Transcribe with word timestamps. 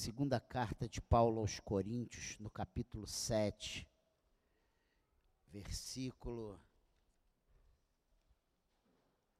Segunda 0.00 0.40
carta 0.40 0.88
de 0.88 0.98
Paulo 0.98 1.40
aos 1.40 1.60
Coríntios, 1.60 2.38
no 2.38 2.48
capítulo 2.48 3.06
7, 3.06 3.86
versículo 5.48 6.58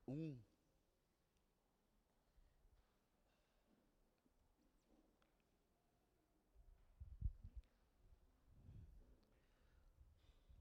1. 0.07 0.39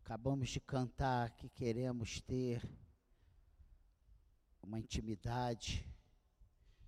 Acabamos 0.02 0.48
de 0.48 0.62
cantar 0.62 1.36
que 1.36 1.50
queremos 1.50 2.22
ter 2.22 2.64
uma 4.62 4.80
intimidade 4.80 5.86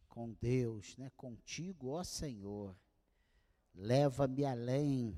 com 0.08 0.32
Deus, 0.32 0.96
né? 0.96 1.12
Contigo, 1.18 1.90
ó 1.90 2.06
Senhor. 2.06 2.74
Leva-me 3.74 4.46
além. 4.46 5.18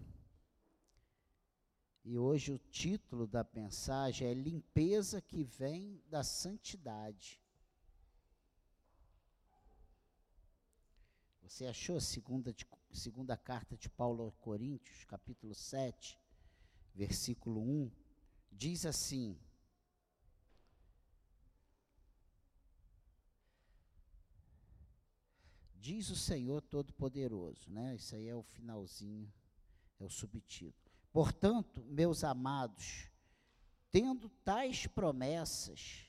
E 2.03 2.17
hoje 2.17 2.52
o 2.52 2.57
título 2.57 3.25
da 3.25 3.48
mensagem 3.53 4.27
é 4.27 4.34
Limpeza 4.34 5.21
que 5.21 5.44
vem 5.44 6.02
da 6.09 6.23
santidade. 6.23 7.41
Você 11.41 11.66
achou 11.66 11.97
a 11.97 12.02
segunda, 12.02 12.52
de, 12.52 12.67
segunda 12.91 13.38
carta 13.38 13.77
de 13.77 13.89
Paulo 13.89 14.23
aos 14.23 14.35
Coríntios, 14.38 15.05
capítulo 15.05 15.53
7, 15.53 16.20
versículo 16.94 17.61
1? 17.61 17.91
Diz 18.52 18.85
assim: 18.85 19.39
Diz 25.84 26.10
o 26.10 26.16
Senhor 26.16 26.62
Todo-Poderoso, 26.62 27.70
né? 27.70 27.96
Isso 27.96 28.16
aí 28.16 28.30
é 28.30 28.34
o 28.34 28.42
finalzinho, 28.42 29.30
é 30.00 30.06
o 30.06 30.09
subtítulo. 30.09 30.90
Portanto, 31.12 31.84
meus 31.84 32.23
amados, 32.23 33.09
tendo 33.92 34.30
tais 34.45 34.88
promessas, 34.88 36.08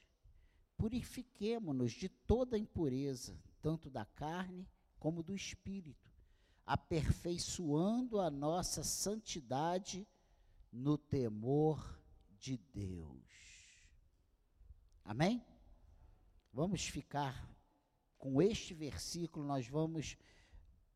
purifiquemo-nos 0.76 1.90
de 1.90 2.08
toda 2.08 2.56
impureza, 2.56 3.36
tanto 3.60 3.90
da 3.90 4.04
carne 4.04 4.64
como 5.00 5.24
do 5.24 5.34
espírito, 5.34 6.08
aperfeiçoando 6.64 8.20
a 8.20 8.30
nossa 8.30 8.84
santidade 8.84 10.06
no 10.70 10.96
temor 10.96 12.00
de 12.38 12.58
Deus. 12.72 13.24
Amém? 15.04 15.44
Vamos 16.52 16.86
ficar 16.86 17.52
com 18.24 18.40
este 18.40 18.72
versículo, 18.72 19.44
nós 19.44 19.68
vamos 19.68 20.16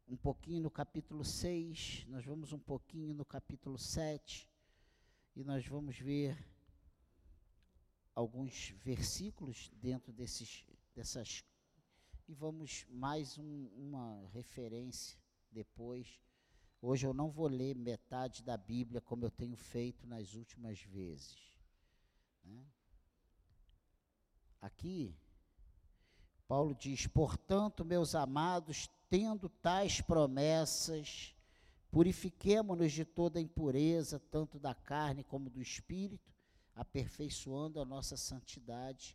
um 0.09 0.17
pouquinho 0.17 0.63
no 0.63 0.71
capítulo 0.71 1.23
6, 1.23 2.07
nós 2.09 2.25
vamos 2.25 2.55
um 2.55 2.59
pouquinho 2.59 3.13
no 3.13 3.23
capítulo 3.23 3.77
7, 3.77 4.49
e 5.37 5.45
nós 5.45 5.67
vamos 5.67 5.99
ver 5.99 6.43
alguns 8.15 8.71
versículos 8.83 9.71
dentro 9.75 10.11
desses, 10.11 10.65
dessas. 10.95 11.45
E 12.27 12.33
vamos 12.33 12.87
mais 12.89 13.37
um, 13.37 13.67
uma 13.77 14.27
referência 14.33 15.21
depois. 15.53 16.23
Hoje 16.81 17.07
eu 17.07 17.13
não 17.13 17.31
vou 17.31 17.47
ler 17.47 17.77
metade 17.77 18.43
da 18.43 18.57
Bíblia 18.57 19.03
como 19.03 19.27
eu 19.27 19.31
tenho 19.31 19.55
feito 19.55 20.07
nas 20.07 20.33
últimas 20.33 20.81
vezes. 20.81 21.37
Né? 22.43 22.65
Aqui 24.63 25.15
Paulo 26.49 26.75
diz: 26.75 27.07
Portanto, 27.07 27.85
meus 27.85 28.15
amados, 28.15 28.89
tendo 29.11 29.51
tais 29.51 30.01
promessas, 30.01 31.35
purifiquemo-nos 31.91 32.91
de 32.91 33.05
toda 33.05 33.41
impureza, 33.41 34.19
tanto 34.19 34.59
da 34.59 34.75
carne 34.75 35.23
como 35.23 35.51
do 35.51 35.61
espírito, 35.61 36.33
aperfeiçoando 36.75 37.81
a 37.81 37.85
nossa 37.85 38.17
santidade 38.17 39.15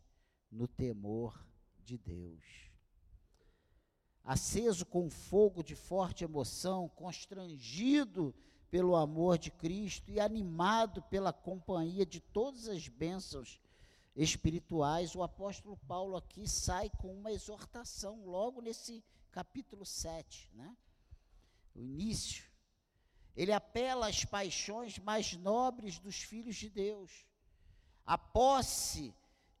no 0.50 0.68
temor 0.68 1.44
de 1.84 1.98
Deus. 1.98 2.70
Aceso 4.22 4.86
com 4.86 5.10
fogo 5.10 5.62
de 5.62 5.74
forte 5.74 6.22
emoção, 6.22 6.88
constrangido 6.88 8.32
pelo 8.70 8.96
amor 8.96 9.38
de 9.38 9.50
Cristo 9.50 10.10
e 10.10 10.18
animado 10.20 11.02
pela 11.02 11.32
companhia 11.32 12.06
de 12.06 12.20
todas 12.20 12.68
as 12.68 12.88
bênçãos 12.88 13.60
espirituais, 14.16 15.14
o 15.14 15.22
apóstolo 15.22 15.76
Paulo 15.88 16.16
aqui 16.16 16.46
sai 16.48 16.90
com 16.90 17.12
uma 17.12 17.32
exortação, 17.32 18.24
logo 18.24 18.60
nesse 18.60 19.04
capítulo 19.32 19.84
7, 19.84 20.50
né? 20.54 20.76
o 21.74 21.82
início. 21.82 22.44
Ele 23.36 23.52
apela 23.52 24.08
às 24.08 24.24
paixões 24.24 24.98
mais 24.98 25.32
nobres 25.34 25.98
dos 25.98 26.16
filhos 26.16 26.54
de 26.54 26.70
Deus, 26.70 27.26
a 28.06 28.16
posse 28.16 29.12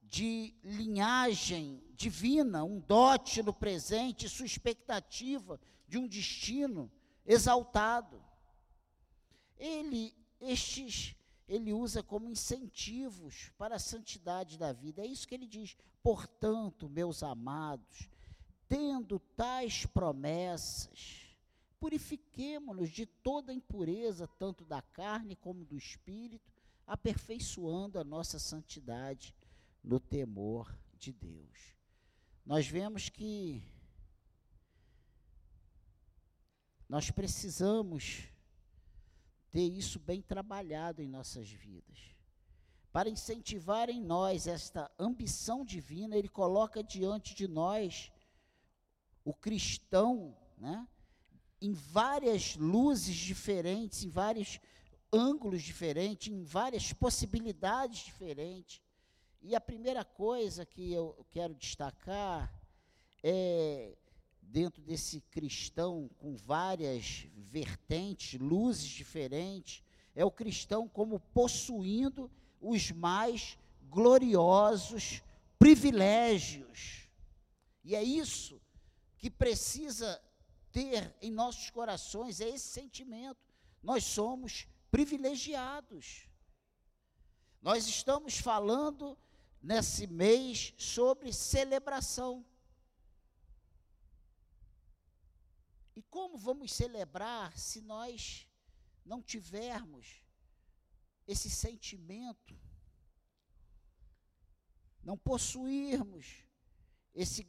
de 0.02 0.54
linhagem 0.62 1.82
divina, 1.96 2.62
um 2.62 2.78
dote 2.78 3.42
no 3.42 3.52
presente, 3.52 4.28
sua 4.28 4.46
expectativa 4.46 5.58
de 5.88 5.98
um 5.98 6.06
destino 6.06 6.90
exaltado. 7.26 8.22
Ele, 9.56 10.14
estes 10.40 11.16
ele 11.48 11.72
usa 11.72 12.02
como 12.02 12.30
incentivos 12.30 13.50
para 13.58 13.76
a 13.76 13.78
santidade 13.78 14.58
da 14.58 14.72
vida. 14.72 15.02
É 15.02 15.06
isso 15.06 15.28
que 15.28 15.34
ele 15.34 15.46
diz. 15.46 15.76
Portanto, 16.02 16.88
meus 16.88 17.22
amados, 17.22 18.08
tendo 18.68 19.18
tais 19.18 19.84
promessas, 19.86 21.36
purifiquemo-nos 21.78 22.90
de 22.90 23.04
toda 23.04 23.52
impureza, 23.52 24.26
tanto 24.26 24.64
da 24.64 24.80
carne 24.80 25.36
como 25.36 25.64
do 25.64 25.76
espírito, 25.76 26.50
aperfeiçoando 26.86 27.98
a 27.98 28.04
nossa 28.04 28.38
santidade 28.38 29.34
no 29.82 30.00
temor 30.00 30.74
de 30.98 31.12
Deus. 31.12 31.74
Nós 32.44 32.66
vemos 32.66 33.08
que 33.08 33.62
nós 36.88 37.10
precisamos 37.10 38.28
ter 39.54 39.72
isso 39.72 40.00
bem 40.00 40.20
trabalhado 40.20 41.00
em 41.00 41.06
nossas 41.06 41.48
vidas. 41.48 41.96
Para 42.90 43.08
incentivar 43.08 43.88
em 43.88 44.02
nós 44.02 44.48
esta 44.48 44.90
ambição 44.98 45.64
divina, 45.64 46.16
ele 46.16 46.28
coloca 46.28 46.82
diante 46.82 47.36
de 47.36 47.46
nós 47.46 48.10
o 49.24 49.32
cristão, 49.32 50.36
né, 50.58 50.88
em 51.60 51.72
várias 51.72 52.56
luzes 52.56 53.14
diferentes, 53.14 54.02
em 54.02 54.08
vários 54.08 54.58
ângulos 55.12 55.62
diferentes, 55.62 56.32
em 56.32 56.42
várias 56.42 56.92
possibilidades 56.92 58.00
diferentes. 58.00 58.82
E 59.40 59.54
a 59.54 59.60
primeira 59.60 60.04
coisa 60.04 60.66
que 60.66 60.92
eu 60.92 61.24
quero 61.30 61.54
destacar 61.54 62.52
é 63.22 63.96
dentro 64.48 64.82
desse 64.82 65.20
cristão 65.30 66.10
com 66.18 66.36
várias 66.36 67.26
vertentes, 67.34 68.40
luzes 68.40 68.88
diferentes, 68.88 69.82
é 70.14 70.24
o 70.24 70.30
cristão 70.30 70.88
como 70.88 71.18
possuindo 71.18 72.30
os 72.60 72.90
mais 72.90 73.58
gloriosos 73.88 75.22
privilégios. 75.58 77.08
E 77.82 77.94
é 77.94 78.02
isso 78.02 78.60
que 79.18 79.30
precisa 79.30 80.20
ter 80.70 81.14
em 81.22 81.30
nossos 81.30 81.70
corações, 81.70 82.40
é 82.40 82.48
esse 82.48 82.66
sentimento. 82.66 83.38
Nós 83.82 84.04
somos 84.04 84.66
privilegiados. 84.90 86.28
Nós 87.60 87.86
estamos 87.86 88.38
falando 88.38 89.16
nesse 89.62 90.06
mês 90.06 90.74
sobre 90.76 91.32
celebração. 91.32 92.44
E 95.96 96.02
como 96.14 96.38
vamos 96.38 96.72
celebrar 96.72 97.58
se 97.58 97.80
nós 97.80 98.48
não 99.04 99.20
tivermos 99.20 100.22
esse 101.26 101.50
sentimento, 101.50 102.56
não 105.02 105.18
possuirmos 105.18 106.46
esse, 107.12 107.44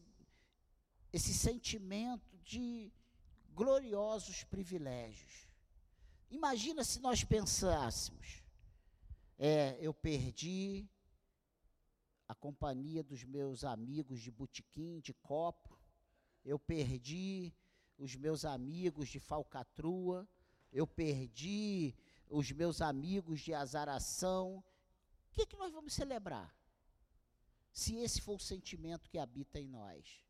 esse 1.14 1.32
sentimento 1.32 2.40
de 2.40 2.92
gloriosos 3.54 4.44
privilégios? 4.46 5.48
Imagina 6.32 6.84
se 6.84 7.00
nós 7.00 7.24
pensássemos, 7.24 8.44
é, 9.38 9.78
eu 9.80 9.94
perdi 9.94 10.90
a 12.28 12.34
companhia 12.34 13.04
dos 13.04 13.24
meus 13.24 13.64
amigos 13.64 14.20
de 14.22 14.32
botequim, 14.32 15.00
de 15.02 15.14
copo, 15.14 15.80
eu 16.44 16.58
perdi 16.58 17.54
os 17.98 18.16
meus 18.16 18.46
amigos 18.46 19.10
de 19.10 19.20
falcatrua, 19.20 20.28
eu 20.72 20.86
perdi 20.86 21.96
os 22.30 22.52
meus 22.52 22.82
amigos 22.82 23.42
de 23.42 23.54
azaração. 23.54 24.64
O 25.30 25.34
que, 25.34 25.46
que 25.46 25.58
nós 25.58 25.72
vamos 25.72 25.94
celebrar? 25.94 26.56
Se 27.72 27.96
esse 27.98 28.22
for 28.22 28.36
o 28.36 28.40
sentimento 28.40 29.10
que 29.10 29.18
habita 29.18 29.60
em 29.60 29.68
nós. 29.68 30.24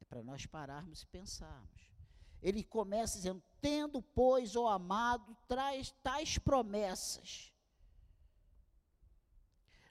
É 0.00 0.04
para 0.04 0.22
nós 0.22 0.46
pararmos 0.46 1.02
e 1.02 1.06
pensarmos. 1.06 1.92
Ele 2.40 2.62
começa 2.64 3.16
dizendo: 3.16 3.42
Tendo, 3.60 4.02
pois, 4.02 4.56
o 4.56 4.66
amado, 4.66 5.36
traz 5.46 5.90
tais 6.02 6.38
promessas. 6.38 7.52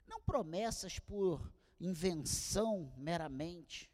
Não 0.06 0.20
promessas 0.20 0.98
por 0.98 1.52
invenção 1.80 2.92
meramente. 2.96 3.91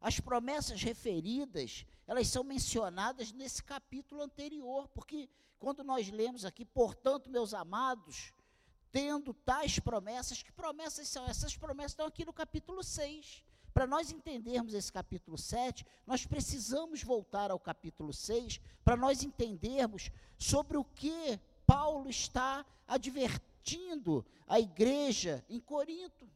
As 0.00 0.18
promessas 0.18 0.82
referidas, 0.82 1.84
elas 2.06 2.28
são 2.28 2.42
mencionadas 2.42 3.32
nesse 3.32 3.62
capítulo 3.62 4.22
anterior, 4.22 4.88
porque 4.88 5.28
quando 5.58 5.84
nós 5.84 6.10
lemos 6.10 6.44
aqui, 6.44 6.64
portanto, 6.64 7.28
meus 7.28 7.52
amados, 7.52 8.32
tendo 8.90 9.34
tais 9.34 9.78
promessas, 9.78 10.42
que 10.42 10.50
promessas 10.50 11.06
são? 11.08 11.26
Essas 11.26 11.56
promessas 11.56 11.92
estão 11.92 12.06
aqui 12.06 12.24
no 12.24 12.32
capítulo 12.32 12.82
6. 12.82 13.44
Para 13.72 13.86
nós 13.86 14.10
entendermos 14.10 14.74
esse 14.74 14.90
capítulo 14.90 15.38
7, 15.38 15.86
nós 16.06 16.26
precisamos 16.26 17.02
voltar 17.02 17.50
ao 17.50 17.58
capítulo 17.58 18.12
6 18.12 18.60
para 18.84 18.96
nós 18.96 19.22
entendermos 19.22 20.10
sobre 20.38 20.76
o 20.76 20.84
que 20.84 21.38
Paulo 21.66 22.08
está 22.10 22.66
advertindo 22.88 24.26
a 24.48 24.58
igreja 24.58 25.44
em 25.48 25.60
Corinto. 25.60 26.28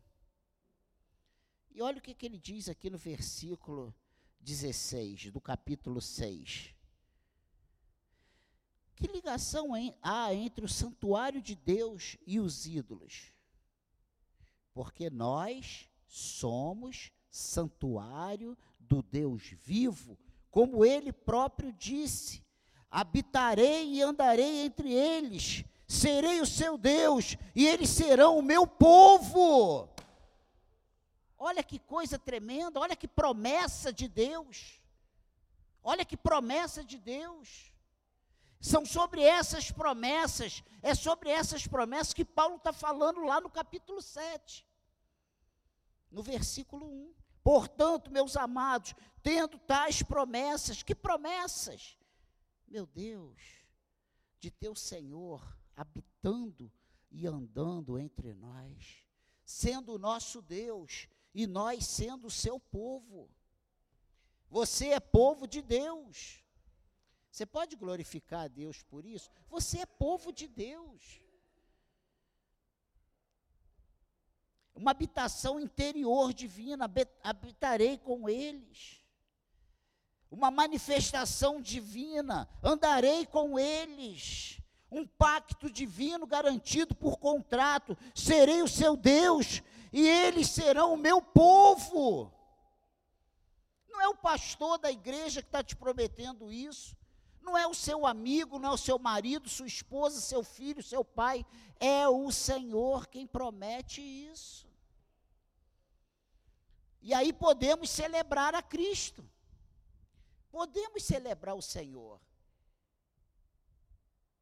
E 1.75 1.83
olha 1.83 1.99
o 1.99 2.01
que, 2.01 2.15
que 2.15 2.25
ele 2.25 2.39
diz 2.39 2.69
aqui 2.69 2.89
no 2.89 2.97
versículo 2.97 3.93
16 4.39 5.33
do 5.33 5.41
capítulo 5.41 6.01
6. 6.01 6.73
Que 8.95 9.09
ligação 9.09 9.71
há 10.01 10.33
entre 10.33 10.65
o 10.65 10.69
santuário 10.69 11.43
de 11.43 11.57
Deus 11.57 12.17
e 12.25 12.39
os 12.39 12.65
ídolos? 12.65 13.33
Porque 14.73 15.11
nós 15.11 15.91
somos 16.07 17.11
santuário 17.29 18.57
do 18.79 19.03
Deus 19.03 19.43
vivo, 19.65 20.17
como 20.53 20.85
ele 20.85 21.13
próprio 21.13 21.73
disse: 21.73 22.45
habitarei 22.89 23.95
e 23.95 24.01
andarei 24.01 24.65
entre 24.65 24.93
eles, 24.93 25.65
serei 25.89 26.41
o 26.41 26.47
seu 26.47 26.79
Deus 26.79 27.37
e 27.53 27.67
eles 27.67 27.91
serão 27.91 28.39
o 28.39 28.43
meu 28.43 28.65
povo. 28.65 29.93
Olha 31.47 31.63
que 31.63 31.79
coisa 31.79 32.19
tremenda, 32.19 32.81
olha 32.81 32.97
que 32.97 33.07
promessa 33.07 33.93
de 33.93 34.09
Deus. 34.09 34.81
Olha 35.83 36.03
que 36.03 36.17
promessa 36.17 36.83
de 36.83 36.97
Deus. 36.97 37.71
São 38.59 38.87
sobre 38.87 39.23
essas 39.23 39.71
promessas, 39.71 40.65
é 40.81 40.95
sobre 40.95 41.29
essas 41.29 41.67
promessas 41.67 42.15
que 42.15 42.25
Paulo 42.25 42.57
está 42.57 42.73
falando 42.73 43.23
lá 43.25 43.43
no 43.43 43.51
capítulo 43.51 44.01
7, 44.01 44.67
no 46.11 46.23
versículo 46.23 46.87
1. 46.87 47.15
Portanto, 47.43 48.11
meus 48.11 48.39
amados, 48.39 48.95
tendo 49.23 49.59
tais 49.59 50.03
promessas, 50.03 50.83
que 50.83 50.95
promessas? 50.95 51.99
Meu 52.67 52.87
Deus, 52.87 53.39
de 54.41 54.51
teu 54.51 54.75
Senhor 54.75 55.47
habitando 55.77 56.73
e 57.11 57.27
andando 57.27 57.99
entre 57.99 58.33
nós, 58.33 59.05
sendo 59.45 59.93
o 59.93 59.99
nosso 59.99 60.41
Deus 60.41 61.07
e 61.35 61.47
nós 61.47 61.87
sendo 61.87 62.29
o 62.29 62.31
seu 62.31 62.59
povo. 62.59 63.29
Você 64.49 64.91
é 64.91 65.01
povo 65.01 65.47
de 65.47 65.61
Deus. 65.61 66.43
Você 67.31 67.45
pode 67.45 67.75
glorificar 67.75 68.43
a 68.43 68.49
Deus 68.49 68.83
por 68.83 69.05
isso? 69.05 69.29
Você 69.49 69.81
é 69.81 69.87
povo 69.87 70.33
de 70.33 70.47
Deus. 70.47 71.25
uma 74.75 74.91
habitação 74.91 75.61
interior 75.61 76.33
divina, 76.33 76.91
habitarei 77.23 77.97
com 77.97 78.29
eles. 78.29 79.01
Uma 80.31 80.51
manifestação 80.51 81.61
divina, 81.61 82.49
andarei 82.63 83.25
com 83.25 83.59
eles. 83.59 84.61
Um 84.91 85.07
pacto 85.07 85.71
divino 85.71 86.27
garantido 86.27 86.95
por 86.95 87.19
contrato, 87.19 87.97
serei 88.15 88.63
o 88.63 88.69
seu 88.69 88.97
Deus 88.97 89.63
e 89.97 90.09
eles 90.09 90.49
serão 90.49 90.93
o 90.93 90.97
meu 90.97 91.23
povo. 91.23 92.33
Não 93.89 94.01
é 94.01 94.09
o 94.09 94.17
pastor 94.17 94.77
da 94.77 94.91
igreja 94.91 95.41
que 95.41 95.47
está 95.47 95.63
te 95.63 95.77
prometendo 95.77 96.51
isso. 96.51 96.97
Não 97.41 97.57
é 97.57 97.65
o 97.65 97.73
seu 97.73 98.05
amigo, 98.05 98.59
não 98.59 98.71
é 98.71 98.73
o 98.73 98.77
seu 98.77 98.99
marido, 98.99 99.49
sua 99.49 99.69
esposa, 99.69 100.21
seu 100.21 100.43
filho, 100.43 100.83
seu 100.83 101.05
pai. 101.05 101.47
É 101.79 102.09
o 102.09 102.33
Senhor 102.33 103.07
quem 103.07 103.25
promete 103.25 104.01
isso. 104.01 104.67
E 107.01 107.15
aí 107.15 107.33
podemos 107.33 107.89
celebrar 107.89 108.53
a 108.53 108.63
Cristo. 108.63 109.25
Podemos 110.51 111.05
celebrar 111.05 111.55
o 111.55 111.63
Senhor. 111.63 112.21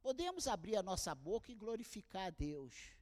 Podemos 0.00 0.48
abrir 0.48 0.76
a 0.76 0.82
nossa 0.82 1.14
boca 1.14 1.52
e 1.52 1.54
glorificar 1.54 2.28
a 2.28 2.30
Deus. 2.30 3.01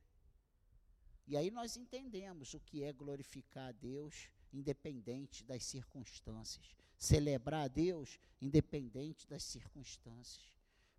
E 1.30 1.36
aí 1.36 1.48
nós 1.48 1.76
entendemos 1.76 2.54
o 2.54 2.60
que 2.60 2.82
é 2.82 2.92
glorificar 2.92 3.68
a 3.68 3.72
Deus, 3.72 4.28
independente 4.52 5.44
das 5.44 5.62
circunstâncias. 5.62 6.74
Celebrar 6.98 7.66
a 7.66 7.68
Deus, 7.68 8.18
independente 8.40 9.28
das 9.28 9.44
circunstâncias. 9.44 10.44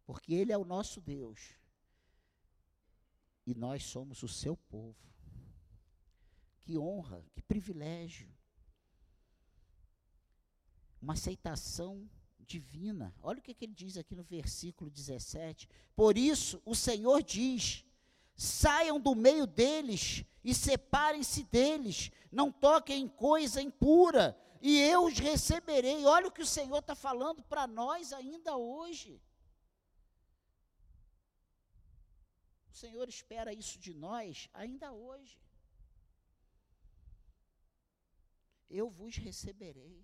Porque 0.05 0.33
Ele 0.33 0.53
é 0.53 0.57
o 0.57 0.63
nosso 0.63 1.01
Deus. 1.01 1.57
E 3.45 3.53
nós 3.53 3.83
somos 3.83 4.23
o 4.23 4.27
seu 4.29 4.55
povo. 4.55 5.05
Que 6.61 6.77
honra, 6.77 7.25
que 7.33 7.41
privilégio 7.41 8.33
uma 11.01 11.11
aceitação 11.11 12.09
divina. 12.39 13.13
Olha 13.21 13.39
o 13.39 13.41
que, 13.41 13.53
que 13.53 13.65
ele 13.65 13.73
diz 13.73 13.97
aqui 13.97 14.15
no 14.15 14.23
versículo 14.23 14.89
17. 14.89 15.67
Por 15.93 16.17
isso, 16.17 16.61
o 16.63 16.73
Senhor 16.73 17.21
diz: 17.21 17.83
saiam 18.41 18.99
do 18.99 19.13
meio 19.13 19.45
deles 19.45 20.25
e 20.43 20.55
separem-se 20.55 21.43
deles, 21.43 22.11
não 22.31 22.51
toquem 22.51 23.03
em 23.03 23.07
coisa 23.07 23.61
impura, 23.61 24.35
e 24.59 24.79
eu 24.79 25.05
os 25.05 25.19
receberei. 25.19 26.05
Olha 26.05 26.27
o 26.27 26.31
que 26.31 26.41
o 26.41 26.45
Senhor 26.45 26.79
está 26.79 26.95
falando 26.95 27.43
para 27.43 27.67
nós 27.67 28.11
ainda 28.11 28.57
hoje. 28.57 29.21
O 32.71 32.75
Senhor 32.75 33.07
espera 33.07 33.53
isso 33.53 33.77
de 33.77 33.93
nós 33.93 34.49
ainda 34.53 34.91
hoje. 34.91 35.39
Eu 38.67 38.89
vos 38.89 39.17
receberei 39.17 40.03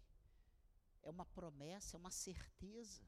é 1.02 1.10
uma 1.10 1.26
promessa, 1.26 1.96
é 1.96 2.00
uma 2.00 2.12
certeza. 2.12 3.02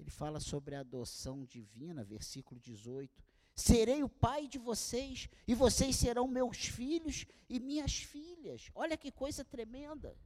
Ele 0.00 0.10
fala 0.10 0.40
sobre 0.40 0.74
a 0.74 0.80
adoção 0.80 1.44
divina, 1.44 2.02
versículo 2.02 2.58
18. 2.58 3.22
Serei 3.54 4.02
o 4.02 4.08
pai 4.08 4.48
de 4.48 4.58
vocês, 4.58 5.28
e 5.46 5.54
vocês 5.54 5.94
serão 5.94 6.26
meus 6.26 6.56
filhos 6.56 7.26
e 7.50 7.60
minhas 7.60 7.96
filhas. 7.96 8.70
Olha 8.74 8.96
que 8.96 9.12
coisa 9.12 9.44
tremenda. 9.44 10.16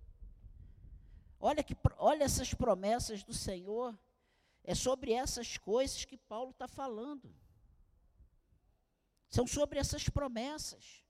Olha, 1.40 1.62
que, 1.62 1.76
olha 1.98 2.22
essas 2.22 2.54
promessas 2.54 3.24
do 3.24 3.34
Senhor. 3.34 3.98
É 4.62 4.74
sobre 4.74 5.12
essas 5.12 5.58
coisas 5.58 6.04
que 6.04 6.16
Paulo 6.16 6.52
está 6.52 6.68
falando. 6.68 7.34
São 9.28 9.46
sobre 9.46 9.80
essas 9.80 10.08
promessas. 10.08 11.03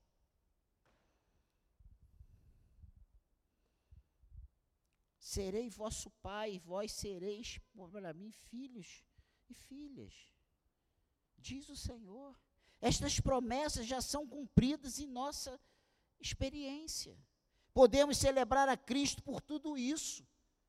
Serei 5.35 5.69
vosso 5.69 6.09
pai, 6.21 6.59
vós 6.59 6.93
sereis 6.93 7.59
para 7.91 8.13
mim 8.13 8.31
filhos 8.31 9.03
e 9.49 9.53
filhas. 9.53 10.13
Diz 11.37 11.67
o 11.67 11.75
Senhor. 11.75 12.39
Estas 12.79 13.19
promessas 13.19 13.85
já 13.85 13.99
são 14.01 14.25
cumpridas 14.25 14.97
em 14.97 15.07
nossa 15.07 15.59
experiência. 16.21 17.21
Podemos 17.73 18.17
celebrar 18.17 18.69
a 18.69 18.77
Cristo 18.77 19.21
por 19.21 19.41
tudo 19.41 19.77
isso. 19.77 20.25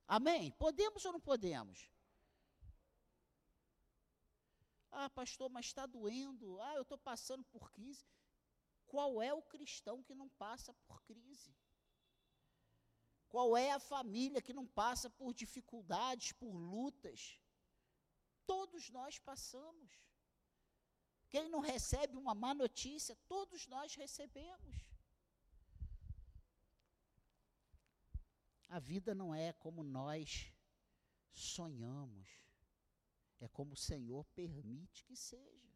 Amém? 0.08 0.50
Podemos 0.58 1.04
ou 1.04 1.12
não 1.12 1.20
podemos? 1.20 1.88
Ah, 4.90 5.08
pastor, 5.10 5.48
mas 5.48 5.66
está 5.66 5.86
doendo. 5.86 6.60
Ah, 6.60 6.74
eu 6.74 6.82
estou 6.82 6.98
passando 6.98 7.44
por 7.44 7.70
crise. 7.70 8.04
Qual 8.88 9.22
é 9.22 9.32
o 9.32 9.42
cristão 9.42 10.02
que 10.02 10.12
não 10.12 10.28
passa 10.30 10.74
por 10.88 11.00
crise? 11.04 11.54
Qual 13.28 13.56
é 13.56 13.72
a 13.72 13.80
família 13.80 14.40
que 14.40 14.52
não 14.52 14.66
passa 14.66 15.10
por 15.10 15.34
dificuldades, 15.34 16.32
por 16.32 16.54
lutas? 16.54 17.40
Todos 18.46 18.88
nós 18.90 19.18
passamos. 19.18 19.90
Quem 21.28 21.48
não 21.48 21.60
recebe 21.60 22.16
uma 22.16 22.34
má 22.34 22.54
notícia, 22.54 23.16
todos 23.28 23.66
nós 23.66 23.94
recebemos. 23.94 24.76
A 28.68 28.78
vida 28.78 29.14
não 29.14 29.34
é 29.34 29.52
como 29.52 29.82
nós 29.82 30.52
sonhamos, 31.32 32.28
é 33.40 33.48
como 33.48 33.74
o 33.74 33.76
Senhor 33.76 34.24
permite 34.34 35.04
que 35.04 35.16
seja. 35.16 35.66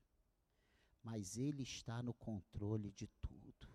Mas 1.03 1.37
Ele 1.37 1.63
está 1.63 2.03
no 2.03 2.13
controle 2.13 2.91
de 2.91 3.07
tudo. 3.07 3.69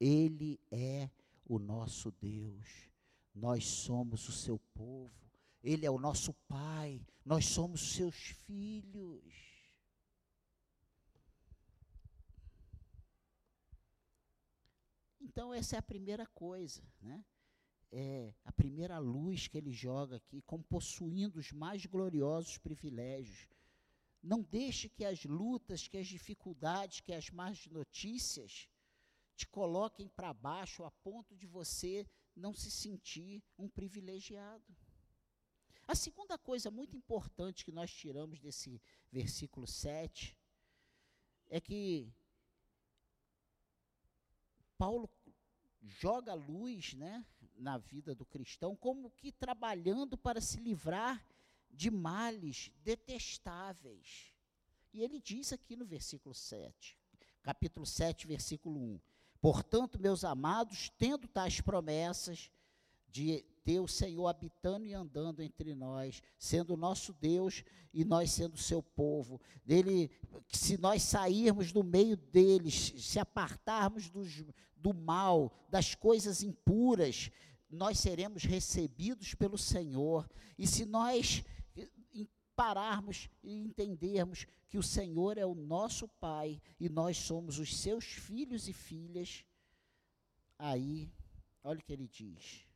Ele 0.00 0.60
é 0.70 1.10
o 1.46 1.58
nosso 1.58 2.10
Deus. 2.12 2.88
Nós 3.34 3.64
somos 3.64 4.28
o 4.28 4.32
seu 4.32 4.58
povo. 4.74 5.12
Ele 5.62 5.86
é 5.86 5.90
o 5.90 5.98
nosso 5.98 6.32
Pai. 6.46 7.00
Nós 7.24 7.46
somos 7.46 7.94
seus 7.94 8.14
filhos. 8.46 9.24
Então, 15.20 15.52
essa 15.52 15.76
é 15.76 15.78
a 15.78 15.82
primeira 15.82 16.26
coisa, 16.26 16.82
né? 17.00 17.24
É 17.90 18.32
a 18.44 18.52
primeira 18.52 18.98
luz 18.98 19.48
que 19.48 19.56
ele 19.56 19.72
joga 19.72 20.16
aqui, 20.16 20.42
como 20.42 20.62
possuindo 20.64 21.38
os 21.38 21.50
mais 21.50 21.86
gloriosos 21.86 22.58
privilégios. 22.58 23.48
Não 24.22 24.42
deixe 24.42 24.88
que 24.88 25.04
as 25.04 25.24
lutas, 25.24 25.88
que 25.88 25.96
as 25.96 26.06
dificuldades, 26.06 27.00
que 27.00 27.12
as 27.12 27.30
más 27.30 27.66
notícias 27.66 28.68
te 29.36 29.46
coloquem 29.46 30.08
para 30.08 30.32
baixo 30.32 30.84
a 30.84 30.90
ponto 30.90 31.36
de 31.36 31.46
você 31.46 32.06
não 32.34 32.52
se 32.52 32.70
sentir 32.70 33.42
um 33.58 33.68
privilegiado. 33.68 34.76
A 35.86 35.94
segunda 35.94 36.38
coisa 36.38 36.70
muito 36.70 36.96
importante 36.96 37.64
que 37.64 37.72
nós 37.72 37.92
tiramos 37.92 38.40
desse 38.40 38.80
versículo 39.12 39.66
7 39.66 40.36
é 41.48 41.60
que 41.60 42.10
Paulo 44.78 45.10
joga 45.82 46.32
luz 46.32 46.94
né, 46.94 47.24
na 47.56 47.76
vida 47.76 48.14
do 48.14 48.24
cristão, 48.24 48.74
como 48.74 49.10
que 49.10 49.30
trabalhando 49.30 50.16
para 50.16 50.40
se 50.40 50.58
livrar 50.58 51.24
de 51.70 51.90
males 51.90 52.70
detestáveis. 52.82 54.32
E 54.92 55.02
ele 55.02 55.20
diz 55.20 55.52
aqui 55.52 55.76
no 55.76 55.84
versículo 55.84 56.34
7, 56.34 56.98
capítulo 57.42 57.84
7, 57.84 58.26
versículo 58.26 58.80
1: 58.80 59.00
Portanto, 59.44 60.00
meus 60.00 60.24
amados, 60.24 60.90
tendo 60.96 61.28
tais 61.28 61.60
promessas 61.60 62.50
de 63.10 63.44
ter 63.62 63.78
o 63.78 63.86
Senhor 63.86 64.26
habitando 64.26 64.86
e 64.86 64.94
andando 64.94 65.42
entre 65.42 65.74
nós, 65.74 66.22
sendo 66.38 66.78
nosso 66.78 67.12
Deus 67.12 67.62
e 67.92 68.06
nós 68.06 68.30
sendo 68.30 68.56
seu 68.56 68.82
povo, 68.82 69.38
dele, 69.62 70.10
se 70.50 70.78
nós 70.78 71.02
sairmos 71.02 71.72
do 71.72 71.84
meio 71.84 72.16
deles, 72.16 72.94
se 72.96 73.18
apartarmos 73.18 74.08
dos, 74.08 74.42
do 74.78 74.94
mal, 74.94 75.52
das 75.68 75.94
coisas 75.94 76.42
impuras, 76.42 77.30
nós 77.68 77.98
seremos 77.98 78.44
recebidos 78.44 79.34
pelo 79.34 79.58
Senhor. 79.58 80.26
E 80.56 80.66
se 80.66 80.86
nós 80.86 81.44
pararmos 82.54 83.28
e 83.42 83.52
entendermos 83.52 84.46
que 84.68 84.78
o 84.78 84.82
Senhor 84.82 85.38
é 85.38 85.46
o 85.46 85.54
nosso 85.54 86.08
Pai 86.08 86.60
e 86.78 86.88
nós 86.88 87.16
somos 87.16 87.58
os 87.58 87.76
seus 87.76 88.04
filhos 88.04 88.68
e 88.68 88.72
filhas, 88.72 89.44
aí, 90.58 91.12
olha 91.62 91.78
o 91.78 91.82
que 91.82 91.92
ele 91.92 92.08
diz. 92.08 92.66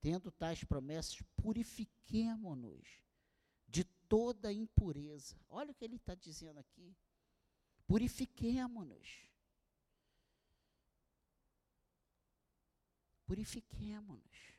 Tendo 0.00 0.30
tais 0.30 0.62
promessas, 0.64 1.20
purifiquemo-nos 1.36 2.88
de 3.66 3.84
toda 4.08 4.52
impureza. 4.52 5.36
Olha 5.48 5.72
o 5.72 5.74
que 5.74 5.84
ele 5.84 5.96
está 5.96 6.14
dizendo 6.14 6.58
aqui. 6.58 6.96
Purifiquemo-nos. 7.86 9.28
Purifiquemo-nos 13.26 14.57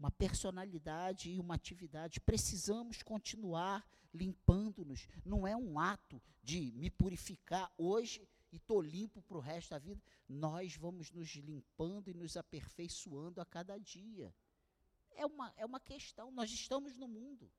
uma 0.00 0.10
personalidade 0.10 1.30
e 1.30 1.38
uma 1.38 1.54
atividade. 1.54 2.20
Precisamos 2.20 3.02
continuar 3.02 3.86
limpando-nos. 4.14 5.06
Não 5.22 5.46
é 5.46 5.54
um 5.54 5.78
ato 5.78 6.20
de 6.42 6.72
me 6.72 6.90
purificar 6.90 7.70
hoje 7.76 8.26
e 8.50 8.56
estou 8.56 8.80
limpo 8.80 9.20
para 9.20 9.36
o 9.36 9.40
resto 9.40 9.70
da 9.70 9.78
vida. 9.78 10.02
Nós 10.26 10.74
vamos 10.74 11.10
nos 11.10 11.28
limpando 11.36 12.08
e 12.08 12.14
nos 12.14 12.34
aperfeiçoando 12.34 13.42
a 13.42 13.44
cada 13.44 13.76
dia. 13.76 14.34
É 15.10 15.26
uma, 15.26 15.52
é 15.54 15.66
uma 15.66 15.78
questão. 15.78 16.30
Nós 16.32 16.50
estamos 16.50 16.96
no 16.96 17.06
mundo. 17.06 17.52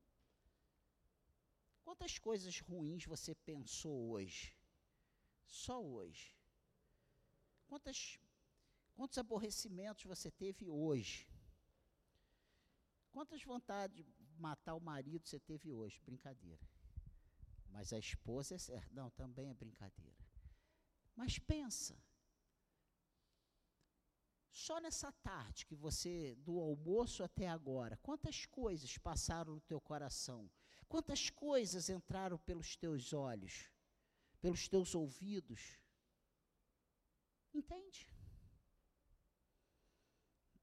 Quantas 1.84 2.18
coisas 2.18 2.58
ruins 2.58 3.04
você 3.04 3.36
pensou 3.36 4.10
hoje? 4.10 4.52
Só 5.46 5.80
hoje. 5.80 6.36
Quantas, 7.68 8.18
quantos 8.94 9.16
aborrecimentos 9.16 10.04
você 10.04 10.28
teve 10.28 10.68
hoje? 10.68 11.31
Quantas 13.12 13.44
vontades 13.44 13.96
de 13.96 14.04
matar 14.38 14.74
o 14.74 14.80
marido 14.80 15.28
você 15.28 15.38
teve 15.38 15.70
hoje? 15.70 16.00
Brincadeira. 16.00 16.66
Mas 17.68 17.92
a 17.92 17.98
esposa 17.98 18.54
é 18.54 18.58
certa. 18.58 18.92
Não, 18.94 19.10
também 19.10 19.50
é 19.50 19.54
brincadeira. 19.54 20.16
Mas 21.14 21.38
pensa. 21.38 21.96
Só 24.50 24.80
nessa 24.80 25.12
tarde 25.12 25.66
que 25.66 25.74
você, 25.74 26.34
do 26.36 26.58
almoço 26.58 27.22
até 27.22 27.48
agora, 27.48 27.98
quantas 27.98 28.46
coisas 28.46 28.96
passaram 28.98 29.54
no 29.54 29.60
teu 29.60 29.80
coração? 29.80 30.50
Quantas 30.88 31.30
coisas 31.30 31.88
entraram 31.88 32.38
pelos 32.38 32.76
teus 32.76 33.12
olhos? 33.12 33.70
Pelos 34.40 34.68
teus 34.68 34.94
ouvidos? 34.94 35.78
Entende? 37.54 38.08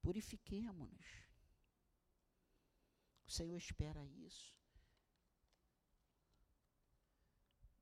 Purifiquemo-nos. 0.01 1.28
O 3.29 3.31
Senhor 3.31 3.57
espera 3.57 4.03
isso. 4.25 4.57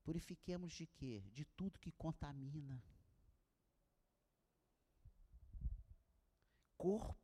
Purifiquemos 0.04 0.74
de 0.74 0.86
quê? 0.86 1.22
De 1.32 1.46
tudo 1.46 1.80
que 1.80 1.90
contamina. 1.92 2.84
Corpo 6.76 7.16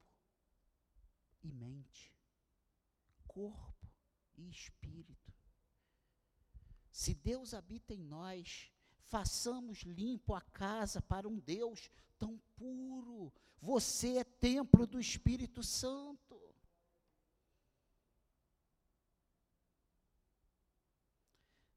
e 1.42 1.52
mente. 1.52 2.16
Corpo 3.28 3.92
e 4.38 4.48
espírito. 4.48 5.34
Se 6.90 7.12
Deus 7.14 7.52
habita 7.52 7.92
em 7.92 8.02
nós, 8.02 8.72
façamos 9.02 9.80
limpo 9.82 10.32
a 10.32 10.40
casa 10.40 11.02
para 11.02 11.28
um 11.28 11.38
Deus 11.38 11.90
tão 12.18 12.38
puro. 12.56 13.30
Você 13.60 14.16
é 14.16 14.24
templo 14.24 14.86
do 14.86 14.98
Espírito 14.98 15.62
Santo. 15.62 16.23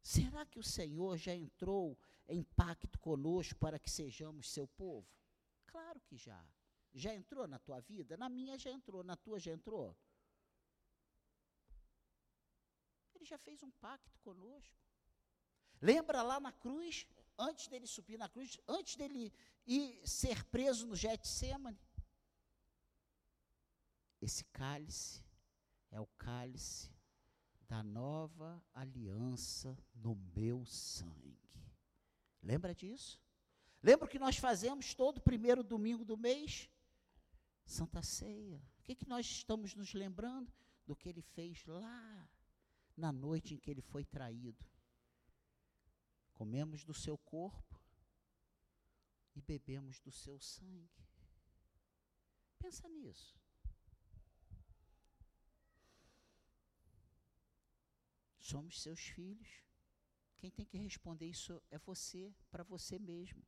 Será 0.07 0.45
que 0.45 0.57
o 0.57 0.63
Senhor 0.63 1.17
já 1.17 1.35
entrou 1.35 1.99
em 2.29 2.41
pacto 2.41 2.97
conosco 2.97 3.59
para 3.59 3.77
que 3.77 3.91
sejamos 3.91 4.49
seu 4.49 4.65
povo? 4.65 5.05
Claro 5.65 5.99
que 5.99 6.15
já. 6.15 6.41
Já 6.93 7.13
entrou 7.13 7.45
na 7.45 7.59
tua 7.59 7.81
vida? 7.81 8.15
Na 8.15 8.29
minha 8.29 8.57
já 8.57 8.71
entrou, 8.71 9.03
na 9.03 9.17
tua 9.17 9.37
já 9.37 9.51
entrou? 9.51 9.93
Ele 13.15 13.25
já 13.25 13.37
fez 13.37 13.61
um 13.61 13.69
pacto 13.69 14.17
conosco. 14.21 14.81
Lembra 15.81 16.21
lá 16.21 16.39
na 16.39 16.53
cruz, 16.53 17.05
antes 17.37 17.67
dele 17.67 17.85
subir 17.85 18.17
na 18.17 18.29
cruz, 18.29 18.57
antes 18.65 18.95
dele 18.95 19.33
ir 19.65 20.07
ser 20.07 20.41
preso 20.45 20.87
no 20.87 20.95
Getsemane? 20.95 21.85
Esse 24.21 24.45
cálice 24.45 25.21
é 25.91 25.99
o 25.99 26.07
cálice 26.17 26.96
da 27.67 27.83
nova 27.83 28.63
aliança 28.73 29.77
no 29.93 30.15
meu 30.35 30.65
sangue. 30.65 31.37
Lembra 32.41 32.73
disso? 32.73 33.21
Lembra 33.83 34.05
o 34.05 34.09
que 34.09 34.19
nós 34.19 34.37
fazemos 34.37 34.93
todo 34.93 35.21
primeiro 35.21 35.63
domingo 35.63 36.05
do 36.05 36.17
mês? 36.17 36.69
Santa 37.65 38.01
Ceia. 38.01 38.61
O 38.79 38.83
que, 38.83 38.95
que 38.95 39.07
nós 39.07 39.25
estamos 39.25 39.75
nos 39.75 39.93
lembrando? 39.93 40.51
Do 40.85 40.95
que 40.95 41.09
ele 41.09 41.21
fez 41.21 41.65
lá 41.65 42.29
na 42.95 43.11
noite 43.11 43.53
em 43.53 43.57
que 43.57 43.69
ele 43.69 43.81
foi 43.81 44.05
traído. 44.05 44.65
Comemos 46.33 46.83
do 46.83 46.93
seu 46.93 47.17
corpo 47.17 47.79
e 49.35 49.41
bebemos 49.41 49.99
do 49.99 50.11
seu 50.11 50.39
sangue. 50.39 51.05
Pensa 52.57 52.87
nisso. 52.87 53.37
Somos 58.49 58.81
seus 58.81 59.01
filhos. 59.01 59.49
Quem 60.37 60.49
tem 60.49 60.65
que 60.65 60.77
responder 60.77 61.25
isso 61.25 61.61
é 61.69 61.77
você, 61.79 62.33
para 62.49 62.63
você 62.63 62.97
mesmo. 62.97 63.45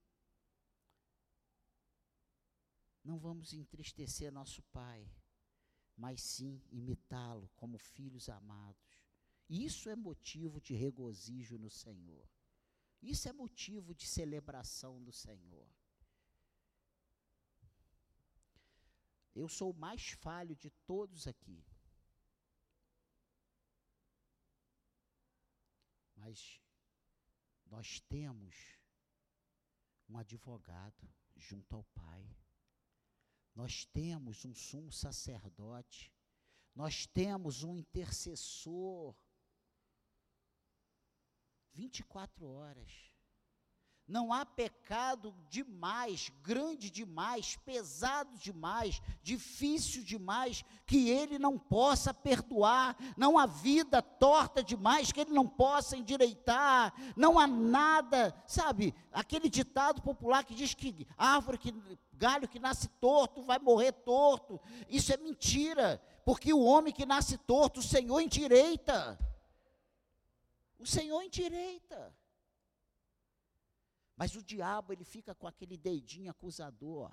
Não 3.01 3.17
vamos 3.17 3.53
entristecer 3.53 4.29
nosso 4.29 4.61
Pai, 4.73 5.09
mas 5.95 6.21
sim 6.21 6.61
imitá-lo 6.69 7.49
como 7.55 7.77
filhos 7.77 8.27
amados. 8.27 8.99
Isso 9.47 9.89
é 9.89 9.95
motivo 9.95 10.59
de 10.59 10.73
regozijo 10.75 11.57
no 11.57 11.69
Senhor. 11.69 12.27
Isso 13.01 13.29
é 13.29 13.31
motivo 13.31 13.95
de 13.95 14.05
celebração 14.05 15.01
do 15.01 15.13
Senhor. 15.13 15.69
Eu 19.33 19.47
sou 19.47 19.71
o 19.71 19.79
mais 19.79 20.09
falho 20.09 20.57
de 20.57 20.69
todos 20.85 21.25
aqui. 21.25 21.63
Mas 26.19 26.61
nós 27.65 28.01
temos 28.01 28.77
um 30.09 30.17
advogado 30.17 31.09
junto 31.37 31.77
ao 31.77 31.83
Pai. 31.85 32.37
Nós 33.55 33.85
temos 33.85 34.43
um 34.43 34.53
sumo 34.53 34.91
sacerdote, 34.91 36.13
nós 36.75 37.07
temos 37.07 37.63
um 37.63 37.75
intercessor 37.75 39.15
24 41.71 42.45
horas. 42.45 43.08
Não 44.09 44.33
há 44.33 44.43
pecado 44.43 45.35
demais, 45.51 46.31
grande 46.41 46.89
demais, 46.89 47.55
pesado 47.63 48.35
demais, 48.39 48.99
difícil 49.21 50.03
demais, 50.03 50.65
que 50.87 51.09
ele 51.09 51.37
não 51.37 51.59
possa 51.59 52.11
perdoar. 52.11 52.97
Não 53.15 53.37
há 53.37 53.45
vida 53.45 54.01
torta 54.01 54.63
demais 54.63 55.11
que 55.11 55.21
ele 55.21 55.31
não 55.31 55.47
possa 55.47 55.95
endireitar. 55.95 56.91
Não 57.15 57.37
há 57.37 57.45
nada, 57.45 58.35
sabe? 58.47 58.95
Aquele 59.13 59.47
ditado 59.47 60.01
popular 60.01 60.43
que 60.43 60.55
diz 60.55 60.73
que 60.73 61.07
árvore 61.15 61.59
que 61.59 61.71
galho 62.13 62.47
que 62.47 62.59
nasce 62.59 62.87
torto 62.99 63.43
vai 63.43 63.59
morrer 63.59 63.91
torto. 63.91 64.59
Isso 64.89 65.13
é 65.13 65.17
mentira, 65.17 66.01
porque 66.25 66.51
o 66.51 66.63
homem 66.63 66.91
que 66.91 67.05
nasce 67.05 67.37
torto, 67.37 67.79
o 67.79 67.83
Senhor 67.83 68.19
endireita. 68.19 69.19
O 70.79 70.85
Senhor 70.87 71.21
endireita. 71.21 72.11
Mas 74.19 74.35
o 74.35 74.43
diabo, 74.43 74.91
ele 74.91 75.05
fica 75.05 75.33
com 75.33 75.47
aquele 75.47 75.77
dedinho 75.77 76.29
acusador. 76.29 77.09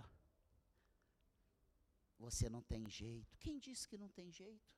Você 2.18 2.48
não 2.48 2.60
tem 2.62 2.90
jeito. 2.90 3.38
Quem 3.38 3.60
disse 3.60 3.86
que 3.86 3.96
não 3.96 4.08
tem 4.08 4.32
jeito? 4.32 4.74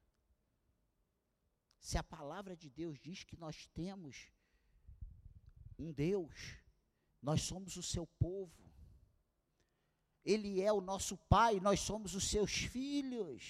Se 1.80 1.96
a 1.96 2.02
palavra 2.02 2.54
de 2.54 2.68
Deus 2.68 2.98
diz 2.98 3.24
que 3.24 3.34
nós 3.34 3.66
temos 3.68 4.30
um 5.78 5.90
Deus, 5.90 6.58
nós 7.22 7.40
somos 7.40 7.78
o 7.78 7.82
seu 7.82 8.06
povo. 8.06 8.62
Ele 10.22 10.60
é 10.60 10.70
o 10.70 10.82
nosso 10.82 11.16
pai, 11.16 11.58
nós 11.60 11.80
somos 11.80 12.14
os 12.14 12.28
seus 12.28 12.52
filhos. 12.52 13.42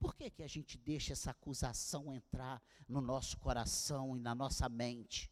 Por 0.00 0.14
que, 0.14 0.30
que 0.30 0.42
a 0.42 0.48
gente 0.48 0.78
deixa 0.78 1.12
essa 1.12 1.30
acusação 1.30 2.12
entrar 2.12 2.62
no 2.88 3.02
nosso 3.02 3.36
coração 3.36 4.16
e 4.16 4.20
na 4.20 4.34
nossa 4.34 4.66
mente, 4.66 5.30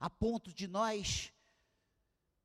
a 0.00 0.08
ponto 0.08 0.50
de 0.50 0.66
nós 0.66 1.30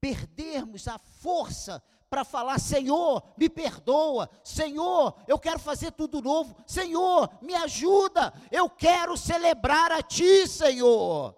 perdermos 0.01 0.89
a 0.89 0.99
força 0.99 1.81
para 2.09 2.25
falar: 2.25 2.59
Senhor, 2.59 3.23
me 3.37 3.49
perdoa, 3.49 4.29
Senhor, 4.43 5.17
eu 5.25 5.39
quero 5.39 5.57
fazer 5.57 5.93
tudo 5.93 6.21
novo, 6.21 6.53
Senhor, 6.67 7.29
me 7.41 7.55
ajuda, 7.55 8.33
eu 8.51 8.69
quero 8.69 9.15
celebrar 9.15 9.89
a 9.89 10.03
Ti, 10.03 10.45
Senhor. 10.45 11.33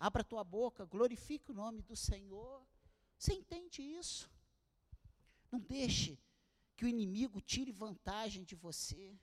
Abra 0.00 0.24
tua 0.24 0.42
boca, 0.42 0.86
glorifique 0.86 1.50
o 1.50 1.54
nome 1.54 1.82
do 1.82 1.94
Senhor. 1.94 2.66
Você 3.18 3.34
entende 3.34 3.82
isso? 3.82 4.30
Não 5.50 5.60
deixe 5.60 6.18
que 6.82 6.86
o 6.86 6.88
inimigo 6.88 7.40
tire 7.40 7.70
vantagem 7.70 8.42
de 8.42 8.56
você. 8.56 9.16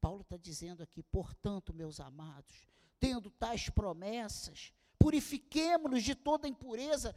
Paulo 0.00 0.22
está 0.22 0.36
dizendo 0.36 0.82
aqui, 0.82 1.00
portanto, 1.00 1.72
meus 1.72 2.00
amados, 2.00 2.66
tendo 2.98 3.30
tais 3.30 3.68
promessas, 3.68 4.72
purifiquemo-nos 4.98 6.02
de 6.02 6.16
toda 6.16 6.48
impureza, 6.48 7.14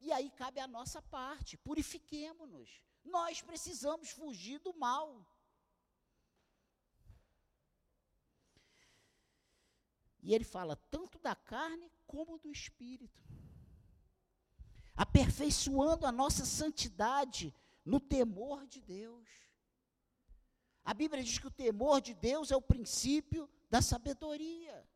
e 0.00 0.10
aí 0.10 0.30
cabe 0.30 0.58
a 0.58 0.66
nossa 0.66 1.00
parte, 1.00 1.56
purifiquemo-nos. 1.58 2.82
Nós 3.04 3.40
precisamos 3.40 4.10
fugir 4.10 4.58
do 4.58 4.74
mal. 4.74 5.24
E 10.24 10.34
ele 10.34 10.44
fala 10.44 10.74
tanto 10.90 11.20
da 11.20 11.36
carne 11.36 11.88
como 12.04 12.36
do 12.36 12.50
espírito, 12.50 13.22
aperfeiçoando 14.96 16.04
a 16.04 16.10
nossa 16.10 16.44
santidade 16.44 17.54
no 17.88 17.98
temor 17.98 18.66
de 18.66 18.82
Deus. 18.82 19.26
A 20.84 20.92
Bíblia 20.92 21.22
diz 21.22 21.38
que 21.38 21.46
o 21.46 21.50
temor 21.50 22.00
de 22.02 22.12
Deus 22.12 22.50
é 22.50 22.56
o 22.56 22.62
princípio 22.62 23.48
da 23.70 23.80
sabedoria. 23.80 24.86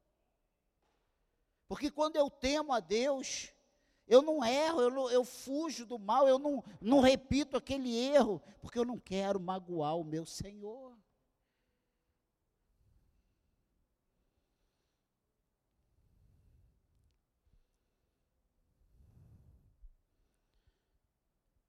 Porque 1.67 1.91
quando 1.91 2.17
eu 2.17 2.29
temo 2.31 2.71
a 2.73 2.81
Deus, 2.81 3.51
eu 4.07 4.21
não 4.21 4.45
erro, 4.45 4.83
eu, 4.83 4.91
não, 4.91 5.11
eu 5.11 5.25
fujo 5.25 5.87
do 5.87 5.99
mal, 5.99 6.29
eu 6.29 6.39
não, 6.39 6.63
não 6.83 7.01
repito 7.01 7.57
aquele 7.57 7.97
erro, 7.97 8.43
porque 8.61 8.79
eu 8.79 8.85
não 8.85 8.99
quero 8.99 9.41
magoar 9.41 9.97
o 9.97 10.05
meu 10.05 10.27
Senhor. 10.27 10.95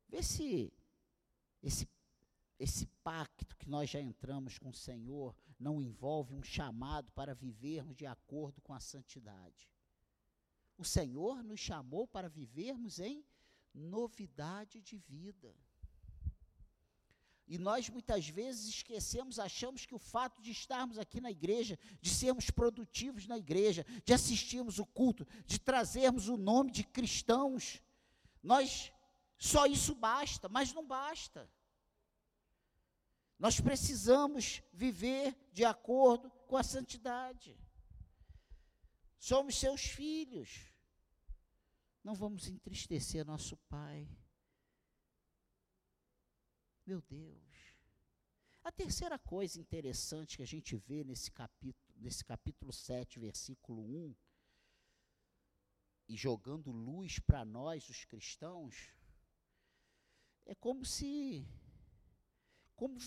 Vê 0.09 0.21
se 0.21 0.71
esse, 1.63 1.88
esse 2.60 2.86
pacto 3.04 3.56
que 3.58 3.69
nós 3.69 3.89
já 3.89 4.02
entramos 4.02 4.60
com 4.60 4.69
o 4.69 4.73
Senhor 4.73 5.36
não 5.58 5.82
envolve 5.82 6.36
um 6.36 6.43
chamado 6.43 7.12
para 7.13 7.34
vivermos 7.34 7.95
de 7.95 8.06
acordo 8.06 8.62
com 8.62 8.73
a 8.73 8.80
santidade. 8.80 9.71
O 10.78 10.84
Senhor 10.84 11.41
nos 11.41 11.60
chamou 11.60 12.06
para 12.06 12.28
vivermos 12.28 12.99
em 12.99 13.26
novidade 13.73 14.82
de 14.82 14.97
vida. 14.97 15.56
E 17.47 17.58
nós 17.58 17.89
muitas 17.89 18.28
vezes 18.28 18.69
esquecemos, 18.69 19.38
achamos 19.38 19.86
que 19.86 19.93
o 19.93 19.99
fato 19.99 20.41
de 20.41 20.52
estarmos 20.52 20.97
aqui 20.97 21.19
na 21.19 21.30
igreja, 21.30 21.78
de 22.02 22.10
sermos 22.10 22.49
produtivos 22.49 23.28
na 23.28 23.38
igreja, 23.38 23.86
de 24.06 24.13
assistirmos 24.13 24.80
o 24.80 24.86
culto, 24.86 25.28
de 25.45 25.60
trazermos 25.60 26.30
o 26.30 26.38
nome 26.38 26.71
de 26.71 26.84
cristãos, 26.84 27.82
nós 28.41 28.92
só 29.43 29.65
isso 29.65 29.93
basta, 29.93 30.47
mas 30.47 30.71
não 30.71 30.88
basta. 30.88 31.51
Nós 33.38 33.60
precisamos 33.60 34.63
viver 34.71 35.36
de 35.51 35.65
acordo 35.65 36.32
com 36.47 36.56
a 36.56 36.63
santidade. 36.63 37.60
Somos 39.19 39.60
seus 39.60 39.82
filhos. 39.82 40.73
Não 42.01 42.15
vamos 42.15 42.47
entristecer 42.47 43.25
nosso 43.25 43.58
Pai. 43.67 44.08
Meu 46.86 47.01
Deus. 47.01 47.75
A 48.63 48.71
terceira 48.71 49.19
coisa 49.19 49.60
interessante 49.60 50.38
que 50.38 50.43
a 50.43 50.47
gente 50.47 50.77
vê 50.77 51.03
nesse 51.03 51.29
capítulo, 51.29 51.93
nesse 51.97 52.23
capítulo 52.23 52.71
7, 52.71 53.19
versículo 53.19 53.82
1, 53.82 54.15
e 56.08 56.15
jogando 56.15 56.71
luz 56.71 57.19
para 57.19 57.43
nós, 57.43 57.89
os 57.89 58.06
cristãos, 58.06 58.93
é 60.45 60.56
como 60.56 60.86
se 60.86 61.47
como, 62.75 62.97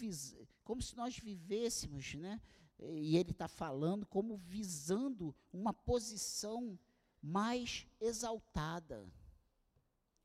como 0.64 0.80
se 0.82 0.96
nós 0.96 1.18
vivêssemos, 1.18 2.14
né? 2.14 2.40
E 2.78 3.16
ele 3.16 3.30
está 3.30 3.48
falando 3.48 4.06
como 4.06 4.36
visando 4.36 5.34
uma 5.52 5.72
posição 5.72 6.78
mais 7.22 7.86
exaltada. 8.00 9.10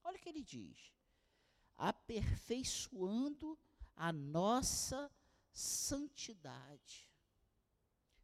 Olha 0.04 0.18
o 0.18 0.20
que 0.20 0.30
ele 0.30 0.44
diz: 0.44 0.94
aperfeiçoando 1.78 3.58
a 3.96 4.12
nossa 4.12 5.12
santidade. 5.52 7.10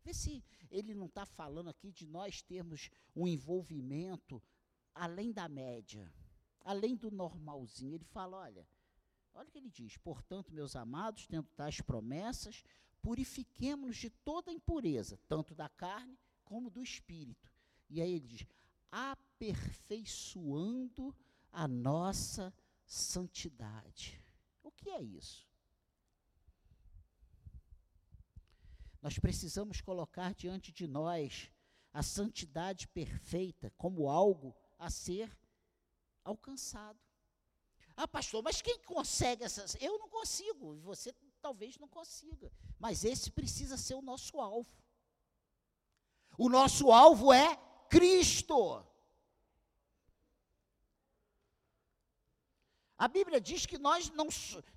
Vê 0.03 0.13
se 0.13 0.43
ele 0.69 0.93
não 0.93 1.07
está 1.07 1.25
falando 1.25 1.69
aqui 1.69 1.91
de 1.91 2.05
nós 2.05 2.41
termos 2.41 2.89
um 3.15 3.27
envolvimento 3.27 4.41
além 4.93 5.31
da 5.31 5.47
média, 5.47 6.11
além 6.61 6.95
do 6.95 7.11
normalzinho. 7.11 7.95
Ele 7.95 8.05
fala: 8.05 8.37
olha, 8.37 8.67
Olha 9.37 9.47
o 9.47 9.51
que 9.51 9.59
ele 9.59 9.69
diz: 9.69 9.95
Portanto, 9.97 10.51
meus 10.51 10.75
amados, 10.75 11.27
tendo 11.27 11.47
tais 11.49 11.79
promessas, 11.79 12.63
purifiquemos-nos 13.03 13.95
de 13.95 14.09
toda 14.09 14.51
impureza, 14.51 15.19
tanto 15.27 15.53
da 15.53 15.69
carne 15.69 16.17
como 16.43 16.71
do 16.71 16.81
espírito. 16.81 17.53
E 17.87 18.01
aí 18.01 18.13
ele 18.13 18.27
diz: 18.27 18.47
aperfeiçoando 18.91 21.15
a 21.51 21.67
nossa 21.67 22.51
santidade. 22.83 24.19
O 24.63 24.71
que 24.71 24.89
é 24.89 25.03
isso? 25.03 25.45
Nós 28.99 29.19
precisamos 29.19 29.81
colocar 29.81 30.33
diante 30.33 30.71
de 30.71 30.87
nós 30.87 31.51
a 31.93 32.01
santidade 32.01 32.87
perfeita 32.87 33.69
como 33.77 34.09
algo 34.09 34.55
a 34.79 34.89
ser 34.89 35.37
alcançado. 36.23 37.06
Ah, 37.99 38.07
pastor, 38.07 38.43
mas 38.43 38.61
quem 38.61 38.77
consegue 38.83 39.43
essas? 39.43 39.75
Eu 39.81 39.97
não 39.97 40.07
consigo, 40.07 40.75
você 40.81 41.11
talvez 41.41 41.79
não 41.79 41.87
consiga. 41.87 42.51
Mas 42.77 43.03
esse 43.03 43.31
precisa 43.31 43.75
ser 43.75 43.95
o 43.95 44.03
nosso 44.03 44.39
alvo. 44.39 44.71
O 46.37 46.47
nosso 46.47 46.91
alvo 46.91 47.33
é 47.33 47.57
Cristo. 47.89 48.85
A 52.95 53.07
Bíblia 53.07 53.41
diz 53.41 53.65
que 53.65 53.79
nós 53.79 54.11
não, 54.11 54.27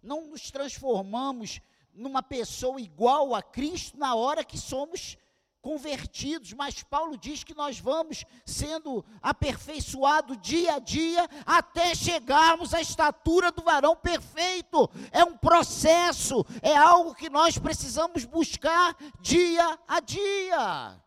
não 0.03 0.27
nos 0.27 0.51
transformamos 0.51 1.61
numa 1.93 2.23
pessoa 2.23 2.81
igual 2.81 3.35
a 3.35 3.43
Cristo 3.43 3.99
na 3.99 4.15
hora 4.15 4.43
que 4.43 4.57
somos 4.57 5.19
convertidos, 5.61 6.53
mas 6.53 6.83
Paulo 6.83 7.16
diz 7.16 7.44
que 7.44 7.55
nós 7.55 7.79
vamos 7.79 8.25
sendo 8.44 9.05
aperfeiçoados 9.23 10.38
dia 10.40 10.75
a 10.75 10.79
dia 10.79 11.29
até 11.44 11.94
chegarmos 11.94 12.73
à 12.73 12.81
estatura 12.81 13.53
do 13.53 13.62
varão 13.62 13.94
perfeito. 13.94 14.90
É 15.11 15.25
um 15.25 15.37
processo, 15.37 16.44
é 16.62 16.77
algo 16.77 17.14
que 17.14 17.29
nós 17.29 17.59
precisamos 17.59 18.25
buscar 18.25 18.96
dia 19.20 19.79
a 19.87 20.01
dia. 20.01 21.01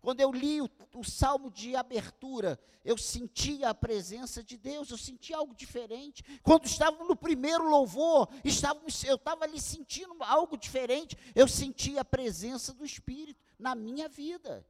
Quando 0.00 0.20
eu 0.20 0.32
li 0.32 0.60
o, 0.60 0.68
o 0.94 1.04
salmo 1.04 1.50
de 1.50 1.74
abertura, 1.74 2.58
eu 2.84 2.96
sentia 2.98 3.70
a 3.70 3.74
presença 3.74 4.42
de 4.42 4.56
Deus, 4.56 4.90
eu 4.90 4.98
sentia 4.98 5.36
algo 5.36 5.54
diferente. 5.54 6.22
Quando 6.42 6.66
estava 6.66 7.04
no 7.04 7.16
primeiro 7.16 7.68
louvor, 7.68 8.28
estava, 8.44 8.80
eu 9.06 9.16
estava 9.16 9.44
ali 9.44 9.60
sentindo 9.60 10.22
algo 10.22 10.56
diferente, 10.56 11.16
eu 11.34 11.48
sentia 11.48 12.00
a 12.00 12.04
presença 12.04 12.72
do 12.72 12.84
Espírito 12.84 13.42
na 13.58 13.74
minha 13.74 14.08
vida. 14.08 14.66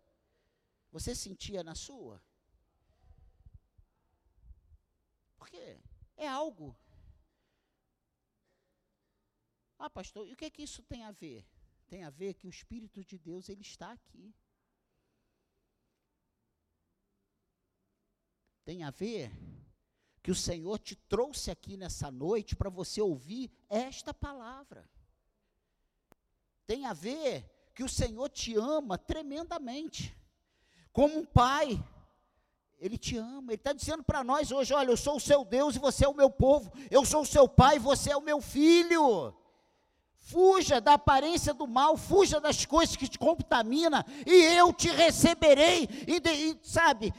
Você 0.90 1.14
sentia 1.14 1.62
na 1.62 1.74
sua? 1.74 2.22
Porque 5.38 5.78
é 6.16 6.28
algo. 6.28 6.76
Ah, 9.78 9.90
pastor, 9.90 10.28
e 10.28 10.32
o 10.32 10.36
que 10.36 10.44
é 10.44 10.50
que 10.50 10.62
isso 10.62 10.82
tem 10.82 11.02
a 11.02 11.10
ver? 11.10 11.44
Tem 11.88 12.04
a 12.04 12.10
ver 12.10 12.34
que 12.34 12.46
o 12.46 12.50
Espírito 12.50 13.04
de 13.04 13.18
Deus 13.18 13.48
ele 13.48 13.62
está 13.62 13.92
aqui. 13.92 14.34
Tem 18.64 18.84
a 18.84 18.90
ver 18.90 19.32
que 20.22 20.30
o 20.30 20.34
Senhor 20.34 20.78
te 20.78 20.94
trouxe 20.94 21.50
aqui 21.50 21.76
nessa 21.76 22.10
noite 22.10 22.54
para 22.54 22.70
você 22.70 23.00
ouvir 23.00 23.50
esta 23.68 24.14
palavra. 24.14 24.88
Tem 26.66 26.86
a 26.86 26.92
ver 26.92 27.44
que 27.74 27.82
o 27.82 27.88
Senhor 27.88 28.28
te 28.28 28.54
ama 28.54 28.96
tremendamente. 28.96 30.16
Como 30.92 31.18
um 31.18 31.24
pai, 31.24 31.82
Ele 32.78 32.96
te 32.96 33.16
ama. 33.16 33.50
Ele 33.50 33.54
está 33.54 33.72
dizendo 33.72 34.04
para 34.04 34.22
nós 34.22 34.52
hoje: 34.52 34.72
olha, 34.72 34.90
eu 34.90 34.96
sou 34.96 35.16
o 35.16 35.20
seu 35.20 35.44
Deus 35.44 35.74
e 35.74 35.80
você 35.80 36.04
é 36.04 36.08
o 36.08 36.14
meu 36.14 36.30
povo. 36.30 36.72
Eu 36.90 37.04
sou 37.04 37.22
o 37.22 37.26
seu 37.26 37.48
pai 37.48 37.76
e 37.76 37.80
você 37.80 38.12
é 38.12 38.16
o 38.16 38.22
meu 38.22 38.40
filho. 38.40 39.34
Fuja 40.16 40.80
da 40.80 40.94
aparência 40.94 41.52
do 41.52 41.66
mal, 41.66 41.96
fuja 41.96 42.40
das 42.40 42.64
coisas 42.64 42.94
que 42.94 43.08
te 43.08 43.18
contaminam, 43.18 44.04
e 44.24 44.56
eu 44.56 44.72
te 44.72 44.88
receberei. 44.88 45.88
E, 46.06 46.22
e 46.30 46.58
sabe, 46.62 47.12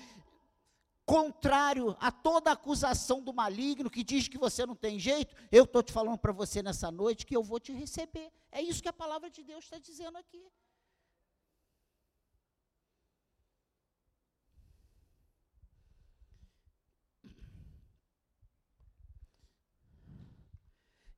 contrário 1.06 1.96
a 2.00 2.12
toda 2.12 2.52
acusação 2.52 3.22
do 3.22 3.34
maligno 3.34 3.89
que 3.89 4.04
diz 4.04 4.28
que 4.28 4.38
você 4.38 4.66
não 4.66 4.76
tem 4.76 4.98
jeito, 5.00 5.36
eu 5.52 5.66
estou 5.66 5.84
te 5.84 5.92
falando 5.92 6.18
para 6.18 6.32
você 6.32 6.62
nessa 6.63 6.92
noite 6.92 7.26
que 7.26 7.36
eu 7.36 7.44
vou 7.44 7.60
te 7.60 7.74
receber. 7.74 8.32
É 8.52 8.62
isso 8.62 8.82
que 8.82 8.89
a 8.89 8.94
palavra 8.94 9.30
de 9.30 9.44
Deus 9.44 9.66
está 9.66 9.78
dizendo 9.78 10.18
aqui. 10.18 10.46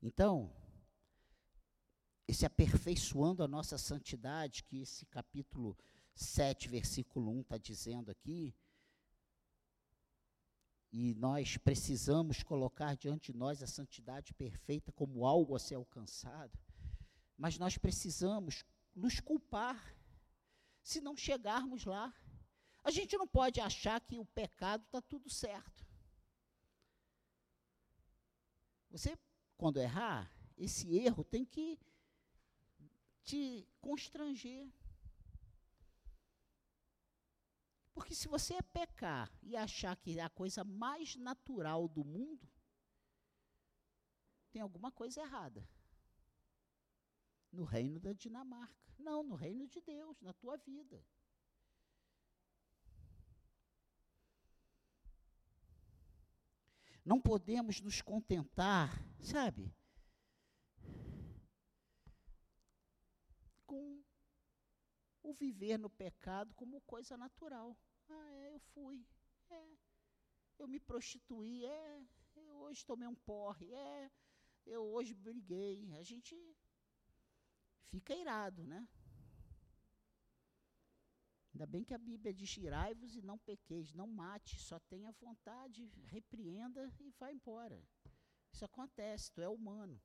Então, 0.02 0.54
esse 2.28 2.46
aperfeiçoando 2.46 3.44
a 3.44 3.48
nossa 3.48 3.76
santidade, 3.78 4.64
que 4.64 4.82
esse 4.82 5.06
capítulo 5.08 5.76
7, 6.14 6.70
versículo 6.70 7.32
1 7.32 7.42
está 7.42 7.58
dizendo 7.58 8.12
aqui, 8.12 8.54
e 10.98 11.14
nós 11.16 11.58
precisamos 11.58 12.42
colocar 12.42 12.96
diante 12.96 13.34
de 13.34 13.38
nós 13.38 13.62
a 13.62 13.68
santidade 13.68 14.34
perfeita 14.34 14.94
como 14.94 15.26
algo 15.26 15.54
a 15.54 15.60
ser 15.60 15.76
alcançado, 15.76 16.58
mas 17.38 17.58
nós 17.58 17.78
precisamos 17.78 18.64
nos 18.96 19.20
culpar 19.20 19.94
se 20.82 21.02
não 21.02 21.14
chegarmos 21.18 21.84
lá. 21.84 22.14
A 22.82 22.92
gente 22.92 23.18
não 23.18 23.28
pode 23.28 23.60
achar 23.60 24.00
que 24.00 24.18
o 24.18 24.24
pecado 24.24 24.86
está 24.86 25.02
tudo 25.02 25.30
certo. 25.30 25.86
Você, 28.90 29.18
quando 29.58 29.82
errar, 29.82 30.32
esse 30.58 30.96
erro 30.96 31.26
tem 31.26 31.44
que 31.44 31.78
te 33.22 33.68
constranger. 33.82 34.72
Porque 37.96 38.14
se 38.14 38.28
você 38.28 38.56
é 38.56 38.62
pecar 38.62 39.32
e 39.42 39.56
achar 39.56 39.96
que 39.96 40.20
é 40.20 40.22
a 40.22 40.30
coisa 40.30 40.66
mais 40.66 41.16
natural 41.16 41.88
do 41.88 42.04
mundo, 42.04 42.46
tem 44.52 44.62
alguma 44.62 44.92
coisa 44.92 45.22
errada. 45.22 45.66
No 47.54 47.64
reino 47.64 47.98
da 47.98 48.12
Dinamarca. 48.12 48.94
Não, 49.00 49.24
no 49.24 49.36
reino 49.36 49.66
de 49.66 49.80
Deus, 49.80 50.20
na 50.22 50.34
tua 50.34 50.58
vida. 50.58 51.02
Não 57.06 57.22
podemos 57.22 57.80
nos 57.80 58.02
contentar, 58.02 58.92
sabe, 59.22 59.74
com 63.66 64.04
o 65.24 65.25
viver 65.36 65.78
no 65.78 65.90
pecado 65.90 66.56
como 66.56 66.82
coisa 66.82 67.16
natural. 67.16 67.78
Ah, 68.10 68.32
é, 68.34 68.50
eu 68.50 68.60
fui. 68.60 69.06
É, 69.50 69.78
eu 70.58 70.68
me 70.68 70.80
prostituí. 70.80 71.66
É, 71.66 72.04
eu 72.36 72.56
hoje 72.62 72.86
tomei 72.86 73.08
um 73.08 73.16
porre. 73.16 73.72
É, 73.74 74.12
eu 74.66 74.84
hoje 74.84 75.14
briguei. 75.14 75.94
A 75.96 76.04
gente 76.04 76.36
fica 77.92 78.16
irado, 78.16 78.64
né? 78.64 78.88
Ainda 81.54 81.66
bem 81.66 81.86
que 81.86 81.94
a 81.94 81.98
Bíblia 81.98 82.34
diz: 82.34 82.58
irai-vos 82.58 83.16
e 83.16 83.22
não 83.22 83.38
pequeis, 83.38 83.94
não 83.94 84.08
mate, 84.08 84.60
só 84.60 84.78
tenha 84.78 85.12
vontade, 85.14 85.90
repreenda 86.08 86.92
e 87.00 87.12
vá 87.12 87.32
embora. 87.32 87.82
Isso 88.52 88.66
acontece, 88.66 89.32
tu 89.32 89.42
é 89.42 89.48
humano. 89.48 90.02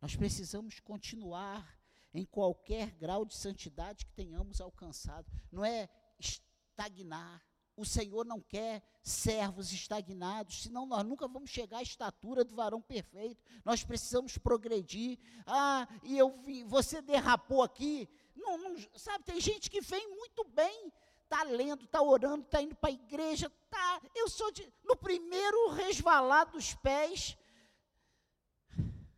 Nós 0.00 0.16
precisamos 0.16 0.80
continuar 0.80 1.80
em 2.14 2.24
qualquer 2.24 2.92
grau 2.92 3.24
de 3.24 3.34
santidade 3.34 4.06
que 4.06 4.12
tenhamos 4.12 4.60
alcançado. 4.60 5.26
Não 5.50 5.64
é 5.64 5.88
estagnar. 6.18 7.44
O 7.76 7.84
Senhor 7.84 8.24
não 8.24 8.40
quer 8.40 8.84
servos 9.02 9.72
estagnados, 9.72 10.62
senão 10.62 10.86
nós 10.86 11.04
nunca 11.04 11.26
vamos 11.26 11.50
chegar 11.50 11.78
à 11.78 11.82
estatura 11.82 12.44
do 12.44 12.54
varão 12.54 12.80
perfeito. 12.80 13.42
Nós 13.64 13.82
precisamos 13.82 14.38
progredir. 14.38 15.18
Ah, 15.44 15.88
e 16.04 16.16
eu 16.16 16.30
vi, 16.42 16.62
você 16.62 17.02
derrapou 17.02 17.64
aqui. 17.64 18.08
Não, 18.36 18.56
não, 18.58 18.76
sabe, 18.94 19.24
tem 19.24 19.40
gente 19.40 19.68
que 19.68 19.80
vem 19.80 20.08
muito 20.08 20.44
bem, 20.44 20.92
está 21.24 21.42
lendo, 21.42 21.84
está 21.84 22.00
orando, 22.00 22.44
está 22.44 22.62
indo 22.62 22.76
para 22.76 22.90
a 22.90 22.92
igreja, 22.92 23.50
tá. 23.68 24.00
Eu 24.14 24.28
sou 24.28 24.52
de, 24.52 24.72
no 24.84 24.94
primeiro 24.94 25.70
resvalar 25.70 26.48
dos 26.52 26.74
pés, 26.74 27.36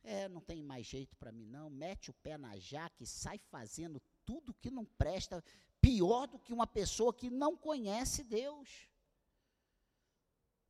é, 0.07 0.29
não 0.29 0.41
tem 0.41 0.63
mais 0.63 0.87
jeito 0.87 1.17
para 1.17 1.33
mim 1.33 1.45
não. 1.47 1.69
Mete 1.69 2.11
o 2.11 2.15
pé 2.15 2.39
na 2.39 2.57
jaca 2.57 3.03
e 3.03 3.07
sai 3.07 3.39
fazendo 3.51 4.01
tudo 4.25 4.55
que 4.55 4.71
não 4.71 4.85
presta, 4.85 5.43
pior 5.81 6.27
do 6.29 6.39
que 6.39 6.53
uma 6.53 6.67
pessoa 6.67 7.13
que 7.13 7.29
não 7.29 7.57
conhece 7.57 8.23
Deus. 8.23 8.89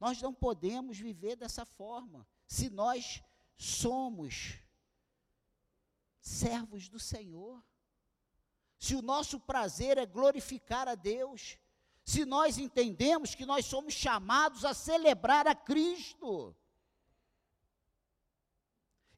Nós 0.00 0.20
não 0.20 0.32
podemos 0.32 0.98
viver 0.98 1.36
dessa 1.36 1.64
forma. 1.66 2.26
Se 2.46 2.70
nós 2.70 3.22
somos 3.56 4.54
servos 6.18 6.88
do 6.88 6.98
Senhor, 6.98 7.62
se 8.78 8.94
o 8.94 9.02
nosso 9.02 9.38
prazer 9.38 9.98
é 9.98 10.06
glorificar 10.06 10.88
a 10.88 10.94
Deus, 10.94 11.58
se 12.04 12.24
nós 12.24 12.56
entendemos 12.56 13.34
que 13.34 13.44
nós 13.44 13.66
somos 13.66 13.92
chamados 13.92 14.64
a 14.64 14.72
celebrar 14.72 15.46
a 15.46 15.54
Cristo, 15.54 16.56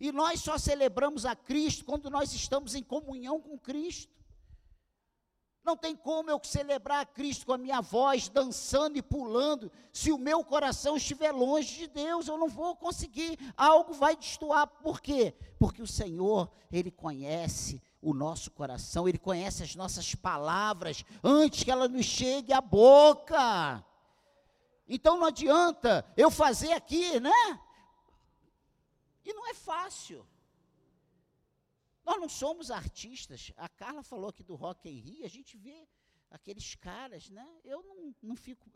e 0.01 0.13
nós 0.13 0.41
só 0.41 0.57
celebramos 0.57 1.25
a 1.25 1.35
Cristo 1.35 1.85
quando 1.85 2.09
nós 2.09 2.33
estamos 2.33 2.75
em 2.75 2.83
comunhão 2.83 3.41
com 3.41 3.59
Cristo. 3.59 4.19
Não 5.65 5.77
tem 5.77 5.95
como 5.95 6.31
eu 6.31 6.41
celebrar 6.43 7.01
a 7.01 7.05
Cristo 7.05 7.45
com 7.45 7.53
a 7.53 7.59
minha 7.59 7.83
voz, 7.83 8.29
dançando 8.29 8.97
e 8.97 9.03
pulando, 9.03 9.71
se 9.93 10.11
o 10.11 10.17
meu 10.17 10.43
coração 10.43 10.97
estiver 10.97 11.31
longe 11.31 11.77
de 11.77 11.87
Deus, 11.89 12.27
eu 12.27 12.39
não 12.39 12.49
vou 12.49 12.75
conseguir, 12.75 13.39
algo 13.55 13.93
vai 13.93 14.17
destoar. 14.17 14.67
Por 14.67 15.01
quê? 15.01 15.35
Porque 15.59 15.83
o 15.83 15.87
Senhor, 15.87 16.51
Ele 16.73 16.91
conhece 16.91 17.83
o 18.01 18.15
nosso 18.15 18.51
coração, 18.51 19.07
Ele 19.07 19.19
conhece 19.19 19.63
as 19.63 19.75
nossas 19.75 20.15
palavras, 20.15 21.05
antes 21.23 21.65
que 21.65 21.71
ela 21.71 21.87
nos 21.87 22.07
chegue 22.07 22.53
à 22.53 22.63
boca. 22.63 23.85
Então 24.89 25.19
não 25.19 25.27
adianta 25.27 26.03
eu 26.17 26.31
fazer 26.31 26.73
aqui, 26.73 27.21
né? 27.21 27.61
E 29.29 29.33
não 29.35 29.47
é 29.47 29.53
fácil. 29.53 30.27
Nós 32.03 32.19
não 32.19 32.31
somos 32.31 32.71
artistas. 32.71 33.53
A 33.59 33.69
Carla 33.69 34.03
falou 34.03 34.31
aqui 34.31 34.43
do 34.43 34.55
Rock 34.55 34.89
em 34.89 34.99
Rio, 34.99 35.27
a 35.27 35.29
gente 35.29 35.55
vê 35.59 35.87
aqueles 36.31 36.75
caras, 36.75 37.29
né? 37.29 37.47
Eu 37.63 37.83
não, 37.83 38.15
não 38.23 38.35
fico. 38.35 38.73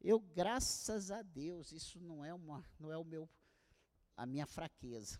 Eu, 0.00 0.20
graças 0.20 1.10
a 1.10 1.20
Deus, 1.22 1.72
isso 1.72 1.98
não 1.98 2.24
é 2.24 2.32
uma, 2.32 2.64
não 2.78 2.92
é 2.92 2.96
o 2.96 3.02
meu, 3.02 3.28
a 4.16 4.24
minha 4.24 4.46
fraqueza. 4.46 5.18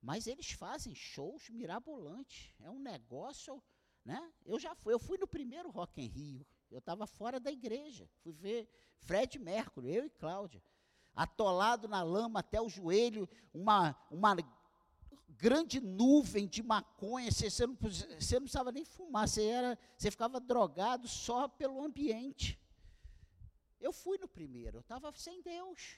Mas 0.00 0.26
eles 0.26 0.52
fazem 0.52 0.94
shows 0.94 1.50
mirabolantes. 1.50 2.54
É 2.58 2.70
um 2.70 2.78
negócio, 2.78 3.62
né? 4.02 4.32
Eu 4.46 4.58
já 4.58 4.74
fui, 4.74 4.94
eu 4.94 4.98
fui 4.98 5.18
no 5.18 5.28
primeiro 5.28 5.70
Rock 5.70 6.00
em 6.00 6.06
Rio. 6.06 6.46
Eu 6.70 6.78
estava 6.78 7.06
fora 7.06 7.38
da 7.38 7.52
igreja. 7.52 8.08
Fui 8.22 8.32
ver 8.32 8.66
Fred 8.96 9.38
Mercury, 9.38 9.94
eu 9.94 10.06
e 10.06 10.10
Cláudia. 10.10 10.62
Atolado 11.14 11.88
na 11.88 12.02
lama 12.02 12.40
até 12.40 12.60
o 12.60 12.68
joelho, 12.68 13.28
uma, 13.52 13.96
uma 14.10 14.36
grande 15.38 15.80
nuvem 15.80 16.46
de 16.46 16.62
maconha, 16.62 17.30
você, 17.30 17.48
você, 17.48 17.66
não, 17.66 17.76
você 17.76 18.34
não 18.34 18.42
precisava 18.42 18.72
nem 18.72 18.84
fumar, 18.84 19.28
você, 19.28 19.44
era, 19.44 19.78
você 19.96 20.10
ficava 20.10 20.40
drogado 20.40 21.06
só 21.06 21.48
pelo 21.48 21.82
ambiente. 21.82 22.60
Eu 23.80 23.92
fui 23.92 24.18
no 24.18 24.28
primeiro, 24.28 24.78
eu 24.78 24.80
estava 24.80 25.12
sem 25.12 25.40
Deus. 25.42 25.96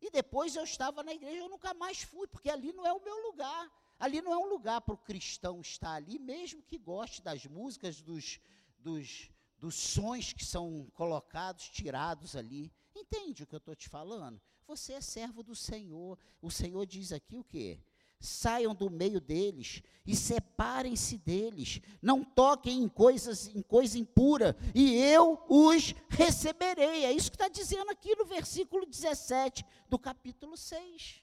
E 0.00 0.10
depois 0.10 0.56
eu 0.56 0.64
estava 0.64 1.02
na 1.02 1.12
igreja, 1.12 1.36
eu 1.36 1.48
nunca 1.50 1.74
mais 1.74 2.02
fui, 2.02 2.26
porque 2.26 2.48
ali 2.48 2.72
não 2.72 2.86
é 2.86 2.92
o 2.92 3.04
meu 3.04 3.18
lugar. 3.28 3.70
Ali 3.98 4.22
não 4.22 4.32
é 4.32 4.38
um 4.38 4.48
lugar 4.48 4.80
para 4.80 4.94
o 4.94 4.98
cristão 4.98 5.60
estar 5.60 5.92
ali, 5.92 6.18
mesmo 6.18 6.62
que 6.62 6.78
goste 6.78 7.20
das 7.20 7.44
músicas, 7.44 8.00
dos, 8.00 8.40
dos, 8.78 9.30
dos 9.58 9.74
sons 9.74 10.32
que 10.32 10.42
são 10.42 10.90
colocados, 10.94 11.68
tirados 11.68 12.34
ali. 12.34 12.72
Entende 12.94 13.42
o 13.42 13.46
que 13.46 13.54
eu 13.54 13.58
estou 13.58 13.74
te 13.74 13.88
falando? 13.88 14.40
Você 14.66 14.92
é 14.92 15.00
servo 15.00 15.42
do 15.42 15.54
Senhor. 15.54 16.18
O 16.40 16.50
Senhor 16.50 16.84
diz 16.86 17.12
aqui 17.12 17.36
o 17.36 17.44
quê? 17.44 17.80
saiam 18.20 18.74
do 18.74 18.90
meio 18.90 19.18
deles 19.18 19.82
e 20.06 20.14
separem-se 20.14 21.16
deles, 21.16 21.80
não 22.02 22.22
toquem 22.22 22.82
em 22.82 22.88
coisas 22.88 23.48
em 23.48 23.62
coisa 23.62 23.98
impura, 23.98 24.56
e 24.74 24.94
eu 24.96 25.42
os 25.48 25.94
receberei. 26.10 27.06
É 27.06 27.12
isso 27.12 27.30
que 27.30 27.36
está 27.36 27.48
dizendo 27.48 27.90
aqui 27.90 28.14
no 28.14 28.26
versículo 28.26 28.84
17 28.84 29.64
do 29.88 29.98
capítulo 29.98 30.56
6. 30.56 31.22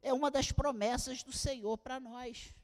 É 0.00 0.12
uma 0.12 0.30
das 0.30 0.52
promessas 0.52 1.22
do 1.22 1.32
Senhor 1.32 1.76
para 1.76 1.98
nós. 1.98 2.54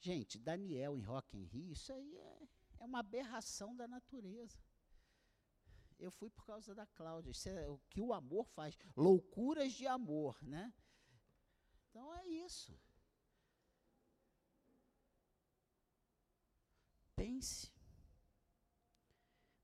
Gente, 0.00 0.38
Daniel 0.38 0.96
em 0.96 1.02
Rock 1.02 1.36
em 1.36 1.44
Rio, 1.44 1.72
isso 1.72 1.92
aí 1.92 2.16
é, 2.16 2.38
é 2.84 2.86
uma 2.86 3.00
aberração 3.00 3.74
da 3.74 3.88
natureza 3.88 4.58
eu 5.98 6.10
fui 6.10 6.30
por 6.30 6.44
causa 6.44 6.74
da 6.74 6.86
Cláudia. 6.86 7.30
Isso 7.30 7.48
é 7.48 7.68
o 7.68 7.78
que 7.88 8.00
o 8.00 8.12
amor 8.12 8.46
faz. 8.48 8.76
Loucuras 8.96 9.72
de 9.72 9.86
amor, 9.86 10.36
né? 10.42 10.72
Então 11.88 12.14
é 12.14 12.26
isso. 12.26 12.78
Pense. 17.16 17.72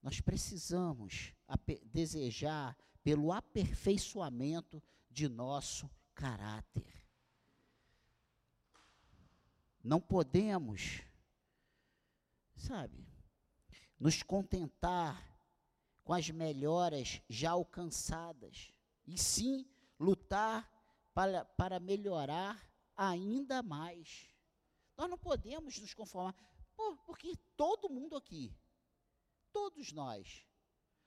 Nós 0.01 0.19
precisamos 0.19 1.33
desejar 1.85 2.75
pelo 3.03 3.31
aperfeiçoamento 3.31 4.81
de 5.09 5.27
nosso 5.27 5.89
caráter. 6.15 6.99
Não 9.83 9.99
podemos, 9.99 11.01
sabe, 12.55 13.10
nos 14.01 14.23
contentar 14.23 15.23
com 16.03 16.11
as 16.11 16.27
melhoras 16.31 17.21
já 17.29 17.51
alcançadas, 17.51 18.73
e 19.05 19.15
sim 19.15 19.63
lutar 19.99 20.67
para, 21.13 21.45
para 21.45 21.79
melhorar 21.79 22.59
ainda 22.97 23.61
mais. 23.61 24.27
Nós 24.97 25.07
não 25.07 25.19
podemos 25.19 25.77
nos 25.77 25.93
conformar, 25.93 26.33
porque 27.05 27.37
todo 27.55 27.91
mundo 27.91 28.15
aqui, 28.15 28.57
todos 29.53 29.91
nós, 29.91 30.47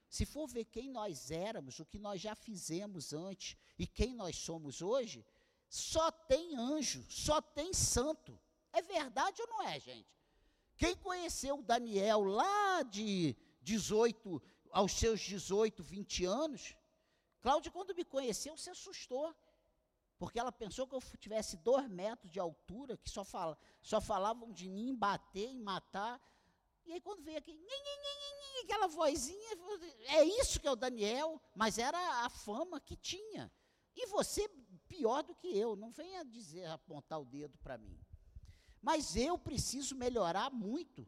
se 0.07 0.25
for 0.25 0.47
ver 0.47 0.63
quem 0.63 0.89
nós 0.89 1.31
éramos, 1.31 1.77
o 1.79 1.85
que 1.85 1.99
nós 1.99 2.21
já 2.21 2.33
fizemos 2.33 3.11
antes 3.11 3.57
e 3.77 3.85
quem 3.85 4.15
nós 4.15 4.37
somos 4.37 4.81
hoje, 4.81 5.25
só 5.67 6.09
tem 6.11 6.55
anjo, 6.55 7.05
só 7.09 7.41
tem 7.41 7.73
santo. 7.73 8.39
É 8.71 8.81
verdade 8.81 9.41
ou 9.41 9.47
não 9.49 9.63
é, 9.63 9.77
gente? 9.81 10.15
Quem 10.77 10.95
conheceu 10.95 11.61
Daniel 11.61 12.23
lá 12.23 12.83
de 12.83 13.35
18, 13.61 14.41
aos 14.71 14.91
seus 14.91 15.21
18, 15.21 15.81
20 15.83 16.25
anos, 16.25 16.75
Cláudia, 17.41 17.71
quando 17.71 17.93
me 17.93 18.03
conheceu, 18.03 18.57
se 18.57 18.71
assustou. 18.71 19.31
Porque 20.17 20.39
ela 20.39 20.51
pensou 20.51 20.87
que 20.87 20.95
eu 20.95 21.01
tivesse 21.19 21.57
dois 21.57 21.87
metros 21.89 22.31
de 22.31 22.39
altura, 22.39 22.97
que 22.97 23.09
só, 23.09 23.23
só 23.81 24.01
falavam 24.01 24.51
de 24.51 24.69
mim 24.69 24.95
bater, 24.95 25.49
em 25.49 25.61
matar. 25.61 26.19
E 26.85 26.93
aí 26.93 27.01
quando 27.01 27.21
veio 27.21 27.37
aqui, 27.37 27.55
aquela 28.63 28.87
vozinha, 28.87 29.57
é 30.07 30.23
isso 30.23 30.59
que 30.59 30.67
é 30.67 30.71
o 30.71 30.75
Daniel, 30.75 31.41
mas 31.55 31.77
era 31.77 32.25
a 32.25 32.29
fama 32.29 32.79
que 32.79 32.95
tinha. 32.95 33.51
E 33.95 34.07
você, 34.07 34.47
pior 34.87 35.23
do 35.23 35.35
que 35.35 35.47
eu, 35.47 35.75
não 35.75 35.91
venha 35.91 36.23
dizer, 36.25 36.65
apontar 36.65 37.19
o 37.19 37.25
dedo 37.25 37.57
para 37.59 37.77
mim. 37.77 37.99
Mas 38.85 39.15
eu 39.15 39.35
preciso 39.35 39.95
melhorar 39.95 40.51
muito. 40.51 41.07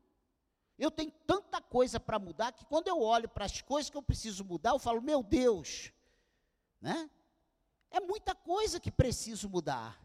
Eu 0.80 0.90
tenho 0.90 1.12
tanta 1.28 1.62
coisa 1.62 2.00
para 2.00 2.18
mudar 2.18 2.52
que 2.52 2.66
quando 2.66 2.88
eu 2.88 3.00
olho 3.00 3.30
para 3.30 3.46
as 3.46 3.62
coisas 3.62 3.88
que 3.88 3.96
eu 3.96 4.02
preciso 4.02 4.44
mudar, 4.44 4.72
eu 4.72 4.80
falo, 4.80 5.00
meu 5.00 5.22
Deus, 5.22 5.92
né? 6.82 7.08
É 7.92 8.00
muita 8.00 8.34
coisa 8.34 8.80
que 8.80 8.90
preciso 8.90 9.48
mudar. 9.48 10.02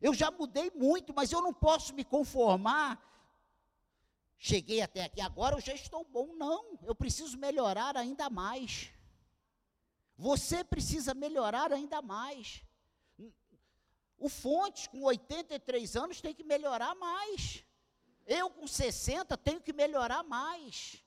Eu 0.00 0.14
já 0.14 0.30
mudei 0.30 0.70
muito, 0.74 1.12
mas 1.14 1.30
eu 1.30 1.42
não 1.42 1.52
posso 1.52 1.92
me 1.92 2.04
conformar. 2.04 2.98
Cheguei 4.38 4.80
até 4.80 5.04
aqui, 5.04 5.20
agora 5.20 5.56
eu 5.56 5.60
já 5.60 5.74
estou 5.74 6.02
bom. 6.04 6.34
Não, 6.36 6.78
eu 6.84 6.94
preciso 6.94 7.36
melhorar 7.36 7.98
ainda 7.98 8.30
mais. 8.30 8.90
Você 10.16 10.64
precisa 10.64 11.12
melhorar 11.12 11.70
ainda 11.70 12.00
mais. 12.00 12.62
O 14.18 14.28
Fonte, 14.28 14.90
com 14.90 15.02
83 15.02 15.96
anos, 15.96 16.20
tem 16.20 16.34
que 16.34 16.42
melhorar 16.42 16.94
mais. 16.96 17.64
Eu 18.26 18.50
com 18.50 18.66
60 18.66 19.36
tenho 19.38 19.60
que 19.60 19.72
melhorar 19.72 20.22
mais. 20.24 21.02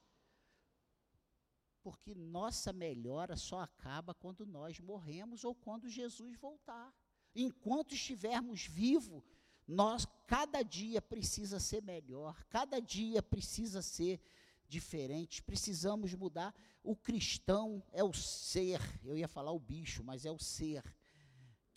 Porque 1.84 2.16
nossa 2.16 2.72
melhora 2.72 3.36
só 3.36 3.60
acaba 3.60 4.14
quando 4.14 4.46
nós 4.46 4.80
morremos 4.80 5.44
ou 5.44 5.54
quando 5.54 5.90
Jesus 5.90 6.38
voltar. 6.38 6.94
Enquanto 7.36 7.94
estivermos 7.94 8.66
vivos, 8.66 9.24
nós 9.68 10.08
cada 10.26 10.64
dia 10.64 11.02
precisa 11.02 11.60
ser 11.60 11.82
melhor, 11.82 12.44
cada 12.50 12.80
dia 12.80 13.22
precisa 13.22 13.82
ser 13.82 14.20
diferente, 14.68 15.44
precisamos 15.44 16.14
mudar. 16.14 16.56
O 16.84 16.96
cristão 16.96 17.84
é 17.92 18.04
o 18.04 18.14
ser, 18.14 18.80
eu 19.04 19.18
ia 19.18 19.28
falar 19.28 19.52
o 19.52 19.60
bicho, 19.60 20.04
mas 20.04 20.26
é 20.26 20.32
o 20.32 20.40
ser 20.40 20.84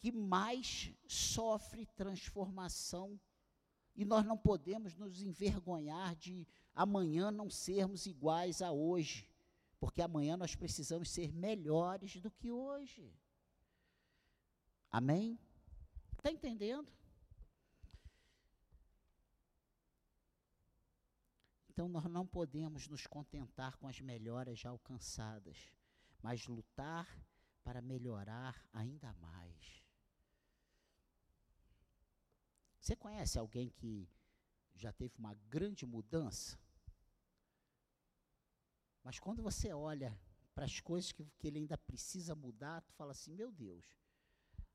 que 0.05 0.13
mais 0.13 0.93
sofre 1.07 1.87
transformação 1.87 3.19
e 3.97 4.05
nós 4.05 4.23
não 4.23 4.37
podemos 4.37 4.95
nos 4.95 5.23
envergonhar 5.23 6.15
de 6.15 6.47
amanhã 6.75 7.31
não 7.31 7.49
sermos 7.49 8.05
iguais 8.05 8.61
a 8.61 8.71
hoje, 8.71 9.27
porque 9.81 10.03
amanhã 10.03 10.37
nós 10.37 10.55
precisamos 10.55 11.09
ser 11.09 11.33
melhores 11.33 12.21
do 12.21 12.31
que 12.31 12.53
hoje. 12.53 13.19
Amém? 14.91 15.39
Está 16.19 16.31
entendendo? 16.31 16.93
Então 21.71 21.89
nós 21.89 22.05
não 22.05 22.27
podemos 22.27 22.87
nos 22.89 23.07
contentar 23.07 23.79
com 23.79 23.89
as 23.89 23.99
melhoras 24.03 24.59
já 24.59 24.69
alcançadas, 24.69 25.73
mas 26.21 26.47
lutar 26.47 27.09
para 27.63 27.81
melhorar 27.81 28.69
ainda 28.71 29.11
mais. 29.15 29.84
Você 32.85 32.95
conhece 32.95 33.39
alguém 33.39 33.71
que 33.71 34.07
já 34.75 34.93
teve 34.93 35.17
uma 35.17 35.33
grande 35.49 35.87
mudança? 35.87 36.61
Mas 39.03 39.19
quando 39.19 39.43
você 39.43 39.73
olha 39.73 40.15
para 40.55 40.67
as 40.67 40.81
coisas 40.81 41.11
que, 41.11 41.25
que 41.39 41.47
ele 41.47 41.61
ainda 41.61 41.79
precisa 41.79 42.35
mudar, 42.35 42.83
tu 42.83 42.93
fala 42.93 43.13
assim, 43.13 43.33
meu 43.33 43.51
Deus. 43.51 43.87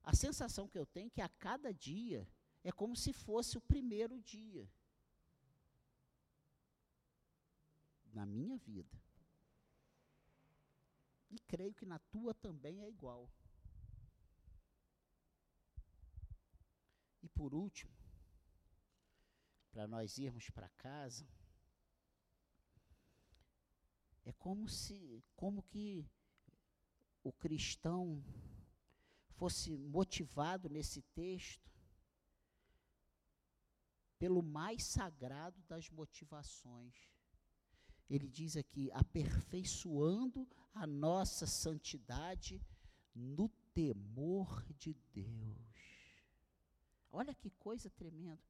A 0.02 0.12
sensação 0.12 0.66
que 0.66 0.76
eu 0.76 0.84
tenho 0.84 1.06
é 1.06 1.10
que 1.10 1.22
a 1.22 1.28
cada 1.28 1.72
dia 1.72 2.28
é 2.64 2.72
como 2.72 2.96
se 2.96 3.12
fosse 3.12 3.56
o 3.56 3.60
primeiro 3.60 4.18
dia. 4.18 4.68
Na 8.12 8.26
minha 8.26 8.58
vida. 8.58 9.00
E 11.30 11.38
creio 11.38 11.72
que 11.74 11.86
na 11.86 12.00
tua 12.00 12.34
também 12.34 12.82
é 12.82 12.88
igual. 12.88 13.30
E 17.22 17.28
por 17.28 17.54
último, 17.54 17.99
para 19.70 19.86
nós 19.86 20.18
irmos 20.18 20.50
para 20.50 20.68
casa, 20.70 21.26
é 24.24 24.32
como 24.32 24.68
se, 24.68 25.24
como 25.34 25.62
que 25.62 26.04
o 27.22 27.32
cristão 27.32 28.22
fosse 29.36 29.76
motivado 29.76 30.68
nesse 30.68 31.02
texto 31.14 31.70
pelo 34.18 34.42
mais 34.42 34.84
sagrado 34.84 35.62
das 35.62 35.88
motivações. 35.88 36.94
Ele 38.08 38.28
diz 38.28 38.56
aqui, 38.56 38.90
aperfeiçoando 38.92 40.46
a 40.74 40.86
nossa 40.86 41.46
santidade 41.46 42.60
no 43.14 43.48
temor 43.72 44.62
de 44.74 44.94
Deus. 45.12 45.70
Olha 47.10 47.34
que 47.34 47.50
coisa 47.50 47.88
tremenda. 47.88 48.49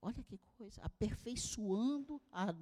Olha 0.00 0.22
que 0.22 0.38
coisa, 0.56 0.80
aperfeiçoando 0.82 2.20
a, 2.30 2.54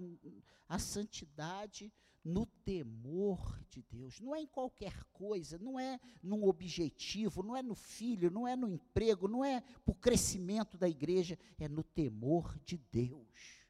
a 0.69 0.79
santidade 0.79 1.93
no 2.25 2.47
temor 2.65 3.61
de 3.69 3.83
Deus. 3.83 4.21
Não 4.21 4.35
é 4.35 4.41
em 4.41 4.47
qualquer 4.47 5.05
coisa, 5.13 5.59
não 5.59 5.79
é 5.79 6.01
num 6.23 6.45
objetivo, 6.45 7.43
não 7.43 7.57
é 7.57 7.63
no 7.63 7.75
filho, 7.75 8.31
não 8.31 8.49
é 8.49 8.57
no 8.57 8.69
emprego, 8.69 9.29
não 9.29 9.45
é 9.45 9.61
para 9.61 9.93
o 9.93 9.95
crescimento 9.95 10.77
da 10.77 10.89
igreja, 10.89 11.39
é 11.59 11.69
no 11.69 11.85
temor 11.85 12.59
de 12.65 12.79
Deus 12.79 13.66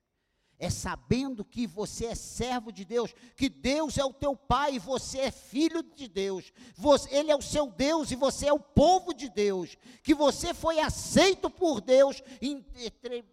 é 0.59 0.71
sabendo 0.71 1.45
que 1.45 1.67
você 1.67 2.07
é 2.07 2.15
servo 2.15 2.73
de 2.73 2.85
Deus, 2.85 3.15
que 3.37 3.49
Deus 3.49 3.99
é 3.99 4.05
o 4.05 4.13
teu 4.13 4.35
pai 4.35 4.75
e 4.75 4.79
você 4.79 5.19
é 5.19 5.31
filho 5.31 5.83
de 5.83 6.09
Deus, 6.09 6.53
você, 6.75 7.15
Ele 7.15 7.31
é 7.31 7.37
o 7.37 7.43
seu 7.43 7.67
Deus 7.67 8.11
e 8.11 8.17
você 8.17 8.47
é 8.47 8.53
o 8.53 8.61
povo 8.61 9.13
de 9.13 9.29
Deus, 9.29 9.77
que 10.03 10.15
você 10.15 10.55
foi 10.55 10.79
aceito 10.81 11.51
por 11.51 11.81
Deus, 11.81 12.23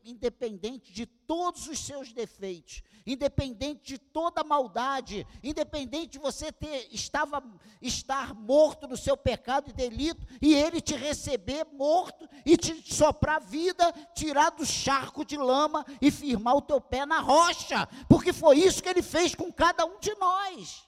independente 0.04 0.92
de 0.92 1.06
todos 1.06 1.68
os 1.68 1.80
seus 1.80 2.12
defeitos, 2.12 2.82
independente 3.06 3.82
de 3.84 3.98
toda 3.98 4.44
maldade, 4.44 5.26
independente 5.42 6.14
de 6.14 6.20
você 6.20 6.52
ter 6.52 6.88
estava 6.92 7.44
estar 7.82 8.34
morto 8.34 8.88
no 8.88 8.96
seu 8.96 9.16
pecado 9.18 9.70
e 9.70 9.74
delito 9.74 10.26
e 10.42 10.54
ele 10.54 10.80
te 10.80 10.96
receber 10.96 11.66
morto 11.74 12.28
e 12.46 12.58
te 12.58 12.94
soprar 12.94 13.42
vida, 13.42 13.92
tirar 14.14 14.52
do 14.52 14.66
charco 14.66 15.26
de 15.26 15.38
lama 15.38 15.86
e 16.02 16.12
firmar 16.12 16.56
o 16.56 16.62
teu 16.62 16.80
pé 16.80 17.06
na 17.06 17.13
rocha, 17.20 17.88
porque 18.08 18.32
foi 18.34 18.60
isso 18.60 18.82
que 18.82 18.90
ele 18.90 19.02
fez 19.02 19.36
com 19.36 19.52
cada 19.52 19.86
um 19.86 20.00
de 20.00 20.14
nós. 20.16 20.88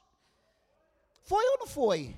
Foi 1.24 1.44
ou 1.52 1.60
não 1.60 1.68
foi? 1.68 2.16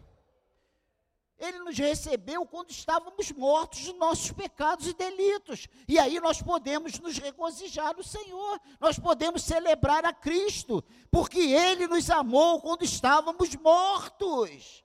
Ele 1.40 1.60
nos 1.60 1.78
recebeu 1.78 2.46
quando 2.48 2.72
estávamos 2.72 3.32
mortos 3.32 3.80
de 3.80 3.94
nossos 3.94 4.32
pecados 4.32 4.88
e 4.88 4.94
delitos. 4.94 5.68
E 5.88 6.00
aí 6.00 6.20
nós 6.20 6.42
podemos 6.42 7.00
nos 7.00 7.18
regozijar 7.20 7.96
no 7.96 8.04
Senhor. 8.04 8.60
Nós 8.80 8.98
podemos 8.98 9.44
celebrar 9.44 10.04
a 10.04 10.12
Cristo, 10.12 10.84
porque 11.12 11.40
Ele 11.40 11.88
nos 11.88 12.10
amou 12.10 12.60
quando 12.60 12.84
estávamos 12.84 13.56
mortos. 13.56 14.84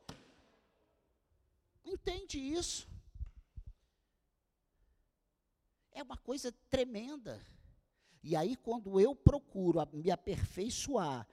Entende 1.84 2.38
isso? 2.38 2.86
É 5.92 6.02
uma 6.02 6.18
coisa 6.18 6.52
tremenda. 6.68 7.40
E 8.22 8.36
aí, 8.36 8.56
quando 8.56 9.00
eu 9.00 9.14
procuro 9.14 9.86
me 9.92 10.10
aperfeiçoar 10.10 11.26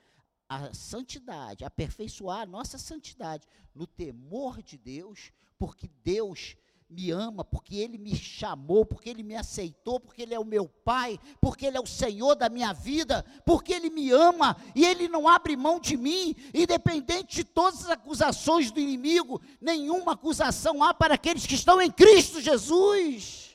a 0.47 0.73
santidade, 0.73 1.63
aperfeiçoar 1.63 2.41
a 2.41 2.45
nossa 2.45 2.79
santidade 2.79 3.47
no 3.75 3.85
temor 3.85 4.63
de 4.63 4.77
Deus, 4.77 5.31
porque 5.59 5.87
Deus 6.03 6.55
me 6.89 7.11
ama, 7.11 7.45
porque 7.45 7.75
Ele 7.75 7.99
me 7.99 8.15
chamou, 8.15 8.83
porque 8.83 9.09
Ele 9.11 9.21
me 9.21 9.35
aceitou, 9.35 9.99
porque 9.99 10.23
Ele 10.23 10.33
é 10.33 10.39
o 10.39 10.45
meu 10.45 10.67
Pai, 10.67 11.19
porque 11.39 11.67
Ele 11.67 11.77
é 11.77 11.79
o 11.79 11.85
Senhor 11.85 12.33
da 12.33 12.49
minha 12.49 12.73
vida, 12.73 13.23
porque 13.45 13.73
Ele 13.73 13.91
me 13.91 14.09
ama 14.09 14.57
e 14.73 14.83
Ele 14.83 15.07
não 15.07 15.27
abre 15.27 15.55
mão 15.55 15.79
de 15.79 15.95
mim, 15.95 16.35
independente 16.51 17.35
de 17.35 17.43
todas 17.43 17.81
as 17.81 17.91
acusações 17.91 18.71
do 18.71 18.79
inimigo, 18.79 19.39
nenhuma 19.61 20.13
acusação 20.13 20.81
há 20.83 20.91
para 20.93 21.13
aqueles 21.13 21.45
que 21.45 21.53
estão 21.53 21.79
em 21.79 21.91
Cristo 21.91 22.41
Jesus. 22.41 23.48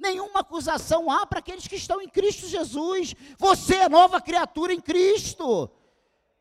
Nenhuma 0.00 0.40
acusação 0.40 1.10
há 1.10 1.26
para 1.26 1.40
aqueles 1.40 1.68
que 1.68 1.76
estão 1.76 2.00
em 2.00 2.08
Cristo 2.08 2.48
Jesus. 2.48 3.14
Você 3.38 3.76
é 3.76 3.88
nova 3.88 4.20
criatura 4.20 4.72
em 4.72 4.80
Cristo. 4.80 5.70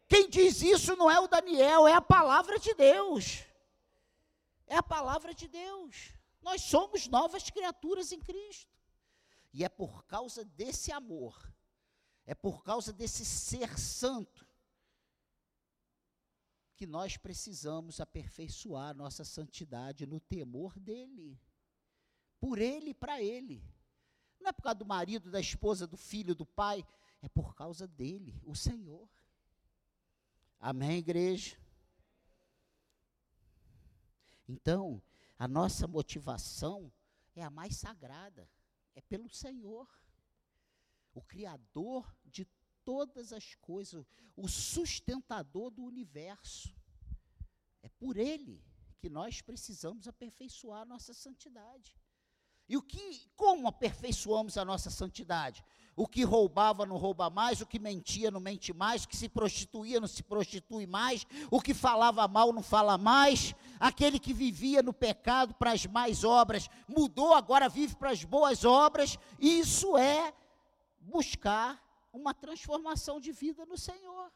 Quem 0.08 0.30
diz 0.30 0.62
isso 0.62 0.96
não 0.96 1.12
é 1.12 1.20
o 1.20 1.28
Daniel, 1.28 1.88
é 1.88 1.94
a 1.94 2.02
palavra 2.02 2.58
de 2.58 2.74
Deus. 2.74 3.44
É 4.66 4.78
a 4.78 4.84
palavra 4.84 5.34
de 5.34 5.48
Deus. 5.48 6.14
Nós 6.42 6.62
somos 6.62 7.08
novas 7.08 7.50
criaturas 7.50 8.12
em 8.14 8.20
Cristo. 8.20 8.74
E 9.52 9.64
é 9.64 9.70
por 9.70 10.06
causa 10.06 10.46
desse 10.46 10.92
amor, 10.92 11.52
é 12.26 12.36
por 12.36 12.64
causa 12.64 12.94
desse 12.94 13.26
ser 13.26 13.78
santo, 13.80 14.48
que 16.76 16.86
nós 16.86 17.18
precisamos 17.18 18.00
aperfeiçoar 18.00 18.96
nossa 18.96 19.26
santidade 19.26 20.06
no 20.06 20.20
temor 20.20 20.80
dEle. 20.80 21.38
Por 22.40 22.60
Ele 22.60 22.92
e 22.92 22.94
para 22.94 23.22
Ele. 23.22 23.64
Não 24.40 24.50
é 24.50 24.54
por 24.54 24.64
causa 24.64 24.80
do 24.80 24.86
marido, 24.86 25.30
da 25.30 25.40
esposa, 25.40 25.86
do 25.86 25.98
filho, 25.98 26.34
do 26.34 26.46
pai, 26.46 26.86
é 27.22 27.28
por 27.28 27.54
causa 27.54 27.88
dele, 27.88 28.42
o 28.46 28.56
Senhor. 28.56 29.10
Amém, 30.60 30.98
igreja? 30.98 31.58
Então, 34.48 35.02
a 35.38 35.48
nossa 35.48 35.88
motivação 35.88 36.92
é 37.36 37.44
a 37.44 37.50
mais 37.50 37.76
sagrada, 37.76 38.50
é 38.96 39.02
pelo 39.02 39.30
Senhor, 39.30 39.88
o 41.14 41.22
Criador 41.22 42.16
de 42.26 42.46
todas 42.84 43.32
as 43.34 43.56
coisas, 43.56 44.06
o 44.36 44.48
sustentador 44.48 45.70
do 45.70 45.84
universo. 45.84 46.74
É 47.82 47.90
por 47.90 48.18
Ele 48.18 48.64
que 48.98 49.10
nós 49.10 49.42
precisamos 49.42 50.08
aperfeiçoar 50.08 50.82
a 50.82 50.86
nossa 50.86 51.14
santidade. 51.14 51.99
E 52.70 52.78
o 52.78 52.82
que, 52.84 53.28
como 53.36 53.68
aperfeiçoamos 53.68 54.56
a 54.56 54.64
nossa 54.64 54.92
santidade? 54.92 55.66
O 55.96 56.08
que 56.08 56.24
roubava 56.24 56.86
não 56.86 56.98
rouba 56.98 57.30
mais, 57.30 57.60
o 57.60 57.66
que 57.66 57.80
mentia 57.80 58.30
não 58.30 58.40
mente 58.40 58.72
mais, 58.72 59.04
o 59.04 59.08
que 59.10 59.18
se 59.18 59.28
prostituía 59.28 60.00
não 60.00 60.08
se 60.08 60.22
prostitui 60.22 60.86
mais, 60.86 61.26
o 61.50 61.60
que 61.60 61.74
falava 61.74 62.26
mal 62.28 62.54
não 62.54 62.62
fala 62.62 62.98
mais, 62.98 63.54
aquele 63.80 64.20
que 64.20 64.32
vivia 64.32 64.84
no 64.84 64.94
pecado 64.94 65.54
para 65.56 65.72
as 65.72 65.86
mais 65.88 66.24
obras 66.24 66.70
mudou, 66.88 67.34
agora 67.34 67.68
vive 67.68 67.96
para 67.96 68.12
as 68.12 68.24
boas 68.24 68.64
obras. 68.64 69.18
Isso 69.40 69.98
é 69.98 70.32
buscar 71.00 71.84
uma 72.14 72.34
transformação 72.34 73.20
de 73.20 73.32
vida 73.32 73.66
no 73.66 73.78
Senhor. 73.78 74.32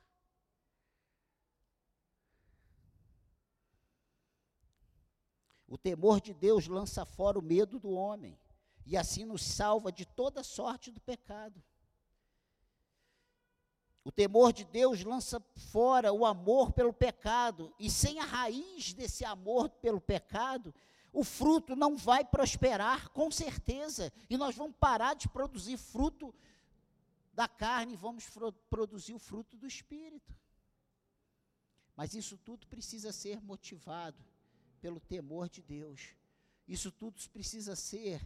O 5.73 5.77
temor 5.79 6.21
de 6.21 6.36
Deus 6.36 6.67
lança 6.67 7.03
fora 7.03 7.39
o 7.39 7.41
medo 7.41 7.79
do 7.79 7.89
homem 7.89 8.38
e 8.86 8.95
assim 8.95 9.25
nos 9.25 9.41
salva 9.41 9.91
de 9.91 10.05
toda 10.05 10.43
sorte 10.43 10.91
do 10.91 11.01
pecado. 11.01 11.63
O 14.03 14.12
temor 14.12 14.53
de 14.53 14.63
Deus 14.65 15.03
lança 15.03 15.43
fora 15.71 16.13
o 16.13 16.27
amor 16.27 16.73
pelo 16.73 16.93
pecado, 16.93 17.73
e 17.79 17.89
sem 17.89 18.19
a 18.19 18.23
raiz 18.23 18.93
desse 18.93 19.25
amor 19.25 19.67
pelo 19.67 19.99
pecado, 19.99 20.75
o 21.12 21.23
fruto 21.23 21.75
não 21.75 21.97
vai 21.97 22.23
prosperar, 22.23 23.09
com 23.09 23.31
certeza, 23.31 24.13
e 24.29 24.38
nós 24.38 24.55
vamos 24.55 24.75
parar 24.79 25.15
de 25.15 25.27
produzir 25.27 25.77
fruto 25.77 26.31
da 27.33 27.47
carne 27.47 27.93
e 27.93 27.97
vamos 27.97 28.29
produzir 28.69 29.15
o 29.15 29.19
fruto 29.19 29.57
do 29.57 29.65
espírito. 29.65 30.38
Mas 31.95 32.13
isso 32.13 32.38
tudo 32.38 32.67
precisa 32.67 33.12
ser 33.12 33.41
motivado 33.41 34.23
pelo 34.84 35.00
temor 35.00 35.48
de 35.48 35.62
Deus. 35.62 36.13
Isso 36.67 36.91
tudo 36.91 37.17
precisa 37.30 37.74
ser 37.74 38.22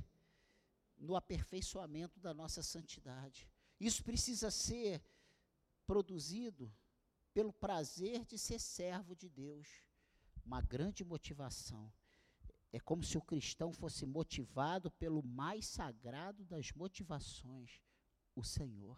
no 0.98 1.16
aperfeiçoamento 1.16 2.20
da 2.20 2.34
nossa 2.34 2.64
santidade. 2.64 3.48
Isso 3.80 4.04
precisa 4.04 4.50
ser 4.50 5.06
produzido 5.86 6.74
pelo 7.32 7.54
prazer 7.54 8.26
de 8.26 8.40
ser 8.40 8.60
servo 8.60 9.16
de 9.16 9.30
Deus. 9.30 9.68
Uma 10.44 10.60
grande 10.60 11.06
motivação. 11.06 11.94
É 12.74 12.80
como 12.80 13.04
se 13.04 13.20
o 13.20 13.22
cristão 13.22 13.72
fosse 13.72 14.04
motivado 14.08 14.90
pelo 14.90 15.22
mais 15.22 15.68
sagrado 15.68 16.44
das 16.44 16.72
motivações, 16.72 17.80
o 18.36 18.44
Senhor. 18.44 18.98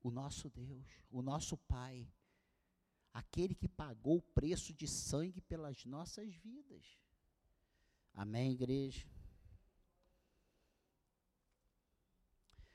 O 0.00 0.12
nosso 0.12 0.48
Deus, 0.48 0.86
o 1.10 1.22
nosso 1.22 1.56
Pai, 1.56 2.08
aquele 3.12 3.54
que 3.54 3.68
pagou 3.68 4.18
o 4.18 4.22
preço 4.22 4.72
de 4.72 4.88
sangue 4.88 5.40
pelas 5.40 5.84
nossas 5.84 6.34
vidas. 6.34 6.98
Amém, 8.14 8.52
igreja? 8.52 9.06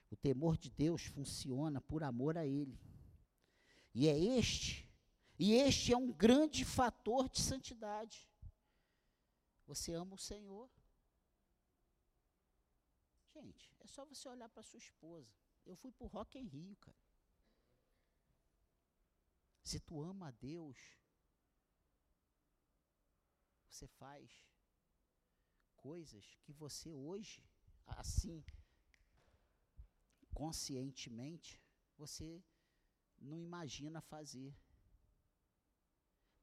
O 0.10 0.16
temor 0.16 0.58
de 0.58 0.70
Deus 0.70 1.04
funciona 1.06 1.82
por 1.82 2.04
amor 2.04 2.38
a 2.38 2.46
Ele. 2.46 2.80
E 3.94 4.08
é 4.08 4.18
este, 4.18 4.88
e 5.40 5.54
este 5.54 5.92
é 5.92 5.98
um 5.98 6.12
grande 6.12 6.64
fator 6.64 7.28
de 7.30 7.42
santidade. 7.42 8.28
Você 9.66 9.94
ama 9.94 10.16
o 10.16 10.20
Senhor. 10.20 10.70
Gente, 13.34 13.72
é 13.80 13.88
só 13.88 14.06
você 14.06 14.28
olhar 14.30 14.50
para 14.50 14.64
sua 14.64 14.80
esposa. 14.80 15.30
Eu 15.66 15.76
fui 15.76 15.92
para 15.92 16.06
o 16.06 16.10
Rock 16.10 16.38
em 16.40 16.46
Rio, 16.46 16.76
cara. 16.78 17.07
Se 19.68 19.82
tu 19.82 20.02
ama 20.02 20.30
a 20.30 20.32
Deus, 20.32 20.78
você 23.68 23.86
faz 23.86 24.32
coisas 25.76 26.38
que 26.42 26.54
você 26.54 26.94
hoje, 26.94 27.44
assim, 27.86 28.46
conscientemente, 30.34 31.62
você 31.98 32.42
não 33.20 33.38
imagina 33.38 34.00
fazer. 34.00 34.58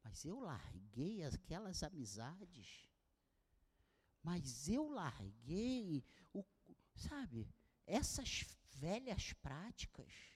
Mas 0.02 0.26
eu 0.26 0.38
larguei 0.40 1.24
aquelas 1.24 1.82
amizades. 1.82 2.90
Mas 4.22 4.68
eu 4.68 4.86
larguei 4.90 6.04
o, 6.30 6.44
sabe, 6.94 7.48
essas 7.86 8.42
velhas 8.74 9.32
práticas. 9.32 10.33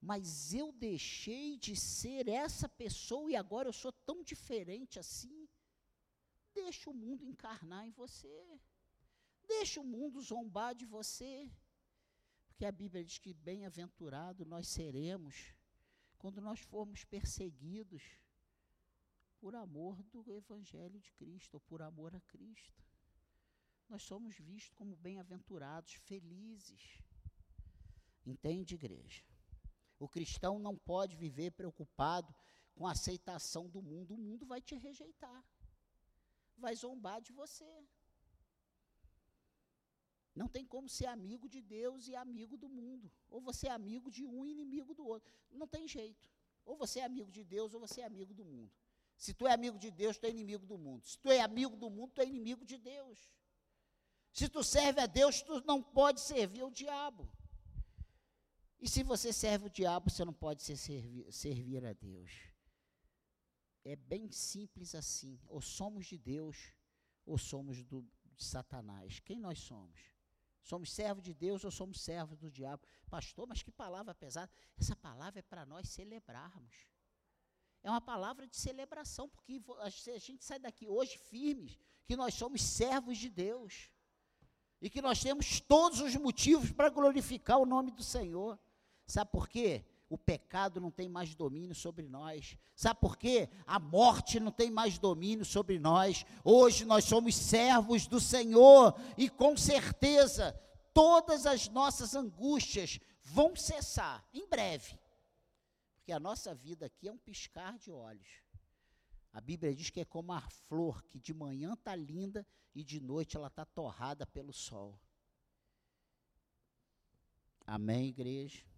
Mas 0.00 0.54
eu 0.54 0.72
deixei 0.72 1.58
de 1.58 1.74
ser 1.74 2.28
essa 2.28 2.68
pessoa 2.68 3.30
e 3.30 3.36
agora 3.36 3.68
eu 3.68 3.72
sou 3.72 3.92
tão 3.92 4.22
diferente 4.22 4.98
assim. 4.98 5.48
Deixa 6.54 6.88
o 6.90 6.94
mundo 6.94 7.24
encarnar 7.24 7.86
em 7.86 7.90
você. 7.90 8.60
Deixa 9.46 9.80
o 9.80 9.84
mundo 9.84 10.20
zombar 10.20 10.74
de 10.74 10.86
você. 10.86 11.50
Porque 12.46 12.64
a 12.64 12.72
Bíblia 12.72 13.04
diz 13.04 13.18
que 13.18 13.32
bem-aventurado 13.32 14.44
nós 14.44 14.68
seremos 14.68 15.54
quando 16.16 16.40
nós 16.40 16.60
formos 16.60 17.04
perseguidos 17.04 18.02
por 19.38 19.54
amor 19.54 20.02
do 20.04 20.32
Evangelho 20.32 20.98
de 20.98 21.12
Cristo, 21.12 21.54
ou 21.54 21.60
por 21.60 21.80
amor 21.80 22.14
a 22.14 22.20
Cristo. 22.22 22.84
Nós 23.88 24.02
somos 24.02 24.36
vistos 24.36 24.74
como 24.74 24.96
bem-aventurados, 24.96 25.92
felizes. 25.94 27.00
Entende, 28.26 28.74
igreja? 28.74 29.24
O 29.98 30.08
cristão 30.08 30.58
não 30.58 30.76
pode 30.76 31.16
viver 31.16 31.50
preocupado 31.52 32.34
com 32.74 32.86
a 32.86 32.92
aceitação 32.92 33.68
do 33.68 33.82
mundo. 33.82 34.14
O 34.14 34.18
mundo 34.18 34.46
vai 34.46 34.60
te 34.60 34.76
rejeitar, 34.76 35.44
vai 36.56 36.74
zombar 36.74 37.20
de 37.20 37.32
você. 37.32 37.70
Não 40.34 40.46
tem 40.46 40.64
como 40.64 40.88
ser 40.88 41.06
amigo 41.06 41.48
de 41.48 41.60
Deus 41.60 42.06
e 42.06 42.14
amigo 42.14 42.56
do 42.56 42.68
mundo. 42.68 43.10
Ou 43.28 43.40
você 43.40 43.66
é 43.66 43.72
amigo 43.72 44.08
de 44.08 44.24
um 44.24 44.44
e 44.44 44.52
inimigo 44.52 44.94
do 44.94 45.04
outro. 45.04 45.32
Não 45.50 45.66
tem 45.66 45.88
jeito. 45.88 46.30
Ou 46.64 46.76
você 46.76 47.00
é 47.00 47.04
amigo 47.04 47.30
de 47.32 47.42
Deus 47.42 47.74
ou 47.74 47.80
você 47.80 48.02
é 48.02 48.04
amigo 48.04 48.32
do 48.32 48.44
mundo. 48.44 48.70
Se 49.16 49.34
tu 49.34 49.48
é 49.48 49.52
amigo 49.52 49.76
de 49.76 49.90
Deus, 49.90 50.16
tu 50.16 50.26
é 50.26 50.30
inimigo 50.30 50.64
do 50.64 50.78
mundo. 50.78 51.04
Se 51.04 51.18
tu 51.18 51.28
é 51.28 51.40
amigo 51.40 51.76
do 51.76 51.90
mundo, 51.90 52.12
tu 52.14 52.20
é 52.20 52.26
inimigo 52.26 52.64
de 52.64 52.78
Deus. 52.78 53.18
Se 54.32 54.48
tu 54.48 54.62
serve 54.62 55.00
a 55.00 55.06
Deus, 55.06 55.42
tu 55.42 55.60
não 55.66 55.82
pode 55.82 56.20
servir 56.20 56.60
ao 56.60 56.70
diabo. 56.70 57.28
E 58.80 58.88
se 58.88 59.02
você 59.02 59.32
serve 59.32 59.66
o 59.66 59.70
diabo, 59.70 60.08
você 60.08 60.24
não 60.24 60.32
pode 60.32 60.62
servir, 60.62 61.30
servir 61.32 61.84
a 61.84 61.92
Deus. 61.92 62.30
É 63.84 63.96
bem 63.96 64.30
simples 64.30 64.94
assim. 64.94 65.40
Ou 65.46 65.60
somos 65.60 66.06
de 66.06 66.16
Deus, 66.16 66.72
ou 67.26 67.36
somos 67.36 67.82
do, 67.82 68.02
de 68.36 68.44
Satanás. 68.44 69.18
Quem 69.20 69.38
nós 69.38 69.58
somos? 69.58 70.00
Somos 70.62 70.92
servos 70.92 71.24
de 71.24 71.32
Deus 71.32 71.64
ou 71.64 71.70
somos 71.70 71.98
servos 71.98 72.38
do 72.38 72.50
diabo? 72.50 72.86
Pastor, 73.08 73.46
mas 73.46 73.62
que 73.62 73.70
palavra 73.70 74.14
pesada. 74.14 74.52
Essa 74.78 74.94
palavra 74.94 75.40
é 75.40 75.42
para 75.42 75.64
nós 75.64 75.88
celebrarmos. 75.88 76.86
É 77.82 77.90
uma 77.90 78.00
palavra 78.00 78.46
de 78.46 78.56
celebração, 78.56 79.28
porque 79.28 79.62
a 79.80 79.88
gente 80.18 80.44
sai 80.44 80.58
daqui 80.58 80.86
hoje 80.86 81.16
firmes, 81.16 81.78
que 82.04 82.16
nós 82.16 82.34
somos 82.34 82.60
servos 82.62 83.16
de 83.16 83.30
Deus. 83.30 83.90
E 84.80 84.90
que 84.90 85.00
nós 85.00 85.22
temos 85.22 85.58
todos 85.60 86.00
os 86.00 86.14
motivos 86.16 86.70
para 86.70 86.90
glorificar 86.90 87.58
o 87.58 87.66
nome 87.66 87.90
do 87.90 88.02
Senhor. 88.02 88.58
Sabe 89.08 89.32
por 89.32 89.48
quê? 89.48 89.86
O 90.10 90.18
pecado 90.18 90.80
não 90.80 90.90
tem 90.90 91.08
mais 91.08 91.34
domínio 91.34 91.74
sobre 91.74 92.06
nós. 92.06 92.58
Sabe 92.76 93.00
por 93.00 93.16
quê? 93.16 93.48
A 93.66 93.78
morte 93.78 94.38
não 94.38 94.52
tem 94.52 94.70
mais 94.70 94.98
domínio 94.98 95.46
sobre 95.46 95.78
nós. 95.78 96.26
Hoje 96.44 96.84
nós 96.84 97.04
somos 97.04 97.34
servos 97.34 98.06
do 98.06 98.20
Senhor 98.20 98.94
e 99.16 99.30
com 99.30 99.56
certeza 99.56 100.52
todas 100.92 101.46
as 101.46 101.68
nossas 101.70 102.14
angústias 102.14 103.00
vão 103.22 103.56
cessar 103.56 104.22
em 104.32 104.46
breve. 104.46 104.98
Porque 105.96 106.12
a 106.12 106.20
nossa 106.20 106.54
vida 106.54 106.86
aqui 106.86 107.08
é 107.08 107.12
um 107.12 107.18
piscar 107.18 107.78
de 107.78 107.90
olhos. 107.90 108.28
A 109.32 109.40
Bíblia 109.40 109.74
diz 109.74 109.88
que 109.88 110.00
é 110.00 110.04
como 110.04 110.32
a 110.32 110.40
flor 110.68 111.02
que 111.04 111.18
de 111.18 111.32
manhã 111.32 111.72
está 111.72 111.94
linda 111.94 112.46
e 112.74 112.84
de 112.84 113.00
noite 113.00 113.36
ela 113.36 113.48
está 113.48 113.64
torrada 113.64 114.26
pelo 114.26 114.52
sol. 114.52 114.98
Amém, 117.66 118.08
igreja? 118.08 118.68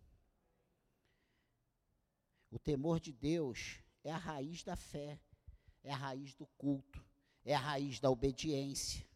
O 2.51 2.59
temor 2.59 2.98
de 2.98 3.12
Deus 3.12 3.78
é 4.03 4.11
a 4.11 4.16
raiz 4.16 4.62
da 4.62 4.76
fé, 4.76 5.20
é 5.82 5.92
a 5.92 5.96
raiz 5.96 6.34
do 6.34 6.46
culto, 6.59 7.05
é 7.44 7.55
a 7.55 7.59
raiz 7.59 8.01
da 8.01 8.11
obediência. 8.11 9.07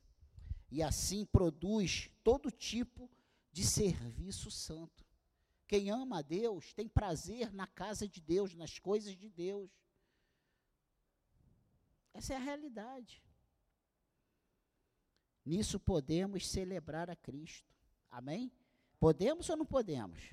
E 0.70 0.82
assim 0.82 1.24
produz 1.24 2.10
todo 2.22 2.50
tipo 2.50 3.10
de 3.52 3.64
serviço 3.64 4.50
santo. 4.50 5.04
Quem 5.66 5.90
ama 5.90 6.18
a 6.18 6.22
Deus 6.22 6.72
tem 6.74 6.88
prazer 6.88 7.52
na 7.52 7.66
casa 7.66 8.08
de 8.08 8.20
Deus, 8.20 8.54
nas 8.54 8.78
coisas 8.78 9.16
de 9.16 9.28
Deus. 9.28 9.70
Essa 12.12 12.34
é 12.34 12.36
a 12.36 12.40
realidade. 12.40 13.22
Nisso 15.44 15.78
podemos 15.78 16.48
celebrar 16.48 17.10
a 17.10 17.16
Cristo. 17.16 17.74
Amém? 18.10 18.52
Podemos 18.98 19.48
ou 19.50 19.56
não 19.56 19.66
podemos? 19.66 20.32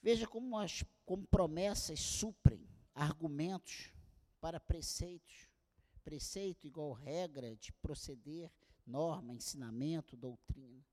Veja 0.00 0.26
como, 0.26 0.56
as, 0.58 0.84
como 1.04 1.26
promessas 1.26 2.00
suprem 2.00 2.66
argumentos 2.94 3.92
para 4.40 4.60
preceitos. 4.60 5.48
Preceito 6.02 6.66
igual 6.66 6.92
regra 6.92 7.56
de 7.56 7.72
proceder, 7.72 8.52
norma, 8.86 9.32
ensinamento, 9.32 10.16
doutrina. 10.16 10.84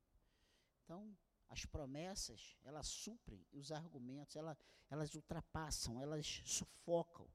Então, 0.83 1.15
as 1.49 1.65
promessas, 1.65 2.57
elas 2.63 2.87
suprem 2.87 3.45
os 3.51 3.71
argumentos, 3.71 4.37
elas, 4.37 4.57
elas 4.89 5.13
ultrapassam, 5.15 6.01
elas 6.01 6.41
sufocam. 6.45 7.27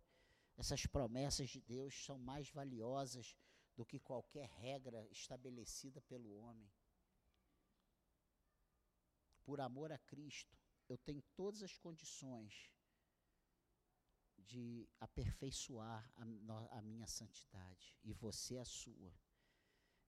Essas 0.56 0.86
promessas 0.86 1.50
de 1.50 1.60
Deus 1.60 1.94
são 2.04 2.18
mais 2.18 2.48
valiosas 2.50 3.36
do 3.76 3.84
que 3.84 4.00
qualquer 4.00 4.48
regra 4.48 5.06
estabelecida 5.10 6.00
pelo 6.00 6.34
homem. 6.34 6.70
Por 9.44 9.60
amor 9.60 9.92
a 9.92 9.98
Cristo, 9.98 10.56
eu 10.88 10.98
tenho 10.98 11.22
todas 11.34 11.62
as 11.62 11.76
condições 11.76 12.70
de 14.38 14.88
aperfeiçoar 15.00 16.08
a, 16.16 16.78
a 16.78 16.82
minha 16.82 17.06
santidade 17.06 17.96
e 18.04 18.12
você 18.12 18.58
a 18.58 18.64
sua. 18.64 19.12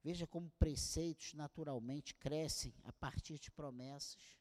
Veja 0.03 0.27
como 0.27 0.51
preceitos 0.53 1.35
naturalmente 1.35 2.15
crescem 2.15 2.73
a 2.85 2.93
partir 2.93 3.39
de 3.39 3.51
promessas. 3.51 4.39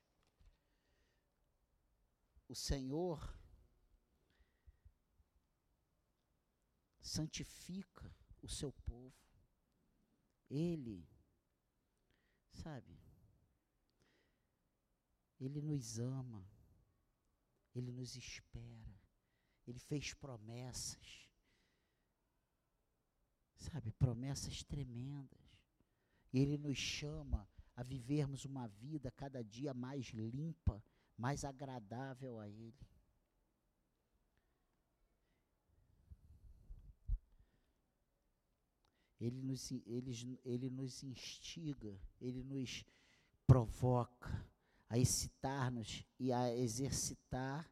O 2.48 2.56
Senhor 2.56 3.20
santifica 7.02 8.14
o 8.42 8.48
seu 8.48 8.72
povo. 8.72 9.16
Ele, 10.50 11.10
sabe, 12.54 12.97
ele 15.40 15.62
nos 15.62 16.00
ama, 16.00 16.44
ele 17.76 17.92
nos 17.92 18.16
espera, 18.16 19.00
ele 19.68 19.80
fez 19.80 20.14
promessas, 20.14 21.30
sabe, 23.58 23.92
promessas 23.92 24.64
tremendas. 24.64 25.38
Ele 26.34 26.58
nos 26.58 26.78
chama 26.78 27.48
a 27.76 27.84
vivermos 27.84 28.46
uma 28.46 28.68
vida 28.68 29.12
cada 29.12 29.44
dia 29.44 29.74
mais 29.74 30.08
limpa, 30.08 30.84
mais 31.18 31.44
agradável 31.46 32.40
a 32.40 32.48
Ele. 32.48 32.88
Ele 39.20 39.42
nos, 39.42 39.72
ele, 39.72 40.40
ele 40.46 40.70
nos 40.70 41.02
instiga, 41.02 42.00
ele 42.22 42.44
nos 42.44 42.86
provoca 43.48 44.47
a 44.90 44.98
excitar-nos 44.98 46.06
e 46.20 46.32
a 46.32 46.54
exercitar 46.56 47.70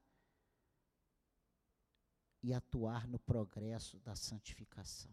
e 2.44 2.54
atuar 2.54 3.08
no 3.08 3.18
progresso 3.20 3.98
da 4.00 4.16
santificação. 4.16 5.12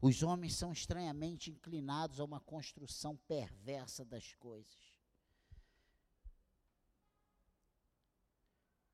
Os 0.00 0.22
homens 0.22 0.54
são 0.54 0.72
estranhamente 0.72 1.50
inclinados 1.50 2.20
a 2.20 2.24
uma 2.24 2.40
construção 2.40 3.16
perversa 3.28 4.04
das 4.04 4.32
coisas. 4.34 4.96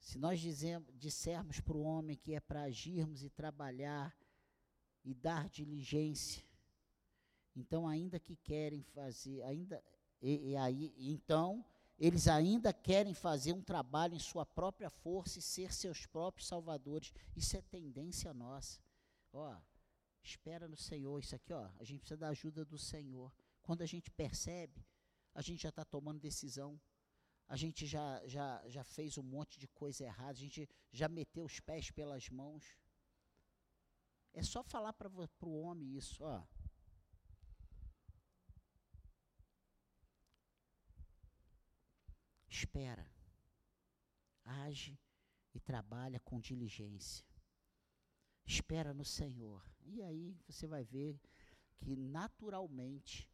Se 0.00 0.18
nós 0.18 0.40
dizemos, 0.40 0.92
dissermos 0.98 1.60
para 1.60 1.76
o 1.76 1.82
homem 1.82 2.16
que 2.16 2.34
é 2.34 2.40
para 2.40 2.62
agirmos 2.62 3.22
e 3.22 3.30
trabalhar 3.30 4.16
e 5.04 5.14
dar 5.14 5.48
diligência, 5.50 6.42
então 7.54 7.86
ainda 7.86 8.18
que 8.18 8.36
querem 8.36 8.82
fazer, 8.82 9.42
ainda 9.42 9.82
e, 10.20 10.52
e 10.52 10.56
aí, 10.56 10.94
então 10.96 11.64
eles 11.98 12.28
ainda 12.28 12.72
querem 12.72 13.14
fazer 13.14 13.52
um 13.52 13.62
trabalho 13.62 14.14
em 14.14 14.18
sua 14.18 14.44
própria 14.44 14.90
força 14.90 15.38
e 15.38 15.42
ser 15.42 15.72
seus 15.72 16.06
próprios 16.06 16.48
salvadores. 16.48 17.12
Isso 17.36 17.56
é 17.56 17.62
tendência 17.62 18.34
nossa. 18.34 18.80
Ó, 19.32 19.56
Espera 20.24 20.66
no 20.66 20.76
Senhor. 20.76 21.18
Isso 21.20 21.36
aqui, 21.36 21.52
ó, 21.52 21.68
a 21.78 21.84
gente 21.84 22.00
precisa 22.00 22.16
da 22.16 22.28
ajuda 22.28 22.64
do 22.64 22.78
Senhor. 22.78 23.30
Quando 23.62 23.82
a 23.82 23.86
gente 23.86 24.10
percebe, 24.10 24.84
a 25.34 25.42
gente 25.42 25.62
já 25.62 25.68
está 25.68 25.84
tomando 25.84 26.18
decisão. 26.18 26.80
a 27.46 27.56
gente 27.56 27.86
já, 27.86 28.26
já, 28.26 28.66
já 28.66 28.82
fez 28.82 29.18
um 29.18 29.22
monte 29.22 29.58
de 29.58 29.68
coisa 29.68 30.02
errada, 30.02 30.32
a 30.32 30.42
gente 30.46 30.66
já 30.90 31.08
meteu 31.08 31.44
os 31.44 31.60
pés 31.60 31.90
pelas 31.90 32.30
mãos. 32.30 32.64
É 34.32 34.42
só 34.42 34.62
falar 34.62 34.94
para 34.94 35.10
o 35.10 35.60
homem 35.60 35.94
isso, 35.94 36.24
ó. 36.24 36.42
Espera. 42.54 43.04
Age 44.44 44.96
e 45.52 45.58
trabalha 45.58 46.20
com 46.20 46.38
diligência. 46.38 47.26
Espera 48.46 48.94
no 48.94 49.04
Senhor. 49.04 49.60
E 49.84 50.00
aí 50.00 50.38
você 50.46 50.64
vai 50.68 50.84
ver 50.84 51.20
que 51.80 51.96
naturalmente 51.96 53.28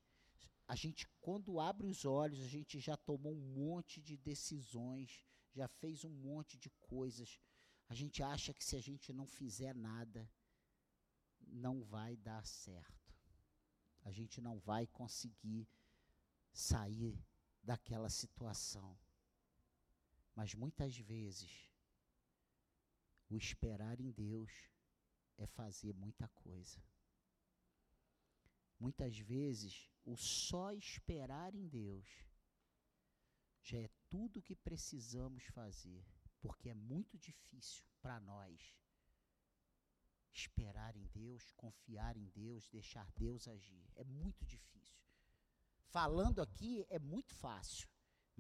a 0.67 0.75
gente 0.75 1.07
quando 1.21 1.61
abre 1.61 1.87
os 1.87 2.07
olhos, 2.07 2.41
a 2.41 2.47
gente 2.47 2.81
já 2.81 2.97
tomou 2.97 3.35
um 3.35 3.53
monte 3.63 4.01
de 4.01 4.17
decisões, 4.17 5.23
já 5.53 5.69
fez 5.69 6.03
um 6.03 6.15
monte 6.29 6.57
de 6.57 6.71
coisas. 6.71 7.39
A 7.89 7.95
gente 7.95 8.23
acha 8.23 8.55
que 8.55 8.65
se 8.65 8.75
a 8.75 8.81
gente 8.81 9.13
não 9.13 9.27
fizer 9.27 9.75
nada, 9.75 10.31
não 11.47 11.83
vai 11.83 12.17
dar 12.17 12.47
certo. 12.47 13.15
A 14.03 14.11
gente 14.11 14.41
não 14.41 14.59
vai 14.59 14.87
conseguir 14.87 15.69
sair 16.51 17.23
daquela 17.63 18.09
situação. 18.09 18.97
Mas 20.35 20.55
muitas 20.55 20.97
vezes, 20.97 21.71
o 23.29 23.37
esperar 23.37 24.01
em 24.01 24.11
Deus 24.11 24.51
é 25.37 25.47
fazer 25.47 25.95
muita 25.95 26.29
coisa. 26.29 26.83
Muitas 28.79 29.19
vezes, 29.19 29.91
o 30.05 30.17
só 30.17 30.73
esperar 30.73 31.55
em 31.55 31.69
Deus 31.69 32.07
já 33.63 33.79
é 33.79 33.91
tudo 34.09 34.39
o 34.39 34.43
que 34.43 34.57
precisamos 34.57 35.45
fazer, 35.47 36.05
porque 36.41 36.71
é 36.71 36.75
muito 36.75 37.19
difícil 37.19 37.85
para 38.01 38.19
nós 38.21 38.75
esperar 40.33 40.97
em 40.97 41.07
Deus, 41.09 41.53
confiar 41.53 42.17
em 42.17 42.29
Deus, 42.29 42.69
deixar 42.69 43.11
Deus 43.13 43.47
agir. 43.49 43.87
É 43.97 44.05
muito 44.05 44.47
difícil. 44.47 45.05
Falando 45.89 46.41
aqui 46.41 46.87
é 46.89 46.99
muito 46.99 47.35
fácil, 47.35 47.90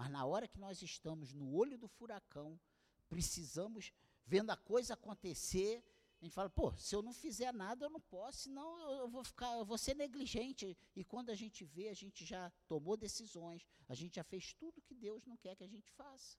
mas 0.01 0.11
na 0.11 0.24
hora 0.24 0.48
que 0.48 0.59
nós 0.59 0.80
estamos 0.80 1.34
no 1.34 1.53
olho 1.53 1.76
do 1.76 1.86
furacão, 1.86 2.59
precisamos 3.07 3.92
vendo 4.24 4.48
a 4.48 4.57
coisa 4.57 4.94
acontecer, 4.94 5.84
a 6.18 6.24
gente 6.24 6.32
fala, 6.32 6.48
pô, 6.48 6.74
se 6.78 6.96
eu 6.96 7.03
não 7.03 7.12
fizer 7.12 7.53
nada, 7.53 7.84
eu 7.84 7.90
não 7.90 8.01
posso, 8.01 8.44
senão 8.44 8.80
eu 8.92 9.11
vou 9.11 9.22
ficar, 9.22 9.59
eu 9.59 9.64
vou 9.66 9.76
ser 9.76 9.94
negligente. 9.94 10.74
E 10.96 11.05
quando 11.05 11.28
a 11.28 11.34
gente 11.34 11.66
vê, 11.66 11.90
a 11.90 11.92
gente 11.92 12.24
já 12.24 12.51
tomou 12.66 12.96
decisões, 12.96 13.66
a 13.90 13.94
gente 13.94 14.14
já 14.14 14.24
fez 14.24 14.55
tudo 14.55 14.80
que 14.80 14.94
Deus 14.94 15.26
não 15.26 15.36
quer 15.36 15.55
que 15.55 15.64
a 15.64 15.68
gente 15.68 15.90
faça. 15.90 16.38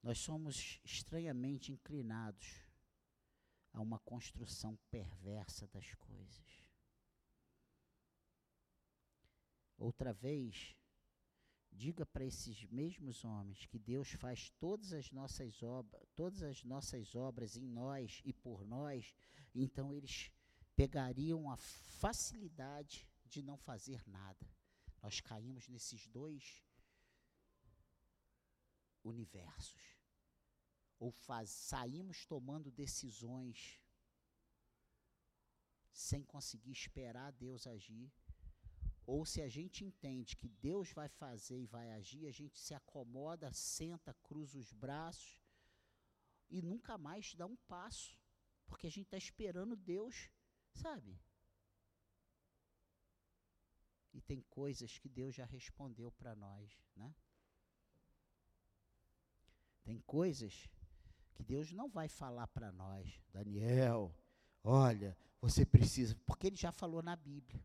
Nós 0.00 0.20
somos 0.20 0.80
estranhamente 0.84 1.72
inclinados 1.72 2.63
a 3.74 3.80
uma 3.80 3.98
construção 3.98 4.78
perversa 4.90 5.66
das 5.66 5.92
coisas. 5.96 6.64
Outra 9.76 10.12
vez, 10.12 10.76
diga 11.72 12.06
para 12.06 12.24
esses 12.24 12.64
mesmos 12.66 13.24
homens 13.24 13.66
que 13.66 13.78
Deus 13.78 14.12
faz 14.12 14.48
todas 14.60 14.92
as 14.92 15.10
nossas 15.10 15.60
obras, 15.62 16.08
todas 16.14 16.42
as 16.42 16.62
nossas 16.62 17.16
obras 17.16 17.56
em 17.56 17.66
nós 17.66 18.22
e 18.24 18.32
por 18.32 18.64
nós, 18.64 19.12
então 19.52 19.92
eles 19.92 20.30
pegariam 20.76 21.50
a 21.50 21.56
facilidade 21.56 23.08
de 23.26 23.42
não 23.42 23.56
fazer 23.56 24.06
nada. 24.06 24.48
Nós 25.02 25.20
caímos 25.20 25.68
nesses 25.68 26.06
dois 26.06 26.64
universos 29.02 29.93
ou 30.98 31.10
faz, 31.10 31.50
saímos 31.50 32.24
tomando 32.26 32.70
decisões 32.70 33.80
sem 35.92 36.24
conseguir 36.24 36.72
esperar 36.72 37.32
Deus 37.32 37.66
agir, 37.66 38.12
ou 39.06 39.24
se 39.24 39.42
a 39.42 39.48
gente 39.48 39.84
entende 39.84 40.36
que 40.36 40.48
Deus 40.48 40.90
vai 40.92 41.08
fazer 41.08 41.60
e 41.60 41.66
vai 41.66 41.92
agir, 41.92 42.26
a 42.26 42.32
gente 42.32 42.58
se 42.58 42.74
acomoda, 42.74 43.52
senta, 43.52 44.14
cruza 44.14 44.58
os 44.58 44.72
braços 44.72 45.38
e 46.48 46.62
nunca 46.62 46.96
mais 46.96 47.34
dá 47.34 47.46
um 47.46 47.56
passo, 47.56 48.18
porque 48.66 48.86
a 48.86 48.90
gente 48.90 49.06
está 49.06 49.18
esperando 49.18 49.76
Deus, 49.76 50.30
sabe? 50.72 51.20
E 54.12 54.20
tem 54.20 54.40
coisas 54.42 54.98
que 54.98 55.08
Deus 55.08 55.34
já 55.34 55.44
respondeu 55.44 56.10
para 56.12 56.34
nós, 56.34 56.80
né? 56.96 57.14
Tem 59.82 60.00
coisas 60.00 60.66
que 61.34 61.42
Deus 61.42 61.72
não 61.72 61.88
vai 61.88 62.08
falar 62.08 62.46
para 62.48 62.72
nós, 62.72 63.20
Daniel, 63.32 64.14
olha, 64.62 65.16
você 65.40 65.66
precisa, 65.66 66.16
porque 66.24 66.46
ele 66.46 66.56
já 66.56 66.72
falou 66.72 67.02
na 67.02 67.16
Bíblia. 67.16 67.62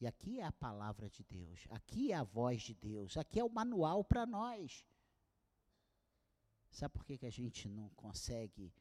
E 0.00 0.06
aqui 0.06 0.38
é 0.38 0.44
a 0.44 0.52
palavra 0.52 1.08
de 1.08 1.24
Deus, 1.24 1.66
aqui 1.70 2.12
é 2.12 2.16
a 2.16 2.22
voz 2.22 2.62
de 2.62 2.74
Deus, 2.74 3.16
aqui 3.16 3.40
é 3.40 3.44
o 3.44 3.50
manual 3.50 4.04
para 4.04 4.26
nós. 4.26 4.84
Sabe 6.70 6.92
por 6.92 7.04
que, 7.04 7.18
que 7.18 7.26
a 7.26 7.30
gente 7.30 7.68
não 7.68 7.88
consegue 7.90 8.72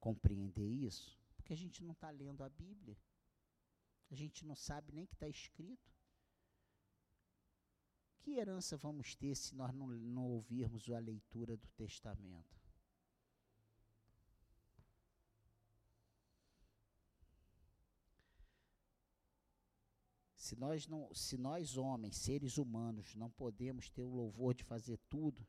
compreender 0.00 0.68
isso? 0.68 1.18
Porque 1.36 1.52
a 1.52 1.56
gente 1.56 1.82
não 1.82 1.92
está 1.92 2.10
lendo 2.10 2.42
a 2.42 2.48
Bíblia. 2.48 2.98
A 4.10 4.14
gente 4.14 4.44
não 4.44 4.54
sabe 4.54 4.92
nem 4.92 5.04
o 5.04 5.06
que 5.06 5.14
está 5.14 5.28
escrito. 5.28 5.94
Que 8.18 8.32
herança 8.32 8.76
vamos 8.76 9.14
ter 9.14 9.34
se 9.36 9.54
nós 9.54 9.72
não, 9.72 9.86
não 9.86 10.24
ouvirmos 10.24 10.90
a 10.90 10.98
leitura 10.98 11.56
do 11.56 11.68
Testamento? 11.68 12.55
Se 20.46 20.54
nós, 20.54 20.86
não, 20.86 21.12
se 21.12 21.36
nós 21.36 21.76
homens, 21.76 22.18
seres 22.18 22.56
humanos, 22.56 23.16
não 23.16 23.28
podemos 23.28 23.90
ter 23.90 24.04
o 24.04 24.14
louvor 24.14 24.54
de 24.54 24.62
fazer 24.62 24.96
tudo, 25.08 25.44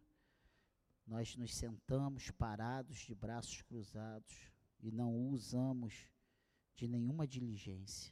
nós 1.06 1.36
nos 1.36 1.54
sentamos 1.54 2.32
parados 2.32 2.98
de 3.02 3.14
braços 3.14 3.62
cruzados 3.62 4.52
e 4.80 4.92
não 4.92 5.16
usamos 5.30 6.10
de 6.76 6.88
nenhuma 6.88 7.28
diligência. 7.28 8.12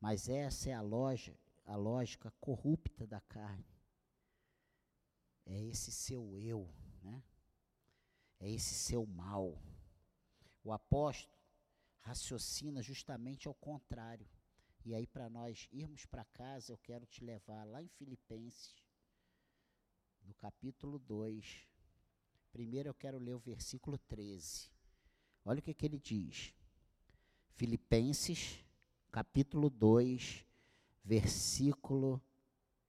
Mas 0.00 0.26
essa 0.26 0.70
é 0.70 0.72
a, 0.72 0.80
loja, 0.80 1.38
a 1.66 1.76
lógica 1.76 2.30
corrupta 2.40 3.06
da 3.06 3.20
carne. 3.20 3.78
É 5.44 5.62
esse 5.64 5.92
seu 5.92 6.34
eu, 6.38 6.66
né? 7.02 7.22
É 8.40 8.50
esse 8.50 8.74
seu 8.74 9.04
mal. 9.04 9.62
O 10.64 10.72
apóstolo 10.72 11.38
raciocina 11.98 12.80
justamente 12.82 13.46
ao 13.46 13.54
contrário. 13.54 14.26
E 14.84 14.94
aí, 14.94 15.06
para 15.06 15.30
nós 15.30 15.68
irmos 15.70 16.04
para 16.06 16.24
casa, 16.24 16.72
eu 16.72 16.78
quero 16.78 17.06
te 17.06 17.24
levar 17.24 17.64
lá 17.64 17.82
em 17.82 17.88
Filipenses, 17.88 18.74
no 20.22 20.34
capítulo 20.34 20.98
2. 20.98 21.68
Primeiro 22.50 22.88
eu 22.88 22.94
quero 22.94 23.18
ler 23.18 23.34
o 23.34 23.38
versículo 23.38 23.96
13. 23.96 24.70
Olha 25.44 25.60
o 25.60 25.62
que, 25.62 25.72
que 25.72 25.86
ele 25.86 25.98
diz. 25.98 26.52
Filipenses, 27.54 28.64
capítulo 29.10 29.70
2, 29.70 30.44
versículo 31.04 32.20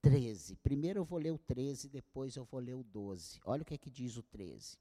13. 0.01 0.55
Primeiro 0.57 0.99
eu 0.99 1.05
vou 1.05 1.19
ler 1.19 1.31
o 1.31 1.37
13, 1.37 1.89
depois 1.89 2.35
eu 2.35 2.43
vou 2.43 2.59
ler 2.59 2.73
o 2.73 2.83
12. 2.83 3.39
Olha 3.45 3.61
o 3.61 3.65
que, 3.65 3.77
que 3.77 3.91
diz 3.91 4.17
o 4.17 4.23
13 4.23 4.77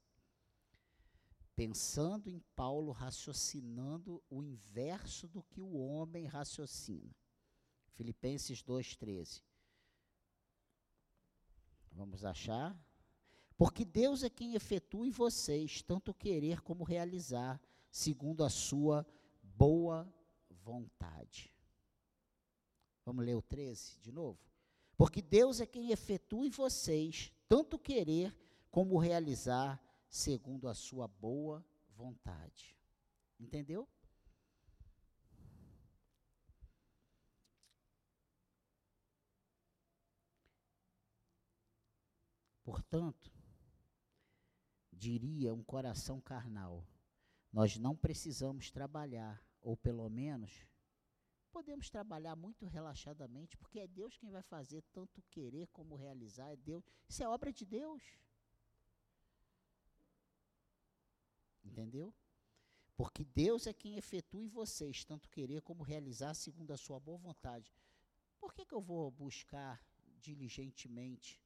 pensando 1.55 2.29
em 2.29 2.39
Paulo 2.55 2.91
raciocinando 2.91 4.21
o 4.29 4.41
inverso 4.43 5.27
do 5.27 5.43
que 5.43 5.61
o 5.61 5.75
homem 5.77 6.25
raciocina. 6.25 7.15
Filipenses 7.91 8.63
2,13. 8.63 9.41
Vamos 11.91 12.25
achar? 12.25 12.75
Porque 13.55 13.85
Deus 13.85 14.23
é 14.23 14.29
quem 14.29 14.55
efetua 14.55 15.05
em 15.05 15.11
vocês 15.11 15.81
tanto 15.81 16.13
querer 16.13 16.61
como 16.61 16.83
realizar, 16.83 17.61
segundo 17.91 18.43
a 18.43 18.49
sua 18.49 19.05
boa 19.41 20.11
vontade. 20.49 21.53
Vamos 23.05 23.23
ler 23.25 23.35
o 23.35 23.41
13 23.41 23.99
de 23.99 24.11
novo? 24.11 24.39
Porque 24.97 25.21
Deus 25.21 25.59
é 25.59 25.65
quem 25.65 25.91
efetua 25.91 26.47
em 26.47 26.49
vocês 26.49 27.31
tanto 27.47 27.77
querer 27.77 28.35
como 28.71 28.97
realizar, 28.97 29.79
segundo 30.13 30.67
a 30.67 30.75
sua 30.75 31.07
boa 31.07 31.65
vontade. 31.89 32.77
Entendeu? 33.39 33.89
Portanto, 42.63 43.33
diria 44.91 45.51
um 45.51 45.63
coração 45.63 46.21
carnal, 46.21 46.87
nós 47.51 47.75
não 47.77 47.95
precisamos 47.95 48.69
trabalhar 48.69 49.43
ou 49.61 49.75
pelo 49.75 50.07
menos, 50.11 50.51
podemos 51.51 51.89
trabalhar 51.89 52.35
muito 52.35 52.67
relaxadamente, 52.67 53.57
porque 53.57 53.79
é 53.79 53.87
Deus 53.87 54.15
quem 54.17 54.29
vai 54.29 54.43
fazer 54.43 54.83
tanto 54.93 55.23
querer 55.23 55.67
como 55.69 55.95
realizar, 55.95 56.51
é 56.51 56.55
Deus. 56.55 56.85
Isso 57.09 57.23
é 57.23 57.27
obra 57.27 57.51
de 57.51 57.65
Deus. 57.65 58.22
Entendeu? 61.63 62.13
Porque 62.95 63.23
Deus 63.23 63.65
é 63.65 63.73
quem 63.73 63.97
efetua 63.97 64.41
em 64.41 64.47
vocês 64.47 65.03
tanto 65.03 65.29
querer 65.29 65.61
como 65.61 65.83
realizar 65.83 66.33
segundo 66.33 66.71
a 66.71 66.77
sua 66.77 66.99
boa 66.99 67.17
vontade. 67.17 67.73
Por 68.39 68.53
que, 68.53 68.65
que 68.65 68.73
eu 68.73 68.81
vou 68.81 69.09
buscar 69.09 69.81
diligentemente 70.19 71.41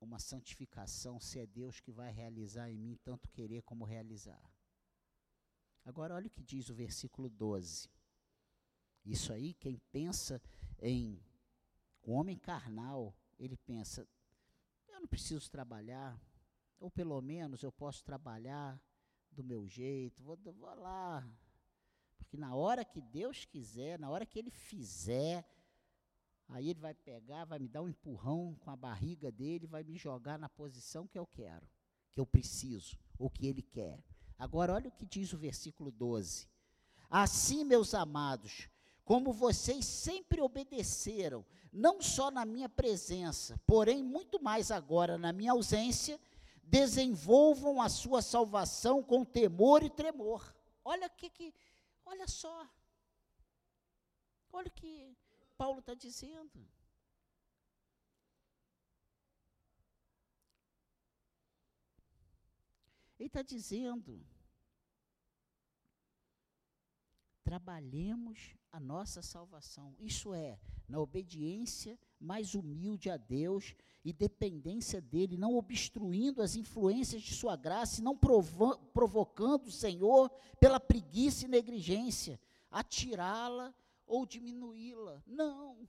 uma 0.00 0.18
santificação 0.18 1.18
se 1.18 1.38
é 1.38 1.46
Deus 1.46 1.80
que 1.80 1.90
vai 1.90 2.12
realizar 2.12 2.70
em 2.70 2.78
mim 2.78 2.98
tanto 3.02 3.28
querer 3.28 3.62
como 3.62 3.84
realizar? 3.84 4.42
Agora, 5.84 6.14
olha 6.14 6.26
o 6.26 6.30
que 6.30 6.42
diz 6.42 6.68
o 6.68 6.74
versículo 6.74 7.30
12. 7.30 7.88
Isso 9.04 9.32
aí, 9.32 9.54
quem 9.54 9.78
pensa 9.90 10.42
em 10.82 11.18
o 12.02 12.12
homem 12.12 12.36
carnal, 12.36 13.16
ele 13.38 13.56
pensa: 13.56 14.06
eu 14.86 15.00
não 15.00 15.08
preciso 15.08 15.50
trabalhar, 15.50 16.20
ou 16.78 16.90
pelo 16.90 17.20
menos 17.22 17.62
eu 17.62 17.72
posso 17.72 18.04
trabalhar 18.04 18.78
do 19.38 19.44
meu 19.44 19.66
jeito, 19.66 20.22
vou, 20.22 20.36
vou 20.36 20.74
lá. 20.74 21.26
Porque 22.16 22.36
na 22.36 22.54
hora 22.54 22.84
que 22.84 23.00
Deus 23.00 23.44
quiser, 23.44 23.98
na 23.98 24.10
hora 24.10 24.26
que 24.26 24.38
Ele 24.38 24.50
fizer, 24.50 25.48
aí 26.48 26.68
Ele 26.68 26.80
vai 26.80 26.92
pegar, 26.92 27.44
vai 27.44 27.58
me 27.58 27.68
dar 27.68 27.82
um 27.82 27.88
empurrão 27.88 28.56
com 28.60 28.70
a 28.70 28.76
barriga 28.76 29.30
dele, 29.30 29.66
vai 29.66 29.84
me 29.84 29.96
jogar 29.96 30.38
na 30.38 30.48
posição 30.48 31.06
que 31.06 31.18
eu 31.18 31.26
quero, 31.26 31.66
que 32.10 32.20
eu 32.20 32.26
preciso, 32.26 32.98
ou 33.18 33.30
que 33.30 33.46
Ele 33.46 33.62
quer. 33.62 34.02
Agora, 34.36 34.74
olha 34.74 34.88
o 34.88 34.92
que 34.92 35.06
diz 35.06 35.32
o 35.32 35.38
versículo 35.38 35.90
12. 35.90 36.48
Assim, 37.08 37.64
meus 37.64 37.94
amados, 37.94 38.68
como 39.04 39.32
vocês 39.32 39.86
sempre 39.86 40.40
obedeceram, 40.40 41.46
não 41.72 42.02
só 42.02 42.30
na 42.30 42.44
minha 42.44 42.68
presença, 42.68 43.58
porém 43.66 44.02
muito 44.02 44.42
mais 44.42 44.70
agora 44.70 45.16
na 45.16 45.32
minha 45.32 45.52
ausência, 45.52 46.20
desenvolvam 46.68 47.80
a 47.80 47.88
sua 47.88 48.20
salvação 48.20 49.02
com 49.02 49.24
temor 49.24 49.82
e 49.82 49.90
tremor. 49.90 50.54
Olha 50.84 51.08
que, 51.08 51.30
que 51.30 51.54
olha 52.04 52.28
só. 52.28 52.68
Olha 54.52 54.68
o 54.68 54.70
que 54.70 55.16
Paulo 55.56 55.80
está 55.80 55.94
dizendo. 55.94 56.68
Ele 63.18 63.26
está 63.26 63.42
dizendo: 63.42 64.24
trabalhemos 67.42 68.54
a 68.70 68.78
nossa 68.78 69.22
salvação. 69.22 69.96
Isso 69.98 70.34
é, 70.34 70.60
na 70.86 71.00
obediência 71.00 71.98
mais 72.20 72.54
humilde 72.54 73.10
a 73.10 73.16
Deus 73.16 73.74
e 74.04 74.12
dependência 74.12 75.00
dele, 75.00 75.36
não 75.36 75.56
obstruindo 75.56 76.42
as 76.42 76.56
influências 76.56 77.22
de 77.22 77.34
sua 77.34 77.56
graça 77.56 78.00
e 78.00 78.04
não 78.04 78.16
provocando 78.16 79.66
o 79.66 79.72
Senhor 79.72 80.30
pela 80.58 80.80
preguiça 80.80 81.44
e 81.44 81.48
negligência, 81.48 82.40
atirá-la 82.70 83.74
ou 84.06 84.24
diminuí-la. 84.24 85.22
Não. 85.26 85.86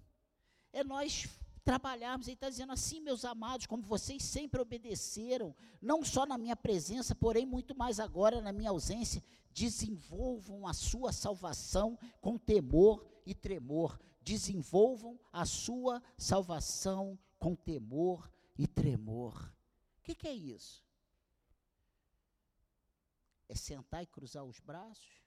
É 0.72 0.84
nós 0.84 1.28
trabalharmos. 1.64 2.28
Ele 2.28 2.34
está 2.34 2.50
dizendo 2.50 2.74
assim, 2.74 3.00
meus 3.00 3.24
amados, 3.24 3.66
como 3.68 3.84
vocês 3.84 4.24
sempre 4.24 4.60
obedeceram, 4.60 5.56
não 5.82 6.04
só 6.04 6.26
na 6.26 6.38
minha 6.38 6.56
presença, 6.56 7.14
porém 7.16 7.46
muito 7.46 7.76
mais 7.76 8.00
agora 8.00 8.42
na 8.42 8.52
minha 8.52 8.72
ausência, 8.72 9.24
desenvolvam 9.54 10.68
a 10.68 10.74
sua 10.74 11.12
salvação 11.12 11.98
com 12.22 12.38
temor 12.38 13.06
e 13.26 13.34
tremor. 13.34 14.00
Desenvolvam 14.30 15.20
a 15.34 15.44
sua 15.44 16.04
salvação 16.16 17.18
com 17.40 17.56
temor 17.56 18.32
e 18.56 18.68
tremor. 18.68 19.52
O 19.98 20.04
que, 20.04 20.14
que 20.14 20.28
é 20.28 20.34
isso? 20.36 20.86
É 23.48 23.56
sentar 23.56 24.04
e 24.04 24.06
cruzar 24.06 24.44
os 24.44 24.60
braços? 24.60 25.24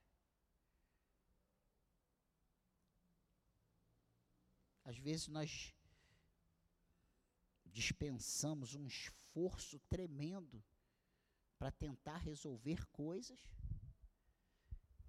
Às 4.85 4.97
vezes 4.99 5.27
nós 5.27 5.75
dispensamos 7.65 8.77
um 8.77 8.87
esforço 8.87 9.81
tremendo 9.89 10.63
para 11.59 11.73
tentar 11.73 12.19
resolver 12.19 12.87
coisas, 12.93 13.41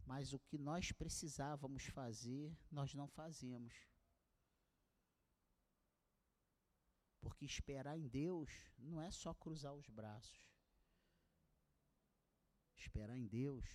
mas 0.05 0.33
o 0.33 0.39
que 0.39 0.57
nós 0.57 0.91
precisávamos 0.91 1.85
fazer, 1.85 2.55
nós 2.69 2.93
não 2.93 3.07
fazemos. 3.07 3.73
Porque 7.21 7.45
esperar 7.45 7.97
em 7.97 8.07
Deus 8.07 8.51
não 8.77 9.01
é 9.01 9.09
só 9.09 9.33
cruzar 9.33 9.73
os 9.73 9.87
braços. 9.89 10.45
Esperar 12.75 13.17
em 13.17 13.25
Deus 13.25 13.65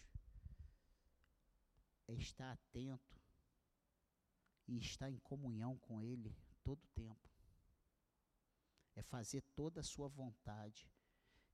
é 2.07 2.15
estar 2.15 2.53
atento 2.53 3.19
e 4.67 4.77
estar 4.79 5.11
em 5.11 5.19
comunhão 5.19 5.79
com 5.79 6.03
Ele 6.03 6.37
todo 6.63 6.85
o 6.85 6.89
tempo. 6.89 7.29
É 8.95 9.03
fazer 9.03 9.41
toda 9.55 9.81
a 9.81 9.85
sua 9.85 10.09
vontade. 10.09 10.91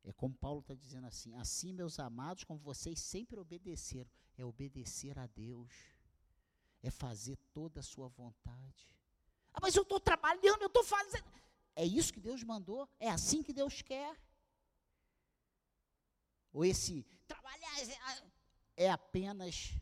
É 0.04 0.12
como 0.12 0.34
Paulo 0.34 0.60
está 0.60 0.74
dizendo 0.74 1.06
assim: 1.06 1.34
assim, 1.36 1.72
meus 1.72 1.98
amados, 1.98 2.44
como 2.44 2.60
vocês 2.60 3.00
sempre 3.00 3.40
obedeceram, 3.40 4.10
é 4.36 4.44
obedecer 4.44 5.18
a 5.18 5.26
Deus, 5.26 5.72
é 6.82 6.90
fazer 6.90 7.36
toda 7.52 7.80
a 7.80 7.82
sua 7.82 8.08
vontade. 8.08 8.88
Ah, 9.52 9.60
mas 9.62 9.74
eu 9.74 9.82
estou 9.82 9.98
trabalhando, 9.98 10.62
eu 10.62 10.66
estou 10.66 10.84
fazendo. 10.84 11.24
É 11.74 11.84
isso 11.84 12.12
que 12.12 12.20
Deus 12.20 12.42
mandou? 12.42 12.88
É 13.00 13.10
assim 13.10 13.42
que 13.42 13.52
Deus 13.52 13.80
quer? 13.82 14.16
Ou 16.52 16.64
esse 16.64 17.02
trabalhar 17.26 17.74
é 18.76 18.90
apenas 18.90 19.72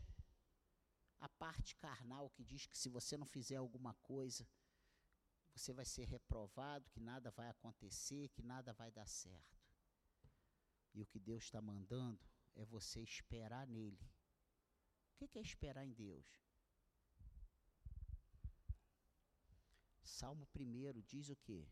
a 1.19 1.29
parte 1.29 1.75
carnal 1.75 2.29
que 2.29 2.43
diz 2.43 2.65
que 2.65 2.77
se 2.77 2.89
você 2.89 3.15
não 3.17 3.25
fizer 3.25 3.57
alguma 3.57 3.93
coisa, 3.95 4.47
você 5.53 5.71
vai 5.73 5.85
ser 5.85 6.05
reprovado, 6.05 6.89
que 6.89 6.99
nada 6.99 7.29
vai 7.31 7.49
acontecer, 7.49 8.29
que 8.29 8.41
nada 8.41 8.73
vai 8.73 8.89
dar 8.91 9.07
certo. 9.07 9.62
E 10.93 11.01
o 11.01 11.05
que 11.05 11.19
Deus 11.19 11.43
está 11.43 11.61
mandando 11.61 12.19
é 12.55 12.63
você 12.65 13.01
esperar 13.01 13.67
nele. 13.67 13.99
O 15.19 15.27
que 15.27 15.39
é 15.39 15.41
esperar 15.41 15.85
em 15.85 15.93
Deus? 15.93 16.25
Salmo 20.03 20.47
1 20.55 21.01
diz 21.01 21.29
o 21.29 21.35
quê? 21.35 21.67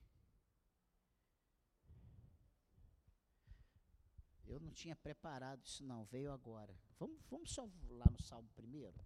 Eu 4.45 4.59
não 4.59 4.71
tinha 4.71 4.95
preparado 4.95 5.65
isso 5.65 5.83
não, 5.83 6.03
veio 6.05 6.31
agora. 6.31 6.77
Vamos, 6.99 7.21
vamos 7.29 7.51
só 7.51 7.69
lá 7.89 8.05
no 8.11 8.21
Salmo 8.21 8.49
primeiro. 8.55 8.99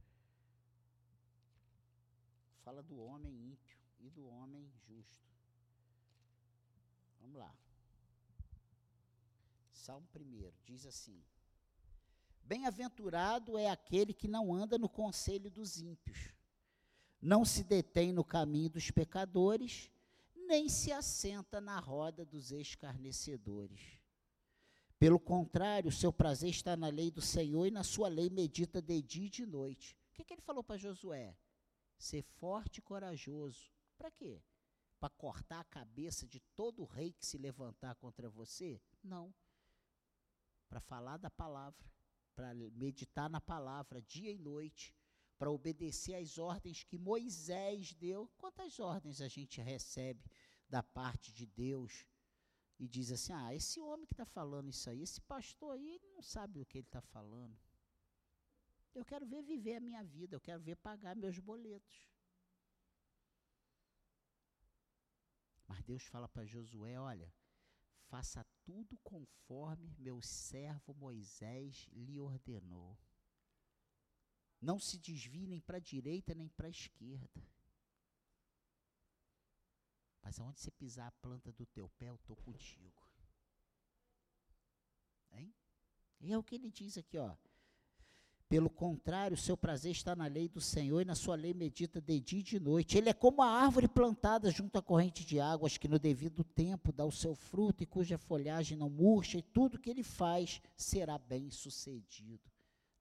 Fala 2.63 2.82
do 2.82 2.97
homem 2.97 3.51
ímpio 3.51 3.78
e 3.99 4.09
do 4.09 4.26
homem 4.26 4.72
justo. 4.88 5.30
Vamos 7.20 7.38
lá. 7.38 7.55
Salmo 9.86 10.07
primeiro 10.07 10.57
diz 10.65 10.83
assim: 10.83 11.23
Bem-aventurado 12.41 13.55
é 13.55 13.69
aquele 13.69 14.15
que 14.15 14.27
não 14.27 14.51
anda 14.51 14.79
no 14.79 14.89
conselho 14.89 15.51
dos 15.51 15.79
ímpios, 15.79 16.33
não 17.21 17.45
se 17.45 17.63
detém 17.63 18.11
no 18.11 18.23
caminho 18.23 18.71
dos 18.71 18.89
pecadores, 18.89 19.91
nem 20.36 20.67
se 20.69 20.91
assenta 20.91 21.61
na 21.61 21.79
roda 21.79 22.25
dos 22.25 22.51
escarnecedores. 22.51 23.99
Pelo 24.97 25.19
contrário, 25.19 25.89
o 25.89 25.95
seu 25.95 26.11
prazer 26.11 26.49
está 26.49 26.75
na 26.75 26.88
lei 26.88 27.11
do 27.11 27.21
Senhor 27.21 27.67
e 27.67 27.71
na 27.71 27.83
sua 27.83 28.07
lei 28.07 28.27
medita 28.31 28.81
de 28.81 29.03
dia 29.03 29.27
e 29.27 29.29
de 29.29 29.45
noite. 29.45 29.95
O 30.09 30.13
que, 30.15 30.23
que 30.23 30.33
ele 30.33 30.41
falou 30.41 30.63
para 30.63 30.77
Josué? 30.77 31.38
Ser 31.95 32.23
forte 32.23 32.79
e 32.79 32.81
corajoso. 32.81 33.71
Para 33.99 34.09
quê? 34.09 34.41
Para 34.99 35.09
cortar 35.11 35.59
a 35.59 35.65
cabeça 35.65 36.25
de 36.25 36.39
todo 36.55 36.86
rei 36.86 37.13
que 37.13 37.23
se 37.23 37.38
levantar 37.38 37.93
contra 37.93 38.27
você? 38.27 38.81
Não. 39.03 39.31
Para 40.68 40.80
falar 40.80 41.18
da 41.18 41.30
palavra, 41.30 41.86
para 42.36 42.53
meditar 42.53 43.30
na 43.30 43.39
palavra 43.39 44.01
dia 44.01 44.32
e 44.32 44.38
noite, 44.38 44.93
para 45.38 45.51
obedecer 45.51 46.16
às 46.16 46.38
ordens 46.38 46.84
que 46.84 46.97
Moisés 46.97 47.93
deu. 47.93 48.28
Quantas 48.38 48.80
ordens 48.80 49.22
a 49.22 49.28
gente 49.28 49.61
recebe 49.61 50.30
da 50.70 50.82
parte 50.82 51.32
de 51.32 51.45
Deus? 51.45 52.05
e 52.80 52.88
diz 52.88 53.11
assim: 53.11 53.34
ah, 53.34 53.53
esse 53.53 53.80
homem 53.80 54.05
que 54.05 54.13
está 54.13 54.26
falando 54.26 54.70
isso 54.70 54.89
aí, 54.89 55.01
esse 55.01 55.22
pastor 55.22 55.76
aí, 55.76 55.95
ele 55.95 56.07
não 56.07 56.22
sabe 56.22 56.59
o 56.59 56.66
que 56.66 56.78
ele 56.78 56.88
está 56.88 57.01
falando. 57.01 57.57
Eu 58.93 59.03
quero 59.05 59.26
ver 59.26 59.43
viver 59.43 59.76
a 59.76 59.82
minha 59.82 60.03
vida, 60.03 60.36
eu 60.36 60.41
quero 60.41 60.61
ver 60.61 60.76
pagar 60.76 61.16
meus 61.16 61.38
boletos. 61.39 62.09
Mas 65.68 65.84
Deus 65.84 66.03
fala 66.03 66.28
para 66.28 66.45
Josué: 66.45 66.99
olha, 66.99 67.34
faça 68.07 68.45
tudo 68.66 68.97
conforme 68.97 69.95
meu 69.99 70.22
servo 70.22 70.93
Moisés 70.95 71.88
lhe 71.93 72.20
ordenou. 72.20 72.97
Não 74.59 74.80
se 74.80 74.97
desvie 74.97 75.45
nem 75.45 75.61
para 75.61 75.78
a 75.78 75.80
direita 75.80 76.34
nem 76.34 76.49
para 76.49 76.68
a 76.68 76.72
esquerda. 76.72 77.47
Mas 80.24 80.39
aonde 80.39 80.59
você 80.59 80.72
pisar 80.72 81.07
a 81.07 81.11
planta 81.11 81.53
do 81.53 81.68
teu 81.68 81.88
pé, 81.89 82.09
eu 82.09 82.16
estou 82.16 82.36
contigo. 82.36 83.07
Hein? 85.32 85.53
E 86.20 86.34
é 86.34 86.38
o 86.38 86.43
que 86.43 86.55
ele 86.55 86.72
diz 86.72 86.97
aqui, 86.97 87.18
ó. 87.20 87.38
Pelo 88.56 88.70
contrário, 88.70 89.36
o 89.36 89.38
seu 89.38 89.58
prazer 89.58 89.91
está 89.91 90.16
na 90.16 90.28
lei 90.28 90.47
do 90.47 90.62
Senhor 90.62 91.01
e 91.01 91.06
na 91.06 91.14
sua 91.14 91.36
lei 91.36 91.53
medita 91.53 91.99
de 91.99 92.22
dia 92.22 92.39
e 92.39 92.41
de 92.41 92.58
noite. 92.58 92.97
Ele 92.97 93.10
é 93.10 93.14
como 93.14 93.41
a 93.41 93.51
árvore 93.51 93.86
plantada 93.86 94.49
junto 94.49 94.80
à 94.80 94.82
corrente 94.82 95.26
de 95.26 95.41
águas, 95.41 95.78
que 95.78 95.89
no 95.89 95.99
devido 95.99 96.41
tempo 96.41 96.93
dá 96.93 97.03
o 97.03 97.12
seu 97.12 97.36
fruto 97.36 97.84
e 97.84 97.86
cuja 97.86 98.18
folhagem 98.18 98.78
não 98.78 98.89
murcha, 98.89 99.38
e 99.38 99.41
tudo 99.41 99.78
que 99.78 99.89
ele 99.89 100.03
faz 100.03 100.62
será 100.74 101.18
bem 101.18 101.51
sucedido 101.51 102.49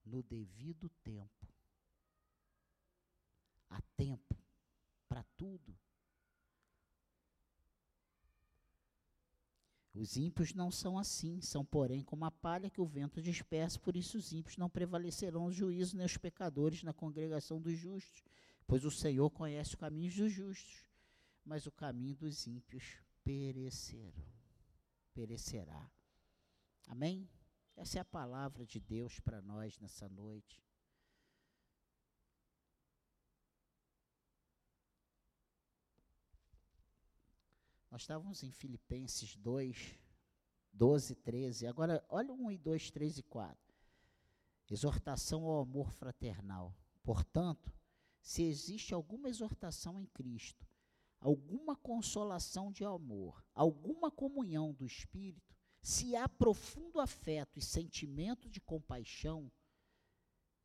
no 0.04 0.24
devido 0.24 0.88
tempo. 1.04 1.46
Há 3.70 3.80
tempo 3.96 4.36
para 5.08 5.22
tudo. 5.36 5.72
Os 9.94 10.16
ímpios 10.16 10.52
não 10.52 10.72
são 10.72 10.98
assim, 10.98 11.40
são, 11.40 11.64
porém, 11.64 12.02
como 12.02 12.24
a 12.24 12.30
palha 12.30 12.68
que 12.68 12.80
o 12.80 12.86
vento 12.86 13.22
dispersa, 13.22 13.78
por 13.78 13.94
isso 13.94 14.18
os 14.18 14.32
ímpios 14.32 14.56
não 14.56 14.68
prevalecerão 14.68 15.44
no 15.44 15.52
juízo, 15.52 15.96
nem 15.96 16.04
os 16.04 16.16
pecadores 16.16 16.82
na 16.82 16.92
congregação 16.92 17.60
dos 17.60 17.78
justos, 17.78 18.24
pois 18.66 18.84
o 18.84 18.90
Senhor 18.90 19.30
conhece 19.30 19.70
os 19.70 19.74
caminhos 19.76 20.16
dos 20.16 20.32
justos, 20.32 20.84
mas 21.44 21.64
o 21.66 21.70
caminho 21.70 22.16
dos 22.16 22.44
ímpios 22.44 22.98
perecerão, 23.22 24.26
perecerá. 25.14 25.88
Amém? 26.88 27.28
Essa 27.76 27.98
é 27.98 28.00
a 28.00 28.04
palavra 28.04 28.66
de 28.66 28.80
Deus 28.80 29.20
para 29.20 29.40
nós 29.40 29.78
nessa 29.78 30.08
noite. 30.08 30.63
Nós 37.94 38.02
estávamos 38.02 38.42
em 38.42 38.50
Filipenses 38.50 39.36
2, 39.36 39.96
12, 40.72 41.14
13. 41.14 41.68
Agora, 41.68 42.04
olha 42.08 42.32
1 42.32 42.50
e 42.50 42.58
2, 42.58 42.90
3 42.90 43.18
e 43.18 43.22
4. 43.22 43.56
Exortação 44.68 45.44
ao 45.44 45.60
amor 45.60 45.92
fraternal. 45.92 46.76
Portanto, 47.04 47.72
se 48.20 48.42
existe 48.42 48.92
alguma 48.92 49.28
exortação 49.28 50.00
em 50.00 50.06
Cristo, 50.06 50.66
alguma 51.20 51.76
consolação 51.76 52.72
de 52.72 52.84
amor, 52.84 53.46
alguma 53.54 54.10
comunhão 54.10 54.72
do 54.72 54.84
Espírito, 54.84 55.56
se 55.80 56.16
há 56.16 56.28
profundo 56.28 56.98
afeto 56.98 57.60
e 57.60 57.62
sentimento 57.62 58.50
de 58.50 58.60
compaixão, 58.60 59.52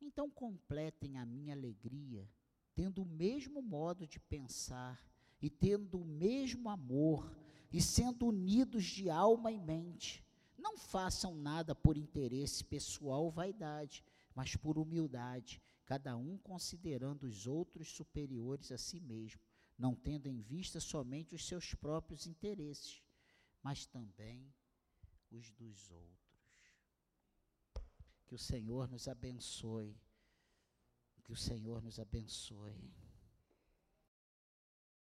então 0.00 0.28
completem 0.28 1.16
a 1.16 1.24
minha 1.24 1.54
alegria, 1.54 2.28
tendo 2.74 3.02
o 3.02 3.06
mesmo 3.06 3.62
modo 3.62 4.04
de 4.04 4.18
pensar, 4.18 5.09
e 5.40 5.48
tendo 5.48 6.00
o 6.00 6.04
mesmo 6.04 6.68
amor 6.68 7.34
e 7.72 7.80
sendo 7.80 8.26
unidos 8.26 8.84
de 8.84 9.08
alma 9.08 9.50
e 9.50 9.58
mente. 9.58 10.24
Não 10.58 10.76
façam 10.76 11.34
nada 11.34 11.74
por 11.74 11.96
interesse 11.96 12.64
pessoal 12.64 13.24
ou 13.24 13.30
vaidade, 13.30 14.04
mas 14.34 14.56
por 14.56 14.78
humildade, 14.78 15.62
cada 15.86 16.16
um 16.16 16.36
considerando 16.38 17.24
os 17.24 17.46
outros 17.46 17.88
superiores 17.88 18.70
a 18.70 18.78
si 18.78 19.00
mesmo, 19.00 19.40
não 19.78 19.94
tendo 19.94 20.28
em 20.28 20.40
vista 20.40 20.78
somente 20.78 21.34
os 21.34 21.46
seus 21.46 21.74
próprios 21.74 22.26
interesses, 22.26 23.02
mas 23.62 23.86
também 23.86 24.52
os 25.30 25.50
dos 25.52 25.90
outros. 25.90 26.20
Que 28.26 28.34
o 28.34 28.38
Senhor 28.38 28.88
nos 28.88 29.08
abençoe. 29.08 29.98
Que 31.24 31.32
o 31.32 31.36
Senhor 31.36 31.82
nos 31.82 31.98
abençoe. 31.98 32.92